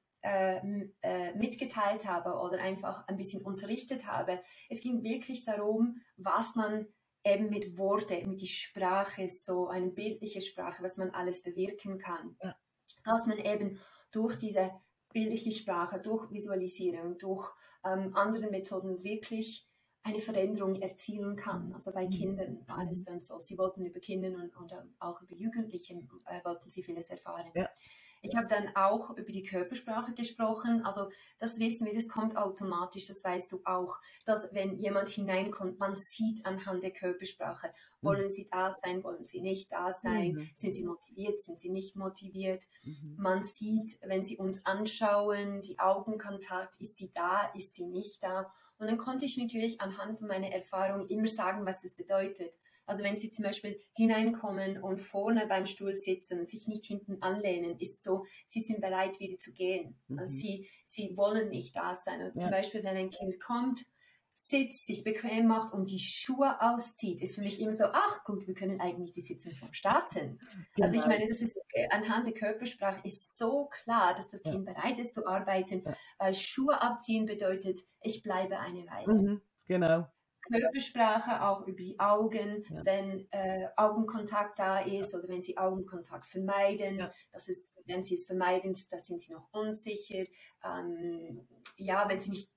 mitgeteilt 1.36 2.08
habe 2.08 2.34
oder 2.40 2.60
einfach 2.62 3.08
ein 3.08 3.18
bisschen 3.18 3.42
unterrichtet 3.44 4.06
habe, 4.08 4.42
es 4.70 4.82
ging 4.82 5.04
wirklich 5.04 5.46
darum, 5.46 6.02
was 6.18 6.56
man 6.56 6.88
eben 7.24 7.50
mit 7.50 7.78
Worte, 7.78 8.26
mit 8.28 8.42
die 8.42 8.48
Sprache, 8.48 9.30
so 9.30 9.68
eine 9.68 9.90
bildliche 9.92 10.42
Sprache, 10.42 10.84
was 10.84 10.98
man 10.98 11.12
alles 11.12 11.44
bewirken 11.44 12.00
kann. 12.00 12.36
Ja. 12.42 12.56
Dass 13.04 13.26
man 13.28 13.38
eben 13.38 13.80
durch 14.12 14.38
diese 14.38 14.72
bildliche 15.14 15.52
Sprache, 15.52 16.00
durch 16.00 16.32
Visualisierung, 16.32 17.18
durch 17.18 17.52
ähm, 17.84 18.16
andere 18.16 18.50
Methoden 18.50 19.04
wirklich 19.04 19.68
eine 20.04 20.20
Veränderung 20.20 20.76
erzielen 20.82 21.36
kann. 21.36 21.74
Also 21.74 21.92
bei 21.92 22.08
Mhm. 22.08 22.12
Kindern 22.12 22.68
war 22.68 22.90
es 22.90 23.02
Mhm. 23.02 23.06
dann 23.06 23.22
so, 23.22 23.38
sie 23.38 23.58
wollten 23.58 23.86
über 23.86 24.00
Kinder 24.00 24.30
und, 24.30 24.56
und 24.56 24.72
ähm, 24.72 24.96
auch 25.00 25.22
über 25.22 25.36
Jugendliche 25.36 25.94
äh, 26.26 26.44
wollten 26.44 26.70
sie 26.70 26.82
vieles 26.82 27.10
erfahren. 27.10 27.52
Ja. 27.54 27.70
Ich 28.22 28.36
habe 28.36 28.48
dann 28.48 28.76
auch 28.76 29.18
über 29.18 29.32
die 29.32 29.44
Körpersprache 29.44 30.14
gesprochen. 30.14 30.86
Also 30.86 31.10
das 31.40 31.60
wissen 31.60 31.86
wir, 31.88 31.94
das 31.94 32.08
kommt 32.08 32.38
automatisch, 32.38 33.08
das 33.08 33.24
weißt 33.24 33.52
du 33.52 33.62
auch, 33.66 34.00
dass 34.26 34.54
wenn 34.54 34.78
jemand 34.78 35.10
hineinkommt, 35.10 35.80
man 35.80 35.96
sieht 35.96 36.46
anhand 36.46 36.84
der 36.84 36.92
Körpersprache, 36.92 37.74
wollen 38.02 38.30
sie 38.32 38.46
da 38.52 38.76
sein, 38.84 39.04
wollen 39.04 39.26
sie 39.26 39.42
nicht 39.42 39.72
da 39.72 39.92
sein, 39.92 40.34
Mhm. 40.34 40.50
sind 40.56 40.74
sie 40.74 40.84
motiviert, 40.84 41.40
sind 41.40 41.60
sie 41.60 41.70
nicht 41.70 41.96
motiviert. 41.96 42.68
Mhm. 42.84 43.16
Man 43.18 43.42
sieht, 43.42 44.00
wenn 44.04 44.24
sie 44.24 44.38
uns 44.38 44.66
anschauen, 44.66 45.62
die 45.62 45.80
Augenkontakt, 45.80 46.80
ist 46.80 46.98
sie 47.00 47.12
da, 47.12 47.52
ist 47.56 47.74
sie 47.74 47.86
nicht 47.86 48.24
da. 48.24 48.52
Und 48.78 48.88
dann 48.88 48.98
konnte 48.98 49.26
ich 49.26 49.38
natürlich 49.38 49.82
anhand 49.82 50.18
von 50.18 50.28
meiner 50.28 50.52
Erfahrung 50.52 51.08
immer 51.08 51.28
sagen, 51.28 51.66
was 51.66 51.82
das 51.82 51.94
bedeutet. 51.94 52.58
Also 52.92 53.06
wenn 53.06 53.18
sie 53.18 53.30
zum 53.30 53.44
Beispiel 53.44 53.80
hineinkommen 53.94 54.84
und 54.84 55.00
vorne 55.00 55.48
beim 55.48 55.66
Stuhl 55.66 55.94
sitzen, 55.94 56.46
sich 56.46 56.68
nicht 56.68 56.84
hinten 56.84 57.22
anlehnen, 57.22 57.80
ist 57.80 58.04
so, 58.04 58.26
sie 58.48 58.60
sind 58.60 58.82
bereit, 58.82 59.18
wieder 59.22 59.40
zu 59.40 59.54
gehen. 59.54 59.98
Also 60.10 60.34
Mhm. 60.34 60.38
sie, 60.38 60.70
sie 60.84 61.16
wollen 61.16 61.48
nicht 61.48 61.78
da 61.78 61.96
sein. 61.96 62.22
Und 62.22 62.38
zum 62.38 62.50
Ja. 62.52 62.58
Beispiel, 62.58 62.84
wenn 62.84 62.98
ein 62.98 63.10
Kind 63.10 63.40
kommt, 63.40 63.86
sitzt, 64.34 64.88
sich 64.88 65.06
bequem 65.06 65.48
macht 65.48 65.74
und 65.74 65.90
die 65.90 66.00
Schuhe 66.00 66.62
auszieht, 66.62 67.22
ist 67.22 67.36
für 67.36 67.42
mich 67.42 67.62
immer 67.62 67.72
so, 67.72 67.86
ach 67.94 68.26
gut, 68.26 68.46
wir 68.46 68.56
können 68.56 68.82
eigentlich 68.82 69.14
die 69.14 69.22
Sitzung 69.22 69.54
schon 69.54 69.74
starten. 69.74 70.38
Genau. 70.76 70.86
Also 70.86 70.98
ich 70.98 71.04
genau. 71.04 71.16
meine, 71.16 71.30
das 71.30 71.42
ist 71.42 71.58
äh, 71.72 71.88
anhand 71.92 72.26
der 72.26 72.34
Körpersprache 72.34 73.08
ist 73.08 73.38
so 73.38 73.68
klar, 73.68 74.16
dass 74.16 74.28
das 74.28 74.44
Kind 74.44 74.68
ja. 74.68 74.74
bereit 74.74 75.00
ist 75.00 75.14
zu 75.14 75.26
arbeiten, 75.26 75.84
ja. 75.86 75.96
weil 76.18 76.34
Schuhe 76.34 76.82
abziehen 76.82 77.26
bedeutet, 77.26 77.80
ich 78.02 78.22
bleibe 78.22 78.60
eine 78.60 78.86
Weile. 78.88 79.14
Mhm, 79.14 79.42
genau. 79.66 80.08
Körpersprache 80.42 81.44
auch 81.44 81.68
über 81.68 81.78
die 81.78 82.00
Augen, 82.00 82.64
ja. 82.70 82.86
wenn 82.86 83.28
äh, 83.32 83.68
Augenkontakt 83.76 84.60
da 84.60 84.80
ist 84.80 85.14
oder 85.16 85.28
wenn 85.28 85.42
sie 85.42 85.58
Augenkontakt 85.58 86.26
vermeiden. 86.26 87.00
Ja. 87.00 87.12
Das 87.32 87.48
ist, 87.48 87.80
wenn 87.86 88.02
sie 88.02 88.16
es 88.16 88.26
vermeiden, 88.26 88.76
da 88.90 88.98
sind 88.98 89.22
sie 89.22 89.34
noch 89.34 89.48
unsicher. 89.52 90.26
Ähm, 90.64 91.48
ja, 91.78 92.08
wenn 92.10 92.20
sie 92.20 92.30
mich 92.32 92.50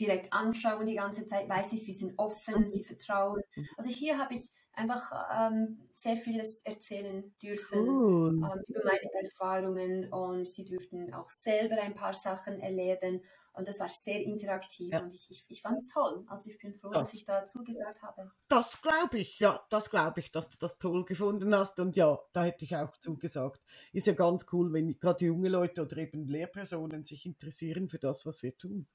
direkt 0.00 0.32
anschauen 0.32 0.86
die 0.86 0.94
ganze 0.94 1.26
Zeit, 1.26 1.48
weiß 1.48 1.72
ich, 1.74 1.84
sie 1.84 1.92
sind 1.92 2.18
offen, 2.18 2.62
mhm. 2.62 2.66
sie 2.66 2.82
vertrauen. 2.82 3.42
Also 3.76 3.90
hier 3.90 4.18
habe 4.18 4.34
ich 4.34 4.50
einfach 4.72 5.12
ähm, 5.36 5.78
sehr 5.92 6.16
vieles 6.16 6.62
erzählen 6.62 7.34
dürfen 7.42 7.86
cool. 7.88 8.28
ähm, 8.30 8.64
über 8.68 8.84
meine 8.84 9.24
Erfahrungen 9.24 10.12
und 10.12 10.48
sie 10.48 10.64
dürften 10.64 11.12
auch 11.12 11.28
selber 11.30 11.80
ein 11.80 11.94
paar 11.94 12.14
Sachen 12.14 12.60
erleben 12.60 13.22
und 13.52 13.68
das 13.68 13.80
war 13.80 13.88
sehr 13.88 14.22
interaktiv 14.22 14.92
ja. 14.92 15.02
und 15.02 15.12
ich, 15.12 15.30
ich, 15.30 15.44
ich 15.48 15.62
fand 15.62 15.78
es 15.78 15.88
toll. 15.88 16.24
Also 16.28 16.50
ich 16.50 16.58
bin 16.58 16.72
froh, 16.72 16.90
das, 16.90 17.02
dass 17.02 17.14
ich 17.14 17.24
da 17.24 17.44
zugesagt 17.44 18.02
habe. 18.02 18.30
Das 18.48 18.80
glaube 18.80 19.18
ich, 19.18 19.38
ja, 19.38 19.60
das 19.70 19.90
glaube 19.90 20.20
ich, 20.20 20.30
dass 20.30 20.48
du 20.48 20.56
das 20.58 20.78
toll 20.78 21.04
gefunden 21.04 21.54
hast 21.54 21.78
und 21.80 21.96
ja, 21.96 22.18
da 22.32 22.44
hätte 22.44 22.64
ich 22.64 22.76
auch 22.76 22.96
zugesagt. 22.96 23.60
Ist 23.92 24.06
ja 24.06 24.14
ganz 24.14 24.46
cool, 24.52 24.72
wenn 24.72 24.98
gerade 24.98 25.26
junge 25.26 25.48
Leute 25.48 25.82
oder 25.82 25.96
eben 25.98 26.26
Lehrpersonen 26.26 27.04
sich 27.04 27.26
interessieren 27.26 27.88
für 27.88 27.98
das, 27.98 28.24
was 28.24 28.42
wir 28.42 28.56
tun. 28.56 28.86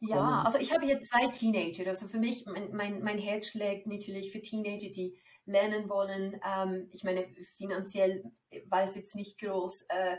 Ja, 0.00 0.42
also 0.42 0.58
ich 0.58 0.72
habe 0.72 0.86
hier 0.86 1.00
zwei 1.00 1.28
Teenager. 1.28 1.86
Also 1.86 2.08
für 2.08 2.18
mich, 2.18 2.44
mein, 2.46 2.72
mein, 2.72 3.02
mein 3.02 3.18
Herz 3.18 3.48
schlägt 3.48 3.86
natürlich 3.86 4.32
für 4.32 4.40
Teenager, 4.40 4.90
die 4.90 5.16
lernen 5.46 5.88
wollen. 5.88 6.40
Ähm, 6.44 6.88
ich 6.92 7.04
meine, 7.04 7.26
finanziell 7.56 8.24
war 8.66 8.82
es 8.82 8.94
jetzt 8.94 9.14
nicht 9.14 9.38
groß 9.38 9.82
äh, 9.88 10.16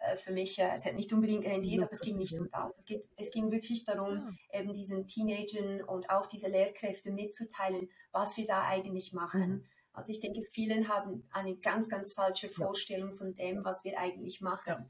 äh 0.00 0.16
für 0.16 0.32
mich. 0.32 0.58
Äh, 0.58 0.72
es 0.74 0.84
hat 0.84 0.94
nicht 0.94 1.12
unbedingt 1.12 1.44
rentiert, 1.44 1.82
aber 1.82 1.92
es 1.92 2.00
ging 2.00 2.16
nicht 2.16 2.38
um 2.38 2.48
das. 2.50 2.76
Es, 2.76 2.84
geht, 2.84 3.04
es 3.16 3.30
ging 3.30 3.50
wirklich 3.50 3.84
darum, 3.84 4.36
ja. 4.50 4.60
Eben 4.60 4.72
diesen 4.72 5.06
Teenagern 5.06 5.82
und 5.82 6.10
auch 6.10 6.26
diese 6.26 6.48
Lehrkräfte 6.48 7.10
mitzuteilen, 7.10 7.88
was 8.12 8.36
wir 8.36 8.46
da 8.46 8.62
eigentlich 8.62 9.12
machen. 9.12 9.50
Mhm. 9.50 9.64
Also 9.92 10.12
ich 10.12 10.20
denke, 10.20 10.42
vielen 10.52 10.88
haben 10.88 11.28
eine 11.32 11.56
ganz, 11.56 11.88
ganz 11.88 12.14
falsche 12.14 12.48
Vorstellung 12.48 13.12
von 13.12 13.34
dem, 13.34 13.64
was 13.64 13.82
wir 13.82 13.98
eigentlich 13.98 14.40
machen. 14.40 14.74
Ja. 14.74 14.86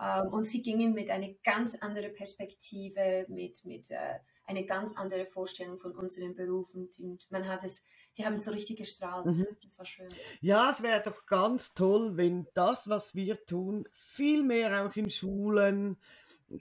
Ähm, 0.00 0.28
und 0.28 0.44
sie 0.44 0.62
gingen 0.62 0.92
mit 0.92 1.10
einer 1.10 1.28
ganz 1.42 1.74
anderen 1.76 2.12
Perspektive, 2.12 3.26
mit, 3.28 3.64
mit 3.64 3.90
äh, 3.90 4.18
einer 4.44 4.62
ganz 4.62 4.94
anderen 4.96 5.26
Vorstellung 5.26 5.78
von 5.78 5.94
unserem 5.96 6.34
Beruf 6.34 6.74
und, 6.74 7.30
man 7.30 7.48
hat 7.48 7.64
es, 7.64 7.80
die 8.16 8.24
haben 8.24 8.38
so 8.38 8.50
richtig 8.50 8.78
gestrahlt. 8.78 9.26
Mhm. 9.26 9.46
Das 9.62 9.78
war 9.78 9.86
schön. 9.86 10.08
Ja, 10.40 10.70
es 10.70 10.82
wäre 10.82 11.02
doch 11.02 11.26
ganz 11.26 11.74
toll, 11.74 12.16
wenn 12.16 12.46
das, 12.54 12.88
was 12.88 13.14
wir 13.14 13.44
tun, 13.46 13.88
viel 13.90 14.42
mehr 14.42 14.86
auch 14.86 14.94
in 14.94 15.10
Schulen, 15.10 15.96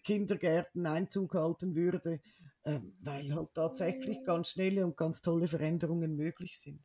Kindergärten 0.04 0.86
Einzug 0.88 1.36
halten 1.36 1.76
würde, 1.76 2.22
äh, 2.64 2.80
weil 3.04 3.36
halt 3.36 3.54
tatsächlich 3.54 4.24
ganz 4.24 4.50
schnelle 4.50 4.84
und 4.86 4.98
ganz 4.98 5.22
tolle 5.22 5.48
Veränderungen 5.48 6.16
möglich 6.16 6.60
sind. 6.60 6.82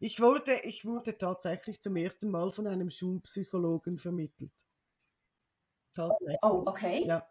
Ich 0.00 0.20
wurde, 0.20 0.52
ich 0.62 0.86
wurde 0.86 1.18
tatsächlich 1.18 1.82
zum 1.82 1.96
ersten 1.96 2.30
Mal 2.30 2.50
von 2.52 2.66
einem 2.66 2.88
Schulpsychologen 2.88 3.98
vermittelt. 3.98 4.54
Oh, 6.42 6.64
okay. 6.66 7.04
Ja. 7.06 7.26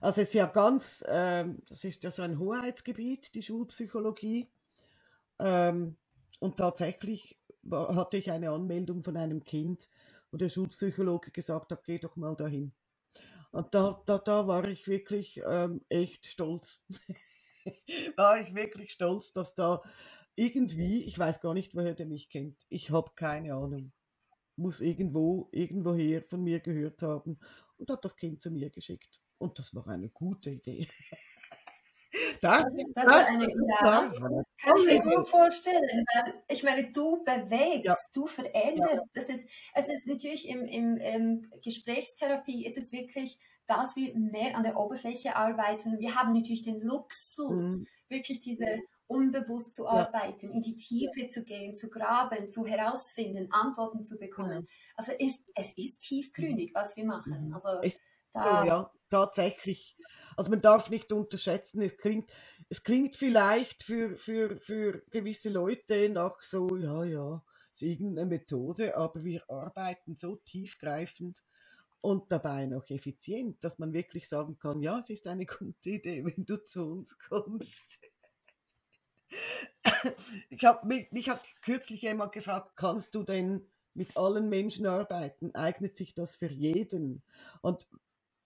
Also 0.00 0.20
es 0.20 0.28
ist 0.28 0.34
ja 0.34 0.46
ganz, 0.46 1.04
ähm, 1.08 1.62
das 1.68 1.84
ist 1.84 2.02
ja 2.02 2.10
so 2.10 2.22
ein 2.22 2.38
Hoheitsgebiet, 2.38 3.34
die 3.34 3.42
Schulpsychologie. 3.42 4.50
Ähm, 5.38 5.96
und 6.40 6.56
tatsächlich 6.56 7.38
war, 7.62 7.94
hatte 7.94 8.16
ich 8.16 8.30
eine 8.32 8.50
Anmeldung 8.50 9.04
von 9.04 9.16
einem 9.16 9.44
Kind, 9.44 9.88
wo 10.32 10.38
der 10.38 10.48
Schulpsychologe 10.48 11.30
gesagt 11.30 11.70
hat, 11.70 11.84
geh 11.84 11.98
doch 11.98 12.16
mal 12.16 12.34
dahin. 12.34 12.72
Und 13.52 13.74
da, 13.74 14.02
da, 14.06 14.18
da 14.18 14.46
war 14.48 14.66
ich 14.66 14.88
wirklich 14.88 15.40
ähm, 15.46 15.82
echt 15.88 16.26
stolz. 16.26 16.82
war 18.16 18.40
ich 18.40 18.54
wirklich 18.54 18.92
stolz, 18.92 19.32
dass 19.32 19.54
da 19.54 19.82
irgendwie, 20.34 21.04
ich 21.04 21.18
weiß 21.18 21.40
gar 21.40 21.54
nicht, 21.54 21.76
woher 21.76 21.94
der 21.94 22.06
mich 22.06 22.28
kennt. 22.30 22.64
Ich 22.70 22.90
habe 22.90 23.12
keine 23.14 23.54
Ahnung. 23.54 23.92
Muss 24.56 24.80
irgendwo, 24.80 25.48
irgendwoher 25.52 26.22
von 26.22 26.42
mir 26.42 26.60
gehört 26.60 27.02
haben 27.02 27.38
und 27.82 27.90
hat 27.90 28.04
das 28.04 28.16
Kind 28.16 28.40
zu 28.40 28.50
mir 28.50 28.70
geschickt. 28.70 29.20
Und 29.38 29.58
das 29.58 29.74
war 29.74 29.86
eine 29.88 30.08
gute 30.08 30.50
Idee. 30.50 30.86
das, 32.40 32.64
das, 32.94 33.06
war 33.06 33.26
eine, 33.26 33.48
ja, 33.48 34.02
das 34.04 34.20
kann 34.20 34.76
ich 34.78 34.86
mir 34.86 35.00
gut 35.00 35.28
vorstellen, 35.28 36.04
ich 36.48 36.62
meine, 36.62 36.92
du 36.92 37.24
bewegst, 37.24 37.86
ja. 37.86 37.96
du 38.12 38.26
veränderst. 38.26 38.94
Ja. 38.94 39.02
Das 39.14 39.28
ist, 39.28 39.44
es 39.74 39.88
ist 39.88 40.06
natürlich 40.06 40.48
im, 40.48 40.64
im, 40.64 40.96
im 40.96 41.50
Gesprächstherapie 41.62 42.64
ist 42.64 42.78
es 42.78 42.92
wirklich, 42.92 43.38
dass 43.66 43.96
wir 43.96 44.16
mehr 44.16 44.56
an 44.56 44.62
der 44.62 44.76
Oberfläche 44.76 45.34
arbeiten. 45.34 45.98
Wir 45.98 46.14
haben 46.14 46.32
natürlich 46.32 46.62
den 46.62 46.80
Luxus, 46.80 47.78
mhm. 47.78 47.86
wirklich 48.08 48.40
diese 48.40 48.80
unbewusst 49.12 49.74
zu 49.74 49.86
arbeiten, 49.86 50.48
ja. 50.48 50.54
in 50.54 50.62
die 50.62 50.76
Tiefe 50.76 51.26
zu 51.28 51.44
gehen, 51.44 51.74
zu 51.74 51.88
graben, 51.88 52.48
zu 52.48 52.66
herausfinden, 52.66 53.48
Antworten 53.50 54.04
zu 54.04 54.18
bekommen. 54.18 54.66
Also 54.96 55.12
ist, 55.18 55.42
es 55.54 55.72
ist 55.76 56.00
tiefgründig, 56.00 56.72
was 56.74 56.96
wir 56.96 57.04
machen. 57.04 57.48
Mhm. 57.48 57.54
Also 57.54 57.68
es, 57.82 57.98
so, 58.32 58.40
ja, 58.40 58.90
tatsächlich. 59.10 59.96
Also 60.36 60.50
man 60.50 60.62
darf 60.62 60.88
nicht 60.88 61.12
unterschätzen, 61.12 61.82
es 61.82 61.96
klingt, 61.98 62.32
es 62.70 62.82
klingt 62.82 63.16
vielleicht 63.16 63.82
für, 63.82 64.16
für, 64.16 64.56
für 64.56 65.02
gewisse 65.10 65.50
Leute 65.50 66.08
nach 66.08 66.40
so, 66.42 66.76
ja, 66.76 67.04
ja, 67.04 67.42
es 67.70 67.82
ist 67.82 67.88
irgendeine 67.88 68.28
Methode, 68.28 68.96
aber 68.96 69.22
wir 69.24 69.48
arbeiten 69.50 70.16
so 70.16 70.36
tiefgreifend 70.36 71.42
und 72.00 72.32
dabei 72.32 72.66
noch 72.66 72.88
effizient, 72.90 73.62
dass 73.64 73.78
man 73.78 73.92
wirklich 73.92 74.28
sagen 74.28 74.58
kann, 74.58 74.80
ja, 74.80 74.98
es 74.98 75.10
ist 75.10 75.26
eine 75.28 75.46
gute 75.46 75.90
Idee, 75.90 76.24
wenn 76.24 76.44
du 76.44 76.62
zu 76.64 76.84
uns 76.84 77.16
kommst. 77.18 77.98
ich 80.50 80.64
habe 80.64 80.86
mich, 80.86 81.10
mich 81.12 81.28
hat 81.28 81.46
kürzlich 81.62 82.02
jemand 82.02 82.32
gefragt, 82.32 82.72
kannst 82.76 83.14
du 83.14 83.22
denn 83.22 83.66
mit 83.94 84.16
allen 84.16 84.48
Menschen 84.48 84.86
arbeiten? 84.86 85.54
Eignet 85.54 85.96
sich 85.96 86.14
das 86.14 86.36
für 86.36 86.50
jeden? 86.50 87.22
Und 87.60 87.86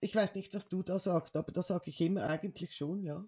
ich 0.00 0.14
weiß 0.14 0.34
nicht, 0.34 0.54
was 0.54 0.68
du 0.68 0.82
da 0.82 0.98
sagst, 0.98 1.36
aber 1.36 1.52
da 1.52 1.62
sage 1.62 1.90
ich 1.90 2.00
immer 2.00 2.24
eigentlich 2.24 2.76
schon, 2.76 3.02
ja. 3.02 3.24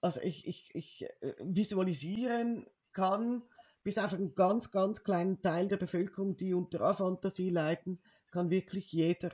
Also 0.00 0.20
ich, 0.20 0.46
ich, 0.46 0.74
ich 0.74 1.06
äh, 1.20 1.34
visualisieren 1.40 2.66
kann, 2.92 3.42
bis 3.82 3.98
auf 3.98 4.12
einen 4.12 4.34
ganz, 4.34 4.70
ganz 4.70 5.02
kleinen 5.02 5.40
Teil 5.42 5.68
der 5.68 5.76
Bevölkerung, 5.76 6.36
die 6.36 6.54
unter 6.54 6.82
Afantasie 6.82 7.50
leiden, 7.50 8.00
kann 8.30 8.50
wirklich 8.50 8.92
jeder. 8.92 9.30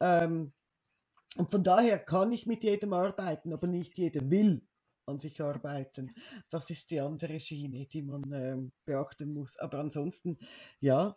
Ähm, 0.00 0.52
und 1.36 1.50
von 1.50 1.62
daher 1.62 1.98
kann 1.98 2.32
ich 2.32 2.46
mit 2.46 2.64
jedem 2.64 2.92
arbeiten, 2.92 3.52
aber 3.52 3.66
nicht 3.66 3.96
jeder 3.96 4.30
will 4.30 4.67
an 5.08 5.18
sich 5.18 5.40
arbeiten. 5.40 6.14
Das 6.50 6.70
ist 6.70 6.90
die 6.90 7.00
andere 7.00 7.40
Schiene, 7.40 7.86
die 7.86 8.02
man 8.02 8.30
ähm, 8.32 8.72
beachten 8.84 9.32
muss. 9.32 9.58
Aber 9.58 9.78
ansonsten, 9.78 10.38
ja, 10.80 11.16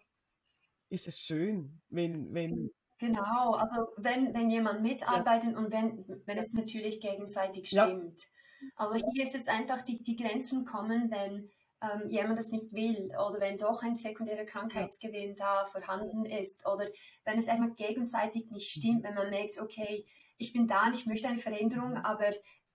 ist 0.89 1.07
es 1.07 1.19
schön, 1.19 1.81
wenn, 1.89 2.33
wenn 2.33 2.71
Genau, 3.01 3.53
also 3.53 3.87
wenn, 3.97 4.31
wenn 4.35 4.51
jemand 4.51 4.83
mitarbeitet 4.83 5.53
ja. 5.53 5.57
und 5.57 5.71
wenn, 5.71 6.05
wenn 6.27 6.37
es 6.37 6.53
natürlich 6.53 6.99
gegenseitig 6.99 7.67
stimmt. 7.67 8.21
Ja. 8.21 8.69
Also 8.75 9.03
hier 9.11 9.23
ist 9.23 9.33
es 9.33 9.47
einfach, 9.47 9.81
die, 9.81 10.03
die 10.03 10.15
Grenzen 10.15 10.65
kommen, 10.65 11.09
wenn 11.09 11.49
ähm, 11.81 12.09
jemand 12.09 12.37
das 12.37 12.49
nicht 12.49 12.71
will 12.73 13.11
oder 13.27 13.39
wenn 13.39 13.57
doch 13.57 13.81
ein 13.81 13.95
sekundärer 13.95 14.45
Krankheitsgewinn 14.45 15.35
da 15.35 15.65
vorhanden 15.65 16.25
ist 16.25 16.67
oder 16.67 16.87
wenn 17.25 17.39
es 17.39 17.47
einmal 17.47 17.71
gegenseitig 17.71 18.51
nicht 18.51 18.69
stimmt, 18.69 19.03
wenn 19.03 19.15
man 19.15 19.31
merkt, 19.31 19.59
okay, 19.59 20.05
ich 20.37 20.53
bin 20.53 20.67
da 20.67 20.85
und 20.85 20.95
ich 20.95 21.07
möchte 21.07 21.27
eine 21.27 21.39
Veränderung, 21.39 21.97
aber 21.97 22.31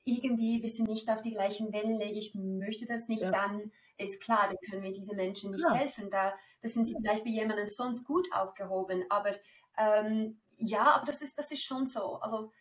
irgendwie 0.07 0.63
wir 0.63 0.71
sind 0.71 0.89
nicht 0.89 1.11
auf 1.11 1.21
die 1.21 1.33
gleichen 1.33 1.73
Wellenlänge, 1.73 2.19
ich 2.19 2.35
möchte 2.35 2.87
das 2.87 3.09
nicht, 3.09 3.23
ja. 3.23 3.31
dann 3.33 3.73
ist 3.99 4.23
klar, 4.23 4.47
dann 4.47 4.57
können 4.71 4.85
wir 4.85 4.93
diese 4.93 5.15
Menschen 5.15 5.51
nicht 5.51 5.65
ja. 5.69 5.75
helfen. 5.75 6.11
Da, 6.11 6.33
da 6.63 6.69
sind 6.69 6.87
sie 6.87 6.95
vielleicht 7.01 7.25
bei 7.25 7.31
jemandem 7.31 7.69
sonst 7.69 8.05
gut 8.05 8.33
aufgehoben. 8.33 9.05
Aber 9.11 9.33
ähm, 9.77 10.41
ja, 10.59 10.95
aber 10.95 11.05
das 11.05 11.23
ist, 11.23 11.39
das 11.39 11.51
ist 11.51 11.65
schon 11.65 11.87
so. 11.87 12.17
Also 12.17 12.53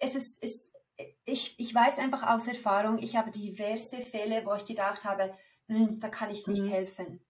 es 0.00 0.14
ist, 0.14 0.42
es, 0.42 0.72
ich, 1.26 1.54
ich 1.58 1.74
weiß 1.74 1.98
einfach 1.98 2.26
aus 2.26 2.46
Erfahrung, 2.46 2.98
ich 2.98 3.16
habe 3.16 3.30
diverse 3.30 3.98
Fälle, 3.98 4.44
wo 4.46 4.54
ich 4.54 4.64
gedacht 4.64 5.04
habe, 5.04 5.34
hm, 5.68 6.00
da 6.00 6.08
kann 6.08 6.30
ich 6.30 6.46
nicht 6.46 6.64
mhm. 6.64 6.70
helfen. 6.70 7.20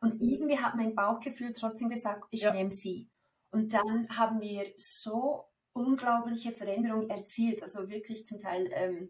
Und 0.00 0.20
irgendwie 0.20 0.58
hat 0.58 0.74
mein 0.74 0.96
Bauchgefühl 0.96 1.52
trotzdem 1.52 1.88
gesagt, 1.88 2.24
ich 2.30 2.42
ja. 2.42 2.52
nehme 2.52 2.72
sie. 2.72 3.08
Und 3.52 3.72
dann 3.72 4.08
haben 4.08 4.40
wir 4.40 4.72
so 4.76 5.44
unglaubliche 5.72 6.52
Veränderung 6.52 7.08
erzielt, 7.08 7.62
also 7.62 7.88
wirklich 7.88 8.26
zum 8.26 8.38
Teil 8.38 8.70
ähm, 8.72 9.08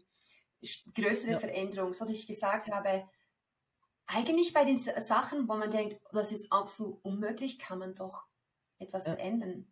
größere 0.94 1.32
ja. 1.32 1.38
Veränderung, 1.38 1.92
so 1.92 2.04
dass 2.04 2.14
ich 2.14 2.26
gesagt 2.26 2.70
habe, 2.70 3.08
eigentlich 4.06 4.52
bei 4.52 4.64
den 4.64 4.78
Sachen, 4.78 5.48
wo 5.48 5.54
man 5.54 5.70
denkt, 5.70 6.00
das 6.12 6.32
ist 6.32 6.52
absolut 6.52 7.02
unmöglich, 7.04 7.58
kann 7.58 7.78
man 7.78 7.94
doch 7.94 8.26
etwas 8.78 9.06
ja. 9.06 9.14
verändern. 9.14 9.66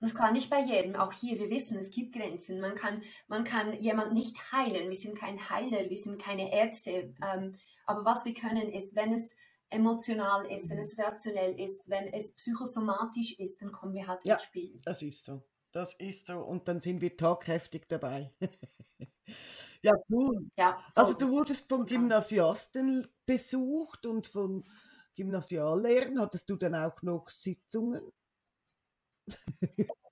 das 0.00 0.14
kann 0.14 0.34
nicht 0.34 0.50
bei 0.50 0.60
jedem. 0.60 0.96
Auch 0.96 1.12
hier, 1.12 1.38
wir 1.38 1.50
wissen, 1.50 1.76
es 1.76 1.90
gibt 1.90 2.14
Grenzen. 2.14 2.60
Man 2.60 2.74
kann, 2.74 3.02
man 3.26 3.44
kann 3.44 3.72
jemand 3.80 4.12
nicht 4.12 4.52
heilen. 4.52 4.88
Wir 4.88 4.96
sind 4.96 5.18
kein 5.18 5.50
Heiler, 5.50 5.90
wir 5.90 5.98
sind 5.98 6.20
keine 6.20 6.52
Ärzte. 6.52 7.14
Ähm, 7.22 7.56
aber 7.86 8.04
was 8.04 8.24
wir 8.24 8.34
können, 8.34 8.68
ist, 8.70 8.94
wenn 8.94 9.12
es 9.12 9.34
emotional 9.70 10.46
ist, 10.46 10.68
wenn 10.70 10.78
es 10.78 10.98
rationell 10.98 11.58
ist, 11.58 11.90
wenn 11.90 12.08
es 12.08 12.32
psychosomatisch 12.34 13.38
ist, 13.38 13.62
dann 13.62 13.72
kommen 13.72 13.94
wir 13.94 14.06
halt 14.06 14.24
ja, 14.24 14.34
ins 14.34 14.44
Spiel. 14.44 14.80
Das 14.84 15.02
ist 15.02 15.24
so. 15.24 15.42
Das 15.72 15.94
ist 15.94 16.26
so. 16.26 16.38
Und 16.38 16.66
dann 16.68 16.80
sind 16.80 17.00
wir 17.00 17.16
tagkräftig 17.16 17.88
dabei. 17.88 18.32
ja, 19.82 19.92
cool. 20.10 20.50
Ja, 20.58 20.82
also 20.94 21.14
du 21.14 21.30
wurdest 21.30 21.68
von 21.68 21.86
Gymnasiasten 21.86 23.06
besucht 23.26 24.06
und 24.06 24.26
von 24.26 24.64
Gymnasiallehrern. 25.14 26.20
Hattest 26.20 26.50
du 26.50 26.56
dann 26.56 26.74
auch 26.74 27.02
noch 27.02 27.28
Sitzungen? 27.28 28.12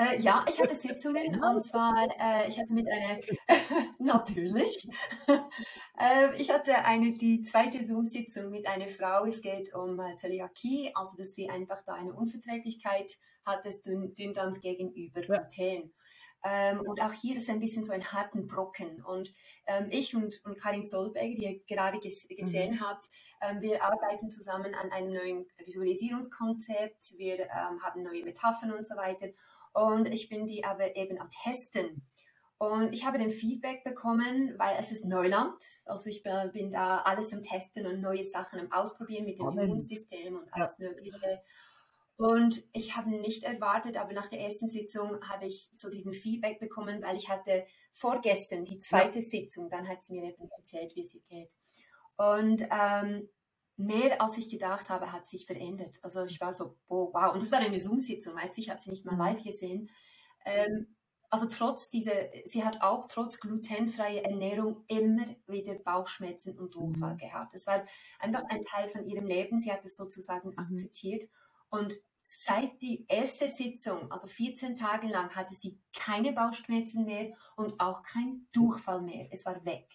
Äh, 0.00 0.20
ja, 0.20 0.44
ich 0.48 0.60
hatte 0.60 0.76
Sitzungen 0.76 1.42
und 1.44 1.60
zwar, 1.60 2.08
äh, 2.20 2.48
ich 2.48 2.58
hatte 2.58 2.72
mit 2.72 2.86
einer, 2.88 3.18
natürlich, 3.98 4.88
äh, 5.98 6.40
ich 6.40 6.50
hatte 6.50 6.84
eine, 6.84 7.14
die 7.14 7.42
zweite 7.42 7.84
Zoom-Sitzung 7.84 8.50
mit 8.50 8.66
einer 8.68 8.86
Frau, 8.86 9.24
es 9.24 9.40
geht 9.40 9.74
um 9.74 9.98
äh, 9.98 10.14
Zöliakie, 10.16 10.92
also 10.94 11.16
dass 11.16 11.34
sie 11.34 11.50
einfach 11.50 11.82
da 11.84 11.94
eine 11.94 12.12
Unverträglichkeit 12.12 13.16
hat, 13.44 13.66
des 13.66 13.82
Dünn 13.82 14.14
Dünndarms 14.14 14.60
gegenüber 14.60 15.20
Gluten. 15.20 15.92
Ähm, 16.44 16.80
und 16.80 17.00
auch 17.02 17.12
hier 17.12 17.36
ist 17.36 17.50
ein 17.50 17.58
bisschen 17.58 17.82
so 17.82 17.92
ein 17.92 18.12
harten 18.12 18.46
Brocken. 18.46 19.02
Und 19.02 19.32
ähm, 19.66 19.88
ich 19.90 20.14
und, 20.14 20.40
und 20.44 20.56
Karin 20.56 20.84
Solberg, 20.84 21.34
die 21.34 21.44
ihr 21.44 21.60
gerade 21.66 21.98
ges 21.98 22.28
gesehen 22.28 22.74
mhm. 22.74 22.80
habt, 22.80 23.08
ähm, 23.40 23.60
wir 23.60 23.82
arbeiten 23.82 24.30
zusammen 24.30 24.74
an 24.74 24.92
einem 24.92 25.12
neuen 25.12 25.46
Visualisierungskonzept. 25.64 27.14
Wir 27.16 27.40
ähm, 27.40 27.82
haben 27.82 28.02
neue 28.02 28.24
Metaphern 28.24 28.72
und 28.72 28.86
so 28.86 28.94
weiter. 28.96 29.26
Und 29.78 30.06
ich 30.06 30.28
bin 30.28 30.46
die 30.46 30.64
aber 30.64 30.96
eben 30.96 31.20
am 31.20 31.30
Testen. 31.30 32.02
Und 32.58 32.92
ich 32.92 33.06
habe 33.06 33.18
den 33.18 33.30
Feedback 33.30 33.84
bekommen, 33.84 34.54
weil 34.58 34.76
es 34.76 34.90
ist 34.90 35.04
Neuland. 35.04 35.62
Also 35.84 36.10
ich 36.10 36.24
bin 36.24 36.72
da 36.72 36.98
alles 37.02 37.32
am 37.32 37.42
Testen 37.42 37.86
und 37.86 38.00
neue 38.00 38.24
Sachen 38.24 38.58
am 38.58 38.72
Ausprobieren 38.72 39.24
mit 39.24 39.38
dem. 39.38 39.46
Immunsystem 39.46 40.36
und 40.36 40.52
alles 40.52 40.78
ja. 40.80 40.88
Mögliche. 40.88 41.42
Und 42.16 42.64
ich 42.72 42.96
habe 42.96 43.10
nicht 43.10 43.44
erwartet, 43.44 43.96
aber 43.96 44.12
nach 44.12 44.26
der 44.26 44.40
ersten 44.40 44.68
Sitzung 44.68 45.20
habe 45.28 45.46
ich 45.46 45.68
so 45.70 45.88
diesen 45.88 46.12
Feedback 46.12 46.58
bekommen, 46.58 47.00
weil 47.00 47.14
ich 47.14 47.28
hatte 47.28 47.64
vorgestern 47.92 48.64
die 48.64 48.78
zweite 48.78 49.20
ja. 49.20 49.24
Sitzung, 49.24 49.70
dann 49.70 49.86
hat 49.86 50.02
sie 50.02 50.14
mir 50.14 50.24
eben 50.24 50.50
erzählt, 50.50 50.96
wie 50.96 51.02
es 51.02 51.14
ihr 51.14 51.22
geht. 51.28 51.54
Und 52.16 52.66
ähm, 52.72 53.28
mehr 53.78 54.20
als 54.20 54.36
ich 54.36 54.50
gedacht 54.50 54.90
habe, 54.90 55.12
hat 55.12 55.26
sich 55.26 55.46
verändert. 55.46 56.00
Also 56.02 56.24
ich 56.24 56.40
war 56.40 56.52
so, 56.52 56.76
oh, 56.88 57.10
wow. 57.12 57.32
Und 57.32 57.42
das 57.42 57.52
war 57.52 57.60
eine 57.60 57.78
Zoom-Sitzung, 57.78 58.34
weißt 58.34 58.56
du, 58.56 58.60
ich 58.60 58.70
habe 58.70 58.80
sie 58.80 58.90
nicht 58.90 59.04
mal 59.04 59.12
mhm. 59.12 59.20
live 59.20 59.42
gesehen. 59.42 59.90
Ähm, 60.44 60.96
also 61.30 61.46
trotz 61.46 61.88
dieser, 61.88 62.12
sie 62.44 62.64
hat 62.64 62.82
auch 62.82 63.06
trotz 63.06 63.38
glutenfreier 63.38 64.24
Ernährung 64.24 64.84
immer 64.88 65.26
wieder 65.46 65.74
Bauchschmerzen 65.74 66.58
und 66.58 66.74
Durchfall 66.74 67.14
mhm. 67.14 67.18
gehabt. 67.18 67.54
Das 67.54 67.66
war 67.66 67.84
einfach 68.18 68.44
ein 68.48 68.62
Teil 68.62 68.88
von 68.88 69.06
ihrem 69.06 69.26
Leben. 69.26 69.58
Sie 69.58 69.72
hat 69.72 69.84
es 69.84 69.96
sozusagen 69.96 70.50
mhm. 70.50 70.58
akzeptiert. 70.58 71.28
Und 71.70 71.94
seit 72.22 72.82
die 72.82 73.06
erste 73.08 73.48
Sitzung, 73.48 74.10
also 74.10 74.26
14 74.26 74.74
Tage 74.74 75.06
lang, 75.06 75.36
hatte 75.36 75.54
sie 75.54 75.78
keine 75.94 76.32
Bauchschmerzen 76.32 77.04
mehr 77.04 77.32
und 77.56 77.78
auch 77.78 78.02
kein 78.02 78.48
Durchfall 78.52 79.02
mehr. 79.02 79.28
Es 79.30 79.46
war 79.46 79.64
weg. 79.64 79.86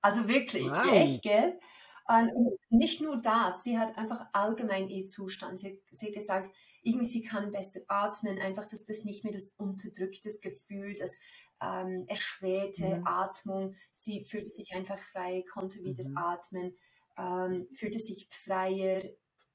Also 0.00 0.26
wirklich, 0.26 0.68
wow. 0.68 0.90
echt, 0.92 1.22
gell? 1.22 1.60
Und 2.08 2.58
nicht 2.70 3.00
nur 3.00 3.16
das, 3.18 3.62
sie 3.62 3.78
hat 3.78 3.96
einfach 3.96 4.26
allgemein 4.32 4.88
ihr 4.88 5.06
Zustand. 5.06 5.58
Sie, 5.58 5.80
sie, 5.90 6.06
hat 6.08 6.14
gesagt, 6.14 6.50
irgendwie 6.82 7.06
sie 7.06 7.22
kann 7.22 7.52
besser 7.52 7.80
atmen, 7.88 8.38
einfach, 8.38 8.66
dass 8.66 8.84
das 8.84 9.04
nicht 9.04 9.24
mehr 9.24 9.32
das 9.32 9.50
unterdrückte 9.50 10.30
Gefühl, 10.40 10.94
das 10.94 11.16
ähm, 11.62 12.04
erschwerte 12.08 12.98
mhm. 12.98 13.06
Atmung. 13.06 13.74
Sie 13.90 14.24
fühlte 14.24 14.50
sich 14.50 14.74
einfach 14.74 14.98
frei, 14.98 15.44
konnte 15.52 15.82
wieder 15.84 16.08
mhm. 16.08 16.16
atmen, 16.16 16.76
ähm, 17.16 17.68
fühlte 17.74 18.00
sich 18.00 18.28
freier, 18.30 19.02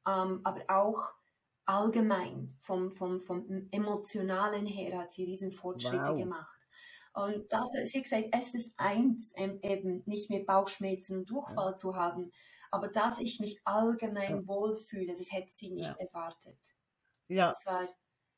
ähm, 0.07 0.41
aber 0.43 0.63
auch 0.67 1.13
allgemein 1.65 2.55
vom, 2.59 2.91
vom, 2.91 3.21
vom 3.21 3.67
emotionalen 3.71 4.67
her 4.67 4.99
hat 4.99 5.11
sie 5.11 5.23
riesen 5.23 5.51
Fortschritte 5.51 6.11
wow. 6.11 6.17
gemacht. 6.17 6.59
Und 7.15 7.51
das, 7.51 7.71
sie 7.71 7.97
hat 7.97 8.03
gesagt, 8.03 8.27
es 8.31 8.53
ist 8.53 8.73
eins, 8.75 9.33
eben 9.37 10.03
nicht 10.05 10.29
mehr 10.29 10.43
Bauchschmerzen 10.43 11.19
und 11.19 11.29
Durchfall 11.29 11.71
ja. 11.71 11.75
zu 11.75 11.95
haben, 11.95 12.31
aber 12.71 12.89
dass 12.89 13.19
ich 13.19 13.39
mich 13.39 13.61
allgemein 13.63 14.41
ja. 14.41 14.47
wohlfühle, 14.47 15.07
das 15.07 15.31
hätte 15.31 15.49
sie 15.49 15.71
nicht 15.71 15.87
ja. 15.87 15.95
erwartet. 15.95 16.59
Ja. 17.29 17.47
Das 17.47 17.65
war, 17.65 17.87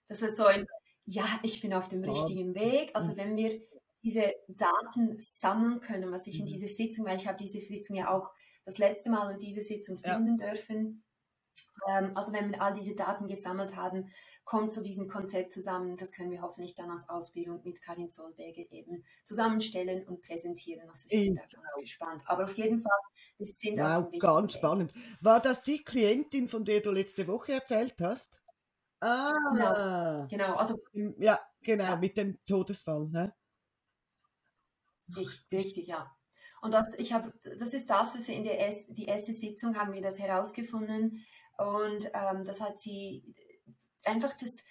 das 0.08 0.22
war 0.22 0.30
so 0.30 0.46
ein, 0.46 0.68
ja, 1.06 1.26
ich 1.42 1.60
bin 1.60 1.74
auf 1.74 1.88
dem 1.88 2.04
richtigen 2.04 2.54
Weg. 2.54 2.92
Also 2.94 3.14
mhm. 3.14 3.18
wenn 3.18 3.36
wir 3.36 3.62
diese 4.04 4.34
Daten 4.48 5.20
sammeln 5.20 5.80
können, 5.80 6.12
was 6.12 6.28
ich 6.28 6.40
in 6.40 6.46
mhm. 6.46 6.50
dieser 6.50 6.68
Sitzung, 6.68 7.06
weil 7.06 7.18
ich 7.18 7.28
habe 7.28 7.38
diese 7.38 7.60
Sitzung 7.60 7.96
ja 7.96 8.12
auch 8.12 8.32
das 8.64 8.78
letzte 8.78 9.10
Mal 9.10 9.34
und 9.34 9.42
diese 9.42 9.62
Sitzung 9.62 9.98
filmen 9.98 10.38
dürfen, 10.38 10.78
ähm, 10.78 11.04
also 12.16 12.34
wenn 12.34 12.52
wir 12.52 12.62
all 12.62 12.74
diese 12.74 12.96
Daten 12.96 13.28
gesammelt 13.28 13.76
haben, 13.76 14.10
kommt 14.44 14.72
zu 14.72 14.82
diesem 14.82 15.08
Konzept 15.08 15.52
zusammen. 15.52 15.98
Das 15.98 16.12
können 16.12 16.32
wir 16.32 16.42
hoffentlich 16.42 16.76
dann 16.76 16.90
als 16.90 17.08
Ausbildung 17.10 17.62
mit 17.64 17.82
Karin 17.82 18.10
Solberger 18.10 18.64
eben 18.72 19.04
zusammenstellen 19.24 20.08
und 20.08 20.22
präsentieren. 20.22 20.90
Also 20.90 21.08
ich 21.10 21.28
bin 21.28 21.36
da 21.36 21.42
ganz 21.42 21.74
gespannt. 21.80 22.24
Aber 22.26 22.46
auf 22.46 22.58
jeden 22.58 22.80
Fall, 22.80 23.00
wir 23.38 23.48
sind 23.48 23.80
wow, 23.80 24.10
ganz 24.20 24.54
Weg. 24.54 24.60
spannend. 24.60 24.94
War 25.22 25.40
das 25.40 25.64
die 25.64 25.84
Klientin, 25.84 26.48
von 26.48 26.66
der 26.66 26.82
du 26.82 26.92
letzte 26.92 27.28
Woche 27.28 27.54
erzählt 27.54 27.96
hast? 28.02 28.42
Ah, 29.00 29.34
genau. 29.54 30.28
genau. 30.28 30.56
Also, 30.56 30.80
ja, 31.20 31.40
genau, 31.62 31.84
ja. 31.84 31.96
mit 31.96 32.18
dem 32.18 32.38
Todesfall. 32.46 33.08
Ne? 33.10 33.34
Richtig, 35.16 35.46
richtig, 35.52 35.88
ja. 35.88 36.12
Und 36.62 36.74
das, 36.74 36.96
ich 36.98 37.14
hab, 37.14 37.32
das 37.44 37.74
ist 37.74 37.90
das, 37.90 38.16
was 38.16 38.28
wir 38.28 38.36
in 38.36 38.44
der 38.44 38.58
erst, 38.58 38.86
die 38.90 39.06
erste 39.06 39.34
Sitzung 39.34 39.78
haben 39.78 39.94
wir 39.94 40.02
das 40.02 40.18
herausgefunden, 40.18 41.24
und 41.58 42.12
ähm, 42.14 42.46
das 42.46 42.62
hat 42.62 42.80
sie 42.80 43.24
einfach 44.06 44.34
das, 44.36 44.64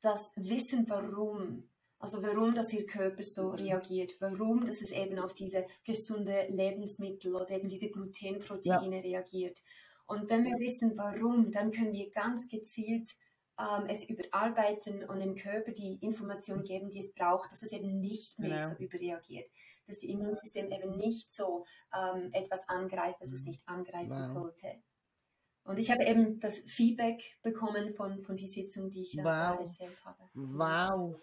das 0.00 0.32
Wissen, 0.36 0.88
warum, 0.88 1.68
also 1.98 2.22
warum 2.22 2.54
dass 2.54 2.72
ihr 2.72 2.86
Körper 2.86 3.22
so 3.22 3.48
mhm. 3.48 3.54
reagiert, 3.54 4.14
warum 4.20 4.64
dass 4.64 4.82
es 4.82 4.90
eben 4.90 5.18
auf 5.18 5.34
diese 5.34 5.66
gesunde 5.84 6.46
Lebensmittel 6.48 7.34
oder 7.34 7.50
eben 7.50 7.68
diese 7.68 7.90
Glutenproteine 7.90 8.96
ja. 8.96 9.02
reagiert. 9.02 9.62
Und 10.06 10.28
wenn 10.28 10.44
wir 10.44 10.58
wissen, 10.58 10.96
warum, 10.96 11.50
dann 11.50 11.70
können 11.70 11.94
wir 11.94 12.10
ganz 12.10 12.48
gezielt 12.48 13.16
ähm, 13.58 13.86
es 13.88 14.04
überarbeiten 14.04 15.04
und 15.04 15.20
dem 15.20 15.34
Körper 15.34 15.72
die 15.72 15.98
Information 16.00 16.62
geben, 16.62 16.90
die 16.90 16.98
es 16.98 17.12
braucht, 17.12 17.52
dass 17.52 17.62
es 17.62 17.72
eben 17.72 18.00
nicht 18.00 18.38
mehr 18.38 18.56
genau. 18.56 18.68
so 18.68 18.76
überreagiert, 18.76 19.48
dass 19.86 19.96
das 19.96 20.04
Immunsystem 20.04 20.70
eben 20.70 20.96
nicht 20.96 21.30
so 21.30 21.64
ähm, 21.94 22.30
etwas 22.32 22.68
angreift, 22.68 23.20
was 23.20 23.30
es 23.30 23.42
mhm. 23.42 23.48
nicht 23.48 23.68
angreifen 23.68 24.10
wow. 24.10 24.26
sollte. 24.26 24.82
Und 25.64 25.78
ich 25.78 25.90
habe 25.90 26.04
eben 26.04 26.38
das 26.40 26.58
Feedback 26.58 27.38
bekommen 27.42 27.94
von, 27.94 28.22
von 28.22 28.36
die 28.36 28.46
Sitzung, 28.46 28.90
die 28.90 29.02
ich 29.02 29.16
wow. 29.16 29.24
ja 29.24 29.58
erzählt 29.60 30.04
habe. 30.04 30.18
Wow. 30.34 31.20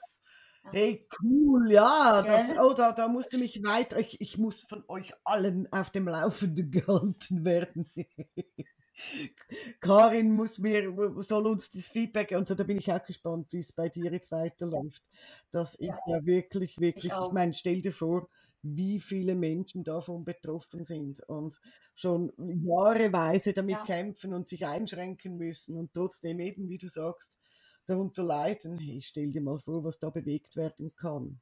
Ja. 0.63 0.71
Hey, 0.71 1.07
cool, 1.21 1.71
ja. 1.71 2.23
Das, 2.23 2.57
oh, 2.57 2.73
da, 2.73 2.91
da 2.91 3.07
musste 3.07 3.37
mich 3.37 3.63
weiter. 3.63 3.99
Ich, 3.99 4.19
ich 4.19 4.37
muss 4.37 4.63
von 4.63 4.83
euch 4.87 5.13
allen 5.23 5.71
auf 5.71 5.89
dem 5.91 6.07
Laufenden 6.07 6.71
gehalten 6.71 7.45
werden. 7.45 7.91
Karin 9.79 10.31
muss 10.31 10.59
mir, 10.59 10.93
soll 11.17 11.47
uns 11.47 11.71
das 11.71 11.89
Feedback, 11.89 12.31
und 12.31 12.47
so, 12.47 12.55
da 12.55 12.63
bin 12.63 12.77
ich 12.77 12.91
auch 12.91 13.03
gespannt, 13.03 13.51
wie 13.51 13.59
es 13.59 13.73
bei 13.73 13.89
dir 13.89 14.11
jetzt 14.11 14.31
weiterläuft. 14.31 15.03
Das 15.49 15.75
ist 15.75 15.99
ja, 16.05 16.17
ja 16.17 16.25
wirklich, 16.25 16.79
wirklich, 16.79 17.05
ich, 17.05 17.19
ich 17.19 17.31
meine, 17.31 17.53
stell 17.53 17.81
dir 17.81 17.91
vor, 17.91 18.29
wie 18.63 18.99
viele 18.99 19.35
Menschen 19.35 19.83
davon 19.83 20.23
betroffen 20.23 20.83
sind 20.83 21.21
und 21.27 21.59
schon 21.95 22.31
jahreweise 22.37 23.53
damit 23.53 23.77
ja. 23.77 23.85
kämpfen 23.85 24.33
und 24.33 24.47
sich 24.47 24.65
einschränken 24.65 25.37
müssen 25.37 25.77
und 25.77 25.93
trotzdem 25.93 26.39
eben, 26.39 26.69
wie 26.69 26.77
du 26.77 26.87
sagst, 26.87 27.39
darunter 27.85 28.23
leiden. 28.23 28.77
Hey, 28.77 29.01
stell 29.01 29.29
dir 29.29 29.41
mal 29.41 29.59
vor, 29.59 29.83
was 29.83 29.99
da 29.99 30.09
bewegt 30.09 30.55
werden 30.55 30.95
kann. 30.95 31.41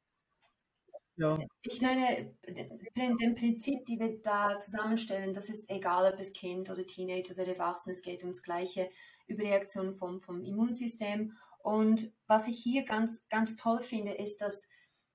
Ja. 1.20 1.38
Ich 1.64 1.82
meine, 1.82 2.34
den 2.48 3.36
Prinzip, 3.36 3.86
die 3.86 4.00
wir 4.00 4.22
da 4.22 4.58
zusammenstellen, 4.58 5.34
das 5.34 5.50
ist 5.50 5.70
egal, 5.70 6.14
ob 6.14 6.18
es 6.18 6.32
Kind 6.32 6.70
oder 6.70 6.86
Teenager 6.86 7.34
oder 7.34 7.46
Erwachsene, 7.46 7.92
es 7.92 8.02
geht 8.02 8.24
ums 8.24 8.42
gleiche 8.42 8.90
Überreaktion 9.28 9.96
vom, 9.96 10.22
vom 10.22 10.42
Immunsystem. 10.42 11.34
Und 11.62 12.14
was 12.28 12.48
ich 12.48 12.58
hier 12.58 12.86
ganz, 12.86 13.28
ganz 13.28 13.58
toll 13.58 13.84
finde, 13.84 14.14
ist, 14.14 14.38
dass 14.42 14.70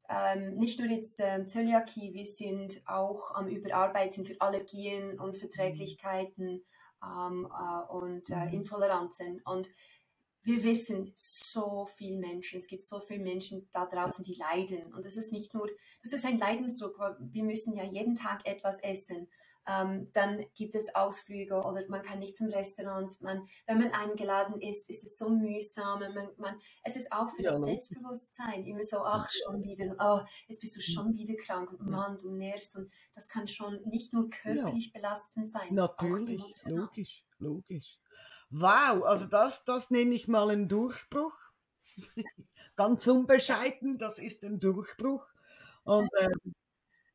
ähm, 0.09 0.57
nicht 0.57 0.79
nur 0.79 0.89
jetzt 0.89 1.19
ähm, 1.19 1.47
Zöliakie, 1.47 2.13
wir 2.13 2.27
sind 2.27 2.83
auch 2.87 3.35
am 3.35 3.49
Überarbeiten 3.49 4.25
für 4.25 4.41
Allergien 4.41 5.19
und 5.19 5.37
Verträglichkeiten 5.37 6.63
ähm, 7.03 7.49
äh, 7.51 7.93
und 7.93 8.31
äh, 8.31 8.47
mhm. 8.47 8.53
Intoleranzen. 8.53 9.41
Und 9.45 9.71
wir 10.45 10.63
wissen 10.63 11.11
so 11.17 11.87
viele 11.97 12.19
Menschen, 12.19 12.59
es 12.59 12.67
gibt 12.67 12.83
so 12.83 13.01
viele 13.01 13.23
Menschen 13.23 13.67
da 13.73 13.87
draußen, 13.87 14.23
die 14.25 14.35
leiden. 14.35 14.93
Und 14.93 15.05
das 15.05 15.17
ist 15.17 15.33
nicht 15.33 15.55
nur, 15.55 15.69
das 16.03 16.13
ist 16.13 16.25
ein 16.25 16.39
Leidensdruck, 16.39 16.99
weil 16.99 17.17
wir 17.19 17.45
müssen 17.45 17.75
ja 17.77 17.85
jeden 17.85 18.15
Tag 18.15 18.47
etwas 18.47 18.79
essen. 18.81 19.27
Ähm, 19.67 20.11
dann 20.13 20.45
gibt 20.55 20.75
es 20.75 20.95
Ausflüge 20.95 21.55
oder 21.55 21.83
man 21.89 22.03
kann 22.03 22.19
nicht 22.19 22.37
zum 22.37 22.49
Restaurant. 22.49 23.19
Man, 23.23 23.47
wenn 23.67 23.79
man 23.79 23.93
eingeladen 23.93 24.61
ist, 24.61 24.91
ist 24.91 25.05
es 25.05 25.17
so 25.17 25.31
mühsam. 25.31 26.01
Man, 26.01 26.29
man, 26.37 26.61
es 26.83 26.97
ist 26.97 27.11
auch 27.11 27.31
für 27.31 27.43
ja, 27.43 27.51
das 27.51 27.61
ne? 27.61 27.67
Selbstbewusstsein 27.69 28.67
immer 28.67 28.83
so, 28.83 28.99
ach, 28.99 29.31
schon 29.31 29.63
wieder, 29.63 29.97
oh, 29.99 30.27
jetzt 30.47 30.61
bist 30.61 30.77
du 30.77 30.83
schon 30.83 31.17
wieder 31.17 31.35
krank 31.37 31.73
und 31.73 31.89
Mann, 31.89 32.19
du 32.19 32.31
nervst. 32.31 32.77
Und 32.77 32.93
das 33.15 33.27
kann 33.27 33.49
schon 33.49 33.81
nicht 33.87 34.13
nur 34.13 34.29
körperlich 34.29 34.87
ja. 34.87 34.93
belastend 34.93 35.49
sein. 35.49 35.69
Natürlich, 35.71 36.63
logisch, 36.67 37.25
logisch. 37.39 37.99
Wow, 38.57 39.03
also 39.05 39.27
das, 39.27 39.65
das 39.65 39.91
nenne 39.91 40.15
ich 40.15 40.29
mal 40.29 40.49
einen 40.51 40.69
Durchbruch. 40.69 41.37
Ganz 42.77 43.07
unbescheiden, 43.07 43.99
das 43.99 44.19
ist 44.19 44.45
ein 44.45 44.61
Durchbruch. 44.61 45.27
Und 45.85 46.09
ähm, 46.21 46.55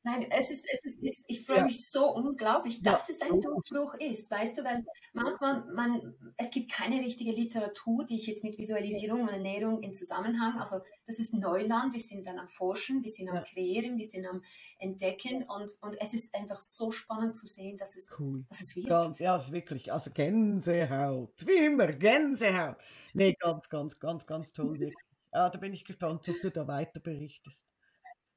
Nein, 0.04 0.28
es 0.32 0.50
ist, 0.50 0.64
es 0.66 0.95
ist, 0.95 1.26
ich 1.28 1.45
freue 1.45 1.58
ja. 1.58 1.66
mich 1.66 1.89
so 1.89 2.14
unglaublich, 2.14 2.82
dass 2.82 3.10
ja. 3.10 3.16
es 3.16 3.22
ein 3.22 3.41
Durchbruch 3.41 3.95
ist, 3.95 4.32
weißt 4.32 4.58
du, 4.58 4.64
weil 4.64 4.86
manchmal, 5.12 5.66
man, 5.74 6.16
es 6.38 6.52
gibt 6.52 6.72
keine 6.72 7.02
richtige 7.02 7.32
Literatur, 7.32 8.06
die 8.06 8.16
ich 8.16 8.28
jetzt 8.28 8.43
mit 8.43 8.58
Visualisierung 8.58 9.24
und 9.24 9.30
Ernährung 9.30 9.82
in 9.82 9.93
Zusammenhang, 9.93 10.58
also 10.58 10.80
das 11.06 11.20
ist 11.20 11.34
Neuland, 11.34 11.93
wir 11.93 12.02
sind 12.02 12.26
dann 12.26 12.39
am 12.39 12.47
Forschen, 12.47 13.04
wir 13.04 13.12
sind 13.12 13.30
am 13.30 13.43
Kreieren, 13.43 13.97
wir 13.97 14.06
sind 14.06 14.26
am 14.26 14.41
Entdecken 14.78 15.43
und, 15.43 15.70
und 15.82 16.00
es 16.00 16.14
ist 16.14 16.34
einfach 16.34 16.60
so 16.60 16.91
spannend 16.91 17.36
zu 17.36 17.47
sehen, 17.47 17.78
dass 17.78 17.97
es, 17.97 18.10
cool. 18.18 18.45
dass 18.47 18.62
es 18.62 18.78
wirkt. 18.78 18.89
Ganz, 18.89 19.20
ja, 19.20 19.36
es 19.36 19.45
ist 19.45 19.52
wirklich, 19.52 19.91
also 19.91 20.12
Gänsehaut, 20.12 21.45
wie 21.45 21.66
immer, 21.66 21.88
Gänsehaut. 21.88 22.78
Nee, 23.14 23.36
ganz, 23.38 23.68
ganz, 23.68 24.00
ganz, 24.00 24.26
ganz 24.26 24.54
toll, 24.54 24.80
wirklich. 24.80 24.95
Ja, 25.34 25.50
da 25.50 25.60
bin 25.60 25.74
ich 25.74 25.84
gespannt, 25.84 26.26
was 26.28 26.39
du 26.39 26.50
da 26.50 26.68
weiter 26.68 27.02
berichtest 27.02 27.68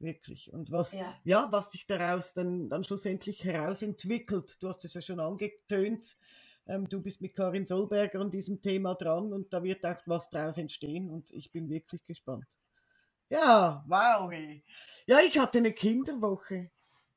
wirklich. 0.02 0.52
Und 0.52 0.70
was, 0.70 0.98
ja. 0.98 1.14
ja, 1.24 1.48
was 1.50 1.72
sich 1.72 1.86
daraus 1.86 2.32
dann, 2.32 2.68
dann 2.68 2.84
schlussendlich 2.84 3.44
herausentwickelt. 3.44 4.62
Du 4.62 4.68
hast 4.68 4.84
es 4.84 4.94
ja 4.94 5.00
schon 5.00 5.20
angetönt. 5.20 6.16
Ähm, 6.66 6.88
du 6.88 7.00
bist 7.00 7.20
mit 7.20 7.34
Karin 7.34 7.66
Solberger 7.66 8.20
an 8.20 8.30
diesem 8.30 8.60
Thema 8.60 8.94
dran 8.94 9.32
und 9.32 9.52
da 9.52 9.62
wird 9.62 9.84
auch 9.84 9.96
was 10.06 10.30
daraus 10.30 10.58
entstehen 10.58 11.10
und 11.10 11.30
ich 11.30 11.50
bin 11.50 11.68
wirklich 11.68 12.04
gespannt. 12.04 12.46
Ja, 13.28 13.84
wow. 13.88 14.30
Ja, 15.06 15.18
ich 15.26 15.38
hatte 15.38 15.58
eine 15.58 15.72
Kinderwoche. 15.72 16.70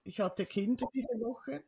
Ich 0.04 0.20
hatte 0.20 0.46
Kinder 0.46 0.88
diese 0.94 1.20
Woche. 1.20 1.64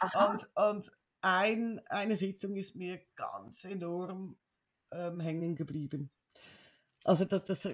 Aha. 0.00 0.32
Und, 0.32 0.48
und 0.56 0.92
ein, 1.20 1.80
eine 1.86 2.16
Sitzung 2.16 2.56
ist 2.56 2.74
mir 2.74 3.00
ganz 3.14 3.64
enorm 3.64 4.36
ähm, 4.90 5.20
hängen 5.20 5.54
geblieben. 5.54 6.10
Also 7.04 7.24
das, 7.24 7.44
das 7.44 7.68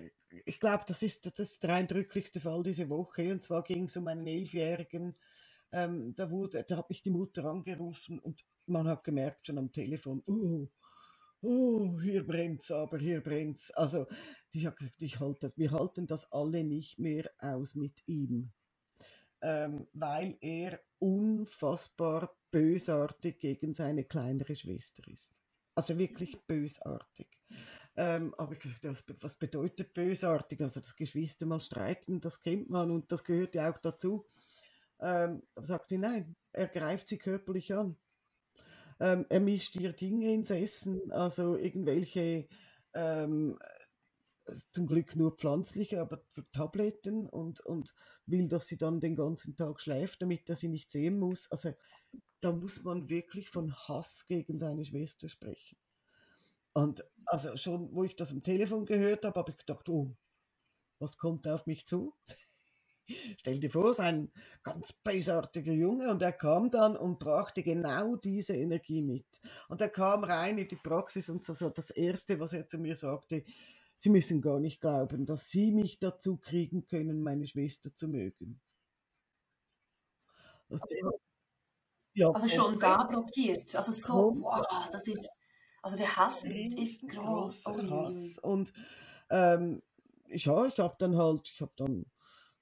ich 0.45 0.61
glaube, 0.61 0.85
das 0.87 1.03
ist, 1.03 1.39
das 1.39 1.59
der 1.61 1.74
eindrücklichste 1.74 2.41
Fall 2.41 2.62
diese 2.62 2.89
Woche. 2.89 3.33
Und 3.33 3.43
zwar 3.43 3.62
ging 3.62 3.85
es 3.85 3.97
um 3.97 4.07
einen 4.09 4.26
Elfjährigen. 4.26 5.16
Ähm, 5.72 6.14
da, 6.16 6.31
wurde, 6.31 6.64
da 6.64 6.76
hat 6.76 6.89
mich 6.89 7.03
die 7.03 7.11
Mutter 7.11 7.45
angerufen 7.45 8.18
und 8.18 8.45
man 8.66 8.89
hat 8.89 9.05
gemerkt 9.05 9.47
schon 9.47 9.59
am 9.59 9.72
Telefon, 9.72 10.22
oh, 10.26 10.68
oh, 11.43 12.01
hier 12.01 12.26
brennt's, 12.26 12.70
aber 12.70 12.99
hier 12.99 13.20
brennt's. 13.20 13.70
Also, 13.72 14.07
ich 14.53 14.66
habe 14.66 14.76
gesagt, 14.76 15.01
ich 15.03 15.20
halte, 15.20 15.53
wir 15.57 15.70
halten 15.70 16.07
das 16.07 16.31
alle 16.33 16.64
nicht 16.64 16.99
mehr 16.99 17.31
aus 17.39 17.74
mit 17.74 18.03
ihm, 18.07 18.53
ähm, 19.43 19.87
weil 19.93 20.37
er 20.41 20.81
unfassbar 20.99 22.37
bösartig 22.51 23.39
gegen 23.39 23.74
seine 23.74 24.05
kleinere 24.05 24.57
Schwester 24.57 25.07
ist. 25.09 25.35
Also 25.74 25.99
wirklich 25.99 26.37
bösartig. 26.47 27.28
Ähm, 27.97 28.34
aber 28.38 28.53
ich 28.53 28.61
gesagt, 28.61 28.84
was, 28.84 29.05
was 29.20 29.36
bedeutet 29.36 29.95
bösartig? 29.95 30.61
Also 30.61 30.80
das 30.80 30.97
Geschwister 30.97 31.47
mal 31.47 31.61
streiten, 31.61 32.20
das 32.20 32.41
kennt 32.41 32.70
man 32.70 32.91
und 32.91 33.11
das 33.11 33.24
gehört 33.24 33.55
ja 33.55 33.70
auch 33.70 33.80
dazu. 33.80 34.24
Ähm, 35.01 35.43
sagt 35.57 35.88
sie, 35.88 35.99
nein, 35.99 36.36
er 36.53 36.68
greift 36.68 37.09
sie 37.09 37.18
körperlich 37.18 37.72
an. 37.74 37.97
Ähm, 39.01 39.24
er 39.28 39.41
mischt 39.41 39.76
ihr 39.76 39.93
Dinge 39.93 40.32
ins 40.32 40.51
Essen, 40.51 41.11
also 41.11 41.57
irgendwelche, 41.57 42.49
ähm, 42.95 43.59
zum 44.72 44.86
Glück 44.86 45.16
nur 45.16 45.36
pflanzliche, 45.36 46.01
aber 46.01 46.22
Tabletten 46.53 47.28
und, 47.28 47.61
und 47.61 47.95
will, 48.26 48.49
dass 48.49 48.66
sie 48.66 48.76
dann 48.76 49.01
den 49.01 49.16
ganzen 49.16 49.57
Tag 49.57 49.80
schläft, 49.80 50.22
damit 50.22 50.49
er 50.49 50.57
sie 50.57 50.68
nicht 50.68 50.91
sehen 50.91 51.18
muss. 51.18 51.51
Also 51.51 51.72
da 52.41 52.53
muss 52.53 52.82
man 52.82 53.09
wirklich 53.09 53.49
von 53.49 53.74
Hass 53.74 54.26
gegen 54.26 54.59
seine 54.59 54.84
Schwester 54.84 55.28
sprechen. 55.28 55.78
Und 56.72 57.04
also 57.26 57.56
schon, 57.56 57.94
wo 57.94 58.04
ich 58.04 58.16
das 58.16 58.32
am 58.32 58.42
Telefon 58.42 58.86
gehört 58.86 59.24
habe, 59.24 59.38
habe 59.40 59.50
ich 59.50 59.58
gedacht, 59.58 59.88
oh, 59.88 60.16
was 60.98 61.16
kommt 61.16 61.48
auf 61.48 61.66
mich 61.66 61.86
zu? 61.86 62.14
Stell 63.38 63.58
dir 63.58 63.70
vor, 63.70 63.92
sein 63.92 64.30
ganz 64.62 64.92
bösartiger 64.92 65.72
Junge 65.72 66.10
und 66.10 66.22
er 66.22 66.32
kam 66.32 66.70
dann 66.70 66.96
und 66.96 67.18
brachte 67.18 67.62
genau 67.62 68.16
diese 68.16 68.54
Energie 68.54 69.02
mit. 69.02 69.26
Und 69.68 69.80
er 69.80 69.88
kam 69.88 70.22
rein 70.22 70.58
in 70.58 70.68
die 70.68 70.76
Praxis 70.76 71.28
und 71.28 71.44
so, 71.44 71.54
so 71.54 71.70
das 71.70 71.90
Erste, 71.90 72.38
was 72.38 72.52
er 72.52 72.68
zu 72.68 72.78
mir 72.78 72.94
sagte, 72.94 73.44
Sie 73.96 74.08
müssen 74.08 74.40
gar 74.40 74.60
nicht 74.60 74.80
glauben, 74.80 75.26
dass 75.26 75.50
Sie 75.50 75.72
mich 75.72 75.98
dazu 75.98 76.38
kriegen 76.38 76.86
können, 76.86 77.22
meine 77.22 77.46
Schwester 77.46 77.94
zu 77.94 78.08
mögen. 78.08 78.58
Also, 80.70 80.86
ja, 82.14 82.30
also 82.30 82.48
schon 82.48 82.78
da 82.78 83.04
blockiert. 83.04 83.74
Also 83.76 83.92
so, 83.92 84.36
wow, 84.40 84.88
das 84.90 85.06
ist 85.06 85.30
also 85.83 85.97
der 85.97 86.16
Hass 86.16 86.45
ist, 86.45 86.78
ist 86.78 87.09
groß. 87.09 87.66
Oh, 87.66 87.91
Hass. 87.91 88.39
Und 88.39 88.72
ähm, 89.31 89.83
ja, 90.28 90.66
ich 90.66 90.78
habe 90.78 90.97
dann 90.99 91.16
halt, 91.16 91.51
ich 91.53 91.61
habe 91.61 91.72
dann 91.76 92.07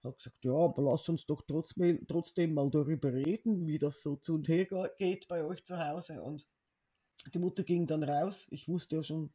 hab 0.02 0.16
gesagt, 0.16 0.44
ja, 0.44 0.52
aber 0.52 0.82
lass 0.82 1.08
uns 1.08 1.26
doch 1.26 1.42
trotzdem, 1.42 2.06
trotzdem 2.06 2.54
mal 2.54 2.70
darüber 2.70 3.12
reden, 3.12 3.66
wie 3.66 3.78
das 3.78 4.02
so 4.02 4.16
zu 4.16 4.34
und 4.34 4.48
her 4.48 4.66
geht 4.98 5.28
bei 5.28 5.44
euch 5.44 5.64
zu 5.64 5.78
Hause. 5.78 6.22
Und 6.22 6.46
die 7.34 7.38
Mutter 7.38 7.64
ging 7.64 7.86
dann 7.86 8.02
raus. 8.02 8.46
Ich 8.50 8.68
wusste 8.68 8.96
ja 8.96 9.02
schon 9.02 9.32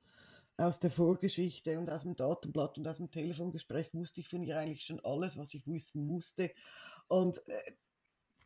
aus 0.57 0.79
der 0.79 0.91
Vorgeschichte 0.91 1.79
und 1.79 1.89
aus 1.89 2.03
dem 2.03 2.15
Datenblatt 2.15 2.77
und 2.77 2.87
aus 2.87 2.97
dem 2.97 3.11
Telefongespräch 3.11 3.93
wusste 3.93 4.21
ich 4.21 4.29
von 4.29 4.43
ihr 4.43 4.57
eigentlich 4.57 4.85
schon 4.85 5.03
alles, 5.03 5.37
was 5.37 5.53
ich 5.53 5.67
wissen 5.67 6.05
musste. 6.05 6.51
Und 7.07 7.45
äh, 7.47 7.73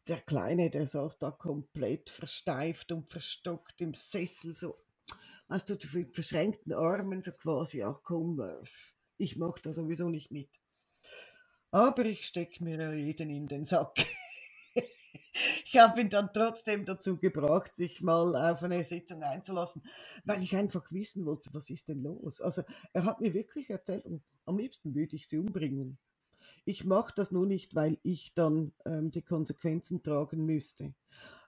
der 0.07 0.21
Kleine, 0.21 0.69
der 0.69 0.87
saß 0.87 1.19
da 1.19 1.31
komplett 1.31 2.09
versteift 2.09 2.91
und 2.93 3.09
verstockt 3.09 3.81
im 3.81 3.93
Sessel, 3.93 4.53
so 4.53 4.73
hast 5.49 5.69
du 5.69 5.77
mit 5.93 6.13
verschränkten 6.13 6.73
Armen 6.73 7.21
so 7.21 7.31
quasi, 7.31 7.83
ach 7.83 8.01
komm, 8.03 8.41
ich 9.17 9.37
mache 9.37 9.61
da 9.61 9.73
sowieso 9.73 10.09
nicht 10.09 10.31
mit. 10.31 10.49
Aber 11.71 12.05
ich 12.05 12.25
stecke 12.25 12.63
mir 12.63 12.79
ja 12.79 12.93
jeden 12.93 13.29
in 13.29 13.47
den 13.47 13.65
Sack. 13.65 13.93
ich 15.65 15.77
habe 15.77 16.01
ihn 16.01 16.09
dann 16.09 16.31
trotzdem 16.33 16.85
dazu 16.85 17.17
gebracht, 17.17 17.75
sich 17.75 18.01
mal 18.01 18.51
auf 18.51 18.63
eine 18.63 18.83
Sitzung 18.83 19.21
einzulassen, 19.21 19.83
weil 20.23 20.41
ich 20.41 20.55
einfach 20.55 20.91
wissen 20.91 21.25
wollte, 21.25 21.49
was 21.53 21.69
ist 21.69 21.89
denn 21.89 22.03
los. 22.03 22.39
Also 22.41 22.63
er 22.93 23.05
hat 23.05 23.19
mir 23.19 23.33
wirklich 23.33 23.69
erzählt, 23.69 24.05
am 24.45 24.57
liebsten 24.57 24.95
würde 24.95 25.15
ich 25.15 25.27
sie 25.27 25.37
umbringen. 25.39 25.97
Ich 26.63 26.85
mache 26.85 27.13
das 27.15 27.31
nur 27.31 27.45
nicht, 27.45 27.75
weil 27.75 27.97
ich 28.03 28.33
dann 28.33 28.73
ähm, 28.85 29.11
die 29.11 29.21
Konsequenzen 29.21 30.03
tragen 30.03 30.45
müsste. 30.45 30.93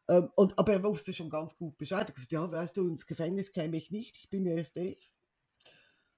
Ähm, 0.09 0.29
und, 0.35 0.57
aber 0.57 0.73
er 0.73 0.83
wusste 0.83 1.13
schon 1.13 1.29
ganz 1.29 1.55
gut 1.55 1.77
Bescheid. 1.77 1.99
Er 1.99 2.07
hat 2.07 2.15
gesagt, 2.15 2.31
ja, 2.31 2.51
weißt 2.51 2.75
du, 2.75 2.89
ins 2.89 3.05
Gefängnis 3.05 3.53
käme 3.53 3.77
ich 3.77 3.91
nicht, 3.91 4.17
ich 4.17 4.29
bin 4.29 4.45
erst 4.45 4.75
elf. 4.75 4.99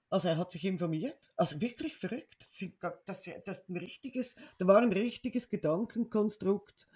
Also 0.10 0.30
er 0.30 0.38
hat 0.38 0.52
sich 0.52 0.66
informiert, 0.66 1.20
also 1.38 1.62
wirklich 1.62 1.96
verrückt. 1.96 2.36
Das, 2.39 2.96
das, 3.06 3.30
das 3.46 3.70
ein 3.70 3.78
richtiges, 3.78 4.36
da 4.58 4.68
war 4.68 4.82
ein 4.82 4.92
richtiges 4.92 5.50
Gedankenkonstrukt 5.50 6.88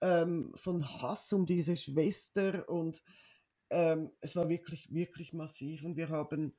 ähm, 0.00 0.52
von 0.54 0.86
Hass 1.02 1.32
um 1.32 1.46
diese 1.46 1.76
Schwester 1.76 2.68
und 2.68 3.02
ähm, 3.70 4.10
es 4.20 4.34
war 4.36 4.48
wirklich, 4.48 4.92
wirklich 4.92 5.32
massiv 5.32 5.84
und 5.84 5.96
wir 5.96 6.08
haben 6.08 6.54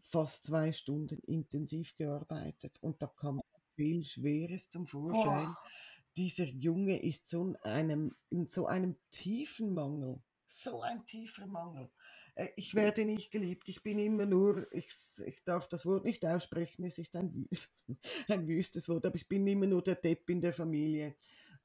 fast 0.00 0.46
zwei 0.46 0.72
Stunden 0.72 1.18
intensiv 1.26 1.96
gearbeitet 1.96 2.78
und 2.80 3.02
da 3.02 3.06
kam 3.06 3.40
viel 3.74 4.04
Schweres 4.04 4.68
zum 4.68 4.86
Vorschein. 4.86 5.46
Oh 5.48 5.68
dieser 6.16 6.44
Junge 6.44 7.02
ist 7.02 7.28
so 7.28 7.44
in 7.44 7.56
einem, 7.56 8.14
in 8.30 8.46
so 8.46 8.66
einem 8.66 8.96
tiefen 9.10 9.74
Mangel. 9.74 10.20
So 10.46 10.82
ein 10.82 11.06
tiefer 11.06 11.46
Mangel. 11.46 11.90
Äh, 12.34 12.48
ich 12.56 12.74
werde 12.74 13.04
nicht 13.04 13.30
geliebt, 13.30 13.68
ich 13.68 13.82
bin 13.82 13.98
immer 13.98 14.26
nur, 14.26 14.72
ich, 14.72 14.92
ich 15.24 15.44
darf 15.44 15.68
das 15.68 15.86
Wort 15.86 16.04
nicht 16.04 16.24
aussprechen, 16.24 16.84
es 16.84 16.98
ist 16.98 17.16
ein, 17.16 17.48
ein 18.28 18.48
wüstes 18.48 18.88
Wort, 18.88 19.06
aber 19.06 19.16
ich 19.16 19.28
bin 19.28 19.46
immer 19.46 19.66
nur 19.66 19.82
der 19.82 19.96
Depp 19.96 20.28
in 20.30 20.40
der 20.40 20.52
Familie. 20.52 21.14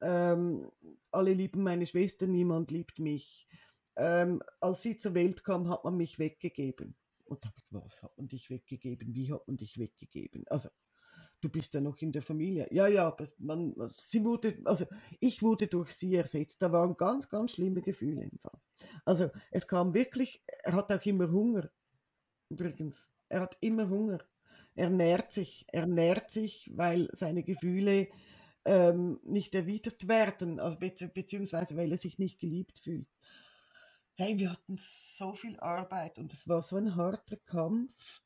Ähm, 0.02 0.72
alle 1.12 1.34
lieben 1.34 1.64
meine 1.64 1.88
Schwester, 1.88 2.28
niemand 2.28 2.72
liebt 2.72 3.00
mich. 3.00 3.48
Ähm, 3.96 4.44
als 4.62 4.84
sie 4.84 4.98
zur 4.98 5.16
Welt 5.16 5.44
kam, 5.44 5.70
hat 5.70 5.84
man 5.84 5.98
mich 5.98 6.20
weggegeben. 6.20 6.96
Und 7.26 7.44
was 7.72 8.04
hat 8.04 8.16
man 8.18 8.28
dich 8.28 8.50
weggegeben? 8.50 9.14
Wie 9.16 9.34
hat 9.34 9.48
man 9.48 9.58
dich 9.58 9.80
weggegeben? 9.80 10.46
Also 10.48 10.70
du 11.42 11.50
bist 11.50 11.74
ja 11.74 11.82
noch 11.82 11.98
in 12.02 12.12
der 12.12 12.22
Familie. 12.22 12.68
Ja, 12.72 12.88
ja, 12.88 13.16
man, 13.40 13.76
sie 13.96 14.24
wurde, 14.24 14.56
also 14.66 14.86
ich 15.20 15.42
wurde 15.42 15.68
durch 15.68 15.92
sie 15.92 16.16
ersetzt. 16.16 16.62
Da 16.62 16.72
waren 16.72 16.98
ganz, 16.98 17.30
ganz 17.30 17.52
schlimme 17.52 17.82
Gefühle 17.82 18.24
im 18.24 18.38
Fall. 18.40 18.60
Also 19.06 19.30
es 19.52 19.68
kam 19.68 19.94
wirklich, 19.94 20.44
er 20.64 20.74
hat 20.74 20.92
auch 20.92 21.06
immer 21.06 21.32
Hunger. 21.32 21.70
Übrigens, 22.50 23.14
er 23.30 23.42
hat 23.42 23.58
immer 23.62 23.90
Hunger. 23.90 24.20
Er 24.76 24.90
nährt 24.90 25.32
sich, 25.32 25.66
er 25.72 25.88
nährt 25.88 26.32
sich, 26.32 26.72
weil 26.76 27.10
seine 27.12 27.44
Gefühle 27.44 28.08
ähm, 28.66 29.20
nicht 29.24 29.56
erwidert 29.56 30.08
werden, 30.08 30.60
also 30.60 30.78
be 30.78 30.94
beziehungsweise 31.14 31.76
weil 31.78 31.92
er 31.92 31.98
sich 31.98 32.20
nicht 32.20 32.40
geliebt 32.40 32.80
fühlt. 32.80 33.08
Hey, 34.16 34.38
wir 34.38 34.52
hatten 34.52 34.78
so 34.80 35.34
viel 35.34 35.60
Arbeit 35.60 36.18
und 36.18 36.34
es 36.34 36.48
war 36.48 36.62
so 36.62 36.76
ein 36.76 36.96
harter 36.96 37.38
Kampf 37.38 38.22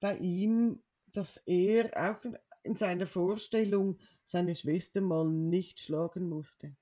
bei 0.00 0.16
ihm, 0.18 0.82
dass 1.06 1.38
er 1.46 1.90
auch 1.96 2.20
in 2.66 2.76
seiner 2.76 3.06
Vorstellung 3.06 3.98
seine 4.24 4.56
Schwester 4.56 5.00
mal 5.00 5.28
nicht 5.28 5.80
schlagen 5.80 6.28
musste. 6.28 6.76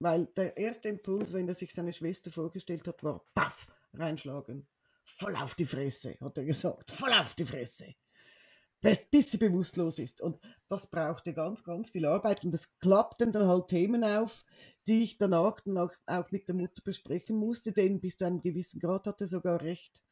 Weil 0.00 0.26
der 0.36 0.56
erste 0.56 0.88
Impuls, 0.88 1.32
wenn 1.32 1.48
er 1.48 1.54
sich 1.54 1.74
seine 1.74 1.92
Schwester 1.92 2.30
vorgestellt 2.30 2.86
hat, 2.86 3.02
war, 3.02 3.24
paff, 3.34 3.66
reinschlagen. 3.94 4.66
Voll 5.04 5.34
auf 5.36 5.54
die 5.54 5.64
Fresse, 5.64 6.16
hat 6.20 6.38
er 6.38 6.44
gesagt. 6.44 6.90
Voll 6.90 7.12
auf 7.12 7.34
die 7.34 7.44
Fresse. 7.44 7.94
Bis 8.80 9.30
sie 9.30 9.38
bewusstlos 9.38 9.98
ist. 9.98 10.20
Und 10.20 10.38
das 10.68 10.86
brauchte 10.88 11.32
ganz, 11.32 11.64
ganz 11.64 11.90
viel 11.90 12.06
Arbeit. 12.06 12.44
Und 12.44 12.54
es 12.54 12.78
klappten 12.78 13.32
dann 13.32 13.48
halt 13.48 13.68
Themen 13.68 14.04
auf, 14.04 14.44
die 14.86 15.02
ich 15.02 15.18
danach 15.18 15.60
dann 15.60 15.78
auch, 15.78 15.92
auch 16.06 16.30
mit 16.30 16.48
der 16.48 16.54
Mutter 16.54 16.80
besprechen 16.84 17.36
musste, 17.36 17.72
denn 17.72 18.00
bis 18.00 18.18
zu 18.18 18.26
einem 18.26 18.40
gewissen 18.40 18.78
Grad 18.78 19.06
hatte 19.08 19.24
er 19.24 19.28
sogar 19.28 19.60
recht. 19.62 20.04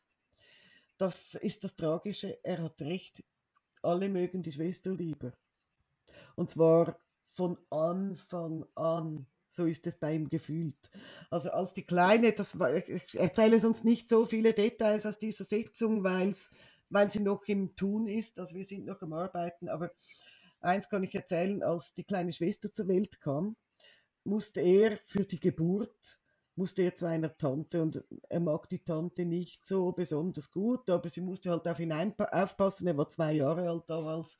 Das 0.98 1.34
ist 1.34 1.62
das 1.62 1.76
Tragische. 1.76 2.42
Er 2.42 2.62
hat 2.62 2.80
recht. 2.82 3.22
Alle 3.86 4.08
mögen 4.08 4.42
die 4.42 4.52
Schwester 4.52 4.92
lieber. 4.92 5.32
Und 6.34 6.50
zwar 6.50 6.98
von 7.34 7.56
Anfang 7.70 8.66
an. 8.74 9.26
So 9.48 9.66
ist 9.66 9.86
es 9.86 9.96
bei 9.96 10.14
ihm 10.14 10.28
gefühlt. 10.28 10.90
Also 11.30 11.50
als 11.52 11.72
die 11.72 11.86
Kleine, 11.86 12.32
das 12.32 12.58
war, 12.58 12.74
ich 12.74 13.14
erzähle 13.14 13.60
sonst 13.60 13.84
nicht 13.84 14.08
so 14.08 14.24
viele 14.24 14.52
Details 14.52 15.06
aus 15.06 15.18
dieser 15.18 15.44
Sitzung, 15.44 16.02
weil 16.02 17.10
sie 17.10 17.20
noch 17.20 17.44
im 17.46 17.76
Tun 17.76 18.08
ist. 18.08 18.40
Also 18.40 18.56
wir 18.56 18.64
sind 18.64 18.86
noch 18.86 19.00
am 19.02 19.12
Arbeiten. 19.12 19.68
Aber 19.68 19.92
eins 20.60 20.88
kann 20.88 21.04
ich 21.04 21.14
erzählen, 21.14 21.62
als 21.62 21.94
die 21.94 22.04
kleine 22.04 22.32
Schwester 22.32 22.72
zur 22.72 22.88
Welt 22.88 23.20
kam, 23.20 23.56
musste 24.24 24.62
er 24.62 24.96
für 24.96 25.24
die 25.24 25.38
Geburt 25.38 26.18
musste 26.56 26.82
er 26.82 26.94
zu 26.94 27.06
einer 27.06 27.36
Tante 27.36 27.82
und 27.82 28.02
er 28.28 28.40
mag 28.40 28.68
die 28.68 28.82
Tante 28.82 29.24
nicht 29.24 29.66
so 29.66 29.92
besonders 29.92 30.50
gut, 30.50 30.88
aber 30.90 31.08
sie 31.08 31.20
musste 31.20 31.50
halt 31.50 31.68
auf 31.68 31.78
ihn 31.78 31.92
aufpassen. 31.92 32.88
Er 32.88 32.96
war 32.96 33.08
zwei 33.08 33.32
Jahre 33.32 33.68
alt 33.68 33.88
damals. 33.88 34.38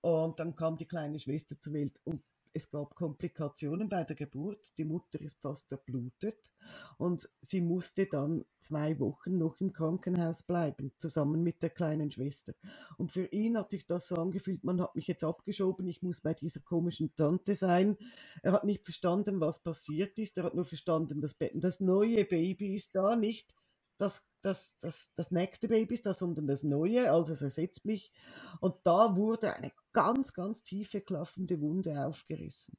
Und 0.00 0.40
dann 0.40 0.56
kam 0.56 0.78
die 0.78 0.86
kleine 0.86 1.18
Schwester 1.18 1.58
zur 1.60 1.74
Welt 1.74 2.00
und 2.04 2.22
es 2.52 2.70
gab 2.70 2.94
Komplikationen 2.94 3.88
bei 3.88 4.04
der 4.04 4.16
Geburt. 4.16 4.76
Die 4.78 4.84
Mutter 4.84 5.20
ist 5.20 5.40
fast 5.40 5.68
verblutet 5.68 6.52
und 6.98 7.28
sie 7.40 7.60
musste 7.60 8.06
dann 8.06 8.44
zwei 8.60 8.98
Wochen 8.98 9.38
noch 9.38 9.60
im 9.60 9.72
Krankenhaus 9.72 10.42
bleiben, 10.42 10.92
zusammen 10.98 11.42
mit 11.42 11.62
der 11.62 11.70
kleinen 11.70 12.10
Schwester. 12.10 12.54
Und 12.98 13.12
für 13.12 13.26
ihn 13.26 13.56
hat 13.56 13.70
sich 13.70 13.86
das 13.86 14.08
so 14.08 14.16
angefühlt, 14.16 14.64
man 14.64 14.80
hat 14.80 14.96
mich 14.96 15.06
jetzt 15.06 15.24
abgeschoben, 15.24 15.86
ich 15.88 16.02
muss 16.02 16.20
bei 16.20 16.34
dieser 16.34 16.60
komischen 16.60 17.14
Tante 17.16 17.54
sein. 17.54 17.96
Er 18.42 18.52
hat 18.52 18.64
nicht 18.64 18.84
verstanden, 18.84 19.40
was 19.40 19.62
passiert 19.62 20.18
ist. 20.18 20.38
Er 20.38 20.44
hat 20.44 20.54
nur 20.54 20.64
verstanden, 20.64 21.20
das, 21.20 21.36
das 21.54 21.80
neue 21.80 22.24
Baby 22.24 22.74
ist 22.74 22.94
da, 22.96 23.16
nicht 23.16 23.54
das, 24.00 24.26
das, 24.40 24.78
das, 24.78 25.12
das 25.14 25.30
nächste 25.30 25.68
Baby 25.68 25.94
ist 25.94 26.06
da, 26.06 26.14
sondern 26.14 26.46
das 26.46 26.62
neue, 26.62 27.12
also 27.12 27.32
es 27.32 27.42
ersetzt 27.42 27.84
mich. 27.84 28.12
Und 28.60 28.74
da 28.84 29.14
wurde 29.16 29.54
eine 29.54 29.72
ganz, 29.92 30.32
ganz 30.32 30.62
tiefe, 30.62 31.02
klaffende 31.02 31.60
Wunde 31.60 32.06
aufgerissen. 32.06 32.78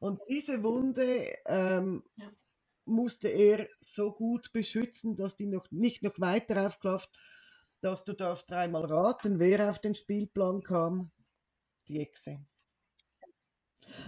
Und 0.00 0.20
diese 0.28 0.64
Wunde 0.64 1.36
ähm, 1.46 2.02
ja. 2.16 2.32
musste 2.84 3.28
er 3.28 3.68
so 3.80 4.12
gut 4.12 4.52
beschützen, 4.52 5.14
dass 5.14 5.36
die 5.36 5.46
noch 5.46 5.70
nicht 5.70 6.02
noch 6.02 6.18
weiter 6.18 6.66
aufklafft, 6.66 7.10
dass 7.80 8.04
du 8.04 8.12
darfst 8.12 8.50
dreimal 8.50 8.86
raten, 8.86 9.38
wer 9.38 9.70
auf 9.70 9.78
den 9.78 9.94
Spielplan 9.94 10.62
kam. 10.62 11.12
Die 11.88 12.00
Echse. 12.00 12.44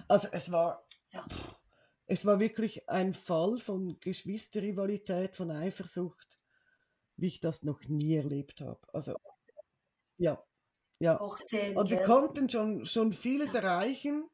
Also 0.09 0.27
es 0.33 0.51
war, 0.51 0.85
ja. 1.13 1.25
es 2.07 2.27
war 2.27 2.41
wirklich 2.41 2.89
ein 2.89 3.15
Fall 3.15 3.61
von 3.61 4.01
Geschwisterrivalität, 4.01 5.37
von 5.37 5.53
Eifersucht 5.53 6.38
wie 7.19 7.27
ich 7.27 7.41
das 7.41 7.65
noch 7.65 7.83
nie 7.85 8.15
erlebt 8.15 8.61
habe. 8.61 8.81
Also, 8.93 9.17
ja. 10.17 10.43
ja. 11.01 11.17
Und 11.17 11.91
wir 11.91 12.03
konnten 12.05 12.49
schon, 12.49 12.87
schon 12.87 13.13
vieles 13.13 13.53
ja. 13.53 13.61
erreichen 13.61 14.25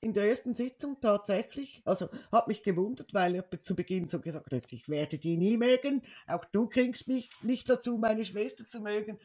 in 0.00 0.12
der 0.12 0.28
ersten 0.28 0.54
Sitzung 0.54 1.00
tatsächlich. 1.00 1.80
Also 1.86 2.08
hat 2.30 2.46
mich 2.46 2.62
gewundert, 2.62 3.14
weil 3.14 3.34
er 3.34 3.50
zu 3.60 3.74
Beginn 3.74 4.06
so 4.06 4.20
gesagt 4.20 4.52
hat, 4.52 4.70
ich 4.70 4.88
werde 4.88 5.18
die 5.18 5.38
nie 5.38 5.56
mögen. 5.56 6.02
Auch 6.26 6.44
du 6.44 6.68
kriegst 6.68 7.08
mich 7.08 7.30
nicht 7.42 7.68
dazu, 7.70 7.96
meine 7.96 8.24
Schwester 8.24 8.68
zu 8.68 8.80
mögen. 8.80 9.18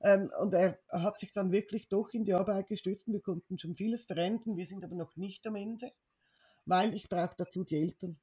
Ähm, 0.00 0.32
und 0.40 0.52
er 0.52 0.80
hat 0.90 1.20
sich 1.20 1.32
dann 1.32 1.52
wirklich 1.52 1.88
doch 1.88 2.12
in 2.12 2.24
die 2.24 2.34
Arbeit 2.34 2.66
gestützt. 2.66 3.06
Wir 3.06 3.20
konnten 3.20 3.58
schon 3.60 3.76
vieles 3.76 4.04
verändern. 4.06 4.56
Wir 4.56 4.66
sind 4.66 4.84
aber 4.84 4.96
noch 4.96 5.14
nicht 5.14 5.46
am 5.46 5.54
Ende, 5.54 5.92
weil 6.66 6.94
ich 6.96 7.08
brauche 7.08 7.36
dazu 7.38 7.62
die 7.62 7.76
Eltern 7.76 8.18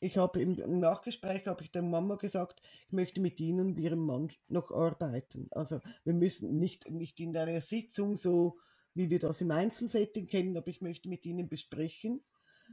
ich 0.00 0.16
habe 0.16 0.40
im, 0.40 0.80
Nachgespräch 0.80 1.46
habe 1.46 1.62
ich 1.62 1.70
der 1.70 1.82
Mama 1.82 2.16
gesagt, 2.16 2.60
ich 2.86 2.92
möchte 2.92 3.20
mit 3.20 3.40
Ihnen 3.40 3.68
und 3.68 3.80
Ihrem 3.80 4.00
Mann 4.00 4.28
noch 4.48 4.70
arbeiten. 4.70 5.48
Also 5.50 5.80
wir 6.04 6.14
müssen 6.14 6.58
nicht, 6.58 6.90
nicht 6.90 7.20
in 7.20 7.36
einer 7.36 7.60
Sitzung 7.60 8.16
so, 8.16 8.58
wie 8.94 9.10
wir 9.10 9.18
das 9.18 9.40
im 9.40 9.50
Einzelsetting 9.50 10.26
kennen, 10.26 10.56
aber 10.56 10.68
ich 10.68 10.80
möchte 10.82 11.08
mit 11.08 11.24
Ihnen 11.24 11.48
besprechen, 11.48 12.22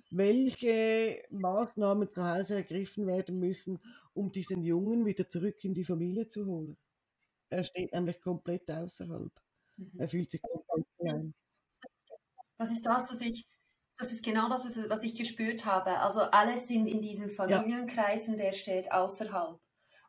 welche 0.09 1.23
Maßnahmen 1.29 2.09
zu 2.09 2.23
Hause 2.23 2.55
ergriffen 2.55 3.07
werden 3.07 3.39
müssen, 3.39 3.79
um 4.13 4.31
diesen 4.31 4.63
Jungen 4.63 5.05
wieder 5.05 5.27
zurück 5.27 5.63
in 5.63 5.73
die 5.73 5.83
Familie 5.83 6.27
zu 6.27 6.45
holen. 6.45 6.77
Er 7.49 7.63
steht 7.63 7.93
nämlich 7.93 8.21
komplett 8.21 8.69
außerhalb. 8.69 9.31
Mhm. 9.77 9.99
Er 9.99 10.09
fühlt 10.09 10.31
sich 10.31 10.41
komplett 10.41 10.87
klein. 10.97 11.33
Das 12.57 12.71
ist 12.71 12.85
das, 12.85 13.11
was 13.11 13.21
ich 13.21 13.47
das 14.01 14.11
ist 14.11 14.23
genau 14.23 14.49
das, 14.49 14.65
was 14.89 15.03
ich 15.03 15.15
gespürt 15.15 15.65
habe. 15.65 15.99
Also 15.99 16.21
alle 16.21 16.57
sind 16.57 16.87
in 16.87 17.01
diesem 17.01 17.29
Familienkreis 17.29 18.27
ja. 18.27 18.33
und 18.33 18.39
er 18.39 18.53
steht 18.53 18.91
außerhalb. 18.91 19.59